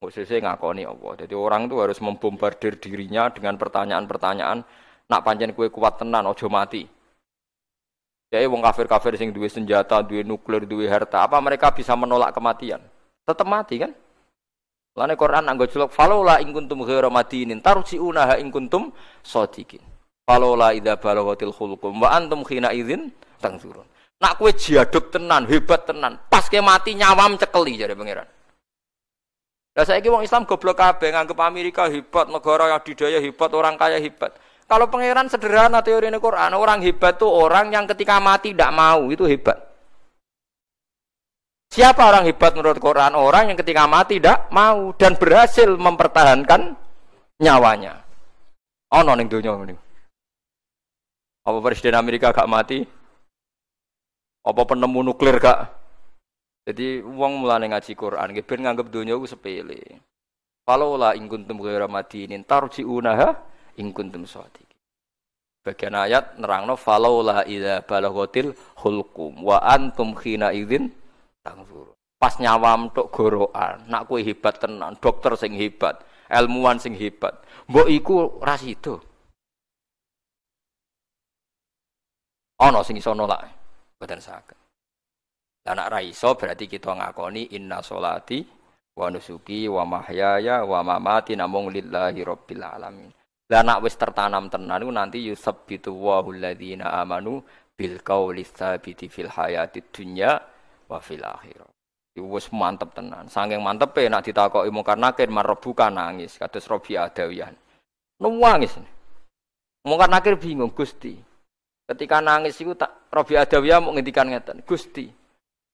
[0.00, 1.12] khususnya ngakoni Allah.
[1.20, 4.64] Jadi orang itu harus membombardir dirinya dengan pertanyaan-pertanyaan.
[5.12, 6.88] Nak panjang kue kuat tenan, ojo mati.
[8.30, 12.78] Jadi wong kafir-kafir sing duwe senjata, duwe nuklir, duwe harta, apa mereka bisa menolak kematian?
[13.26, 13.90] Tetap mati kan?
[14.98, 18.90] Lane Quran anggo celok falola ing kuntum ghairu madinin tarjiuna ha ing kuntum
[19.22, 19.82] shadiqin.
[20.26, 23.86] Falola idza balaghatil khulqum wa antum khina idzin tangsurun.
[24.20, 28.28] Nak kue jiaduk tenan, hebat tenan, pas ke mati nyawam cekeli jare pangeran.
[29.72, 33.96] Lah saiki wong Islam goblok kabeh nganggep Amerika hebat, negara yang didaya hebat, orang kaya
[33.96, 34.36] hebat.
[34.68, 39.08] Kalau pangeran sederhana teori ini Quran, orang hebat tuh orang yang ketika mati tidak mau,
[39.08, 39.69] itu hebat.
[41.80, 43.16] Siapa orang hebat menurut Quran?
[43.16, 46.76] Orang yang ketika mati tidak mau dan berhasil mempertahankan
[47.40, 48.04] nyawanya.
[48.92, 49.72] Oh, noning dunia ini.
[51.40, 52.84] Apa presiden Amerika gak mati?
[54.44, 55.72] Apa penemu nuklir gak?
[56.68, 60.04] Jadi uang mulai ngaji Quran, ben nganggep dunia itu sepele.
[60.68, 63.40] Kalau lah ingkun temu kira mati ini tarji unaha
[63.80, 64.68] ingkun temu sawati.
[65.64, 68.52] Bagian ayat nerangno falau lah ida balaghotil
[68.84, 70.99] hulkum wa antum khina idin
[71.44, 71.96] tangzur.
[72.20, 77.32] Pas nyawam tok gorokan, nak kue hebat tenan, dokter sing hebat, ilmuwan sing hebat.
[77.64, 79.00] Mbok iku ra sida.
[82.60, 83.40] Ana sing iso nolak.
[83.96, 84.58] Mboten saged.
[85.64, 88.44] Lah nak ra iso berarti kita ngakoni inna sholati
[88.96, 93.12] wa nusuki wa mahyaya wa mamati namung lillahi rabbil alamin.
[93.48, 97.40] Lah nak wis tertanam tenan nanti yusabbitu wa alladziina amanu
[97.72, 100.36] bil qauli tsabiti fil hayatid dunya
[100.90, 101.70] wa fil akhirah.
[102.18, 103.30] Wis mantep tenan.
[103.30, 107.54] Saking mantepe nak ditakoki mungkar nakir marebuka nangis kados Robi Adawiyan.
[108.20, 108.76] Nangis.
[109.86, 111.16] Mungkar nakir bingung Gusti.
[111.88, 115.08] Ketika nangis iku tak Robi Adawiyah mau ngendikan ngeten, Gusti.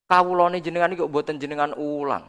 [0.06, 2.24] Kawulane jenengan iki kok mboten jenengan ulang.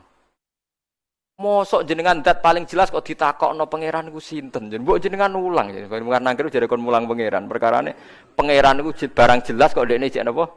[1.38, 4.74] Mosok jenengan dat paling jelas kok ditakokno pangeran iku sinten?
[4.74, 5.86] Mbok jenengan ulang ya.
[5.86, 7.46] Mungkar nakir jare kon mulang pangeran.
[7.46, 7.94] Perkarane
[8.34, 10.50] pangeran iku barang jelas kok dekne jek napa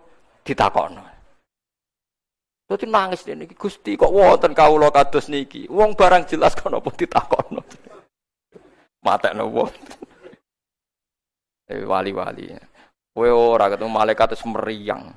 [0.43, 1.20] ditakokno.
[2.71, 5.67] Dadi nangis dene iki Gusti kok wonten kawula kados niki.
[5.67, 7.67] Wong barang jelas kok napa ditakono.
[9.03, 9.75] Matekno wong.
[11.67, 12.55] Eh wali-wali.
[13.11, 15.11] Kowe ora ketemu malaikat terus meriang.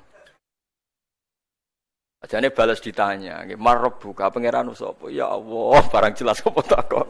[2.26, 5.12] Ajane balas ditanya, marab buka pangeran sapa?
[5.12, 7.06] Ya Allah, barang jelas apa takon.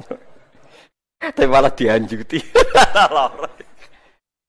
[1.22, 2.42] Tapi malah dianjuti.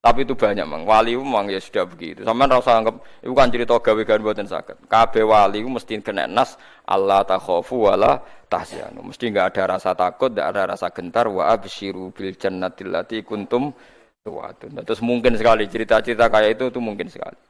[0.05, 0.85] Tapi itu banyak mang.
[0.85, 2.29] Wali mang ya sudah begitu.
[2.29, 4.85] Sama rasa anggap itu kan cerita gawe gawe buatan sakit.
[4.85, 8.21] Kabe wali mesti kena nas Allah takhofu wala
[8.53, 9.01] tahsyanu.
[9.01, 11.25] Mesti nggak ada rasa takut, nggak ada rasa gentar.
[11.33, 13.73] Wa abshiru bil jannatil lati kuntum
[14.21, 14.85] tuwatun.
[14.85, 17.41] Terus mungkin sekali cerita-cerita kayak itu itu mungkin sekali.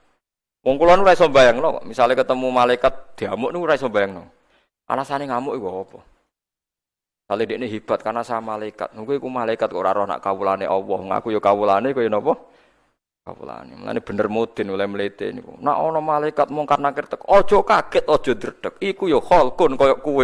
[0.62, 4.30] Wong kula nu iso bayangno ketemu malaikat diamuk nu ora iso bayangno.
[4.86, 6.13] Alasane ngamuk iku apa?
[7.24, 8.92] Kali ini hebat karena sama malaikat.
[8.92, 11.00] Nunggu iku malaikat kok ora roh nak kawulane Allah.
[11.08, 12.36] Ngaku ya kawulane kaya napa?
[13.24, 13.80] Kawulane.
[13.80, 15.56] Mulane bener mudin oleh mlete niku.
[15.56, 18.74] Nak ana malaikat mungkar nakir tek, aja kaget, aja dredeg.
[18.76, 20.20] Iku ya khalqun kaya kowe.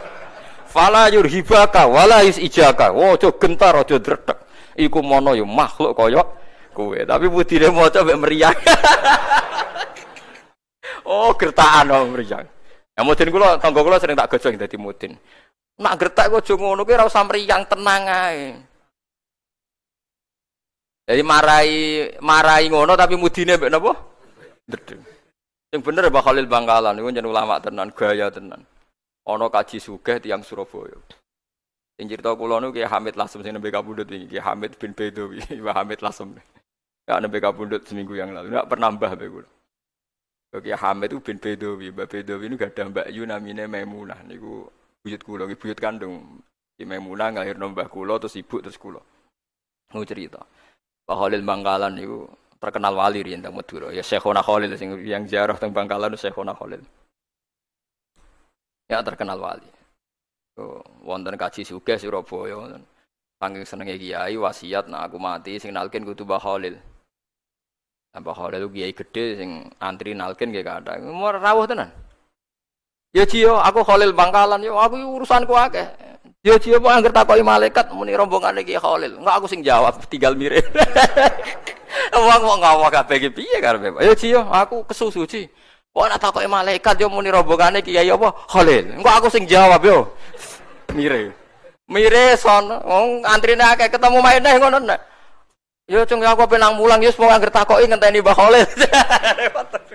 [0.72, 2.96] Fala yurhibaka wala isijaka.
[2.96, 4.38] Aja gentar, aja dredeg.
[4.80, 6.24] Iku mono ya makhluk kaya
[6.72, 6.96] kowe.
[7.04, 8.56] Tapi budine maca mek meriang.
[11.04, 12.48] oh, gertakan oh meriang.
[12.96, 15.12] Ya mudin kula tangga kula sering tak gojong dadi mudin.
[15.74, 18.54] Nak gertak kok aja ngono kuwi ora usah mriyang tenang ae.
[21.04, 21.70] Jadi marai
[22.22, 23.92] marai ngono tapi mudine mbek napa?
[24.70, 25.02] Ndedeng.
[25.74, 28.62] Sing bener Mbah Khalil Bangkalan niku jeneng ulama tenan, gaya tenan.
[29.26, 30.94] Ana kaji sugih tiyang Surabaya.
[31.98, 35.42] Sing cerita kula niku Ki Hamid Lasem sing nembe kabundut iki, Ki Hamid bin Bedowi,
[35.66, 36.30] Mbah Hamid Lasem.
[37.10, 39.48] Ya nembe kabundut seminggu yang lalu, enggak pernah mbah mbek kula.
[40.62, 44.70] Ki Hamid itu bin Bedowi, Mbah Bedowi niku gadah Mbak Yu namine Maimunah niku
[45.04, 46.40] buyut kula, buyut kandung.
[46.74, 48.98] Ki Maimunah nglahirno mbah kula terus ibu terus kula.
[49.92, 50.42] Mau cerita.
[51.04, 52.26] Pak Khalil Bangkalan itu
[52.58, 53.92] terkenal wali riyen teng Madura.
[53.92, 56.82] Ya Syekhona Khalil sing yang ziarah teng Bangkalan Syekhona Khalil.
[58.88, 59.68] Ya terkenal wali.
[60.56, 62.82] Oh, wonten kaji sugih Surabaya wonten.
[63.38, 66.74] Saking senenge kiai wasiat nak aku mati sing nalkin kudu Mbah Khalil.
[68.18, 70.98] Mbah Khalil kiai gede sing antri nalkin nggih kathah.
[71.06, 71.92] Mau rawuh tenan.
[73.14, 75.86] Ya Cio, aku Khalil Bangkalan yo, aku urusanku akeh.
[76.42, 79.22] Ya Cio kok angger takoki malaikat muni rombongan iki Khalil.
[79.22, 80.66] Enggak aku sing jawab, tinggal mirip.
[82.26, 84.02] Wong wong ngawak kabeh iki piye karepe?
[84.02, 85.46] Ya Cio, aku kesusu Ci.
[85.94, 88.34] Kok ana takoki malaikat yo muni rombongan iki kiai apa?
[88.50, 88.98] Khalil.
[88.98, 90.10] Enggak aku sing jawab yo.
[90.90, 91.30] Mire.
[91.86, 95.00] Mire son, wong antrine akeh ketemu maine ngono nek.
[95.86, 98.66] Yo cung aku penang mulang yo wong angger takoki ngenteni Mbah Khalil.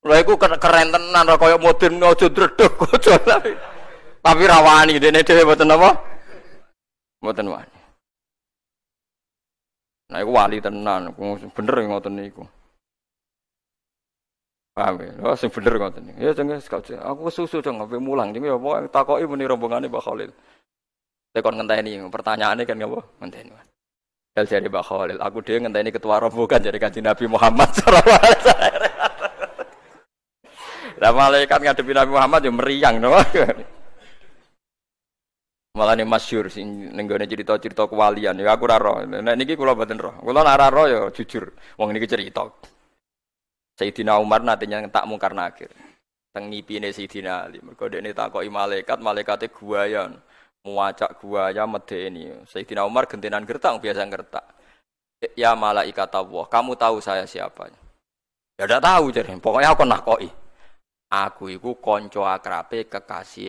[0.00, 2.72] Lha iku keren tenan ora kaya modern aja dredeg.
[4.24, 5.90] Tapi rawani dene dhewe mboten apa?
[7.20, 7.78] Mboten wani.
[10.10, 11.12] Nah iku wali tenan,
[11.52, 12.44] bener ngoten niku.
[14.72, 15.12] Paham ya?
[15.20, 16.18] Oh, sing bener ngoten niku.
[16.20, 16.64] Ya jenenge
[16.96, 20.32] aku susu jeng ngape mulang jenenge apa takoki muni rombongane Mbak Khalil.
[21.36, 23.04] Tekon ngenteni pertanyaane kan ngapa?
[23.20, 23.52] Ngenteni.
[24.32, 28.40] Dal jari Mbak Khalil, aku dhewe ngenteni ketua rombongan jadi kanjeng Nabi Muhammad sallallahu alaihi
[28.40, 28.79] wasallam.
[31.00, 33.16] Lah malaikat ngadepi Nabi Muhammad ya meriang no.
[35.70, 39.00] Malah nih masyur sing nenggone cerita-cerita kewalian ya aku raro.
[39.08, 40.12] Nek niki kula mboten roh.
[40.20, 41.56] Kula nek raro ya jujur.
[41.80, 42.44] Wong niki cerita.
[43.80, 45.72] Sayyidina Umar nantinya tak mungkar nakir.
[46.36, 47.64] Teng ngipine Sayyidina Ali.
[47.64, 50.20] Mergo dekne takoki malaikat, malaikate guayan.
[50.68, 52.28] Muacak guaya medeni.
[52.44, 54.44] Sayyidina Umar gentenan gertak biasa gertak.
[55.32, 57.72] Ya malaikat Allah, kamu tahu saya siapa?
[58.60, 59.32] Ya udah tahu jadi.
[59.40, 60.28] Pokoknya aku nakoki.
[61.10, 63.38] Aku iku konco akrabe kekasih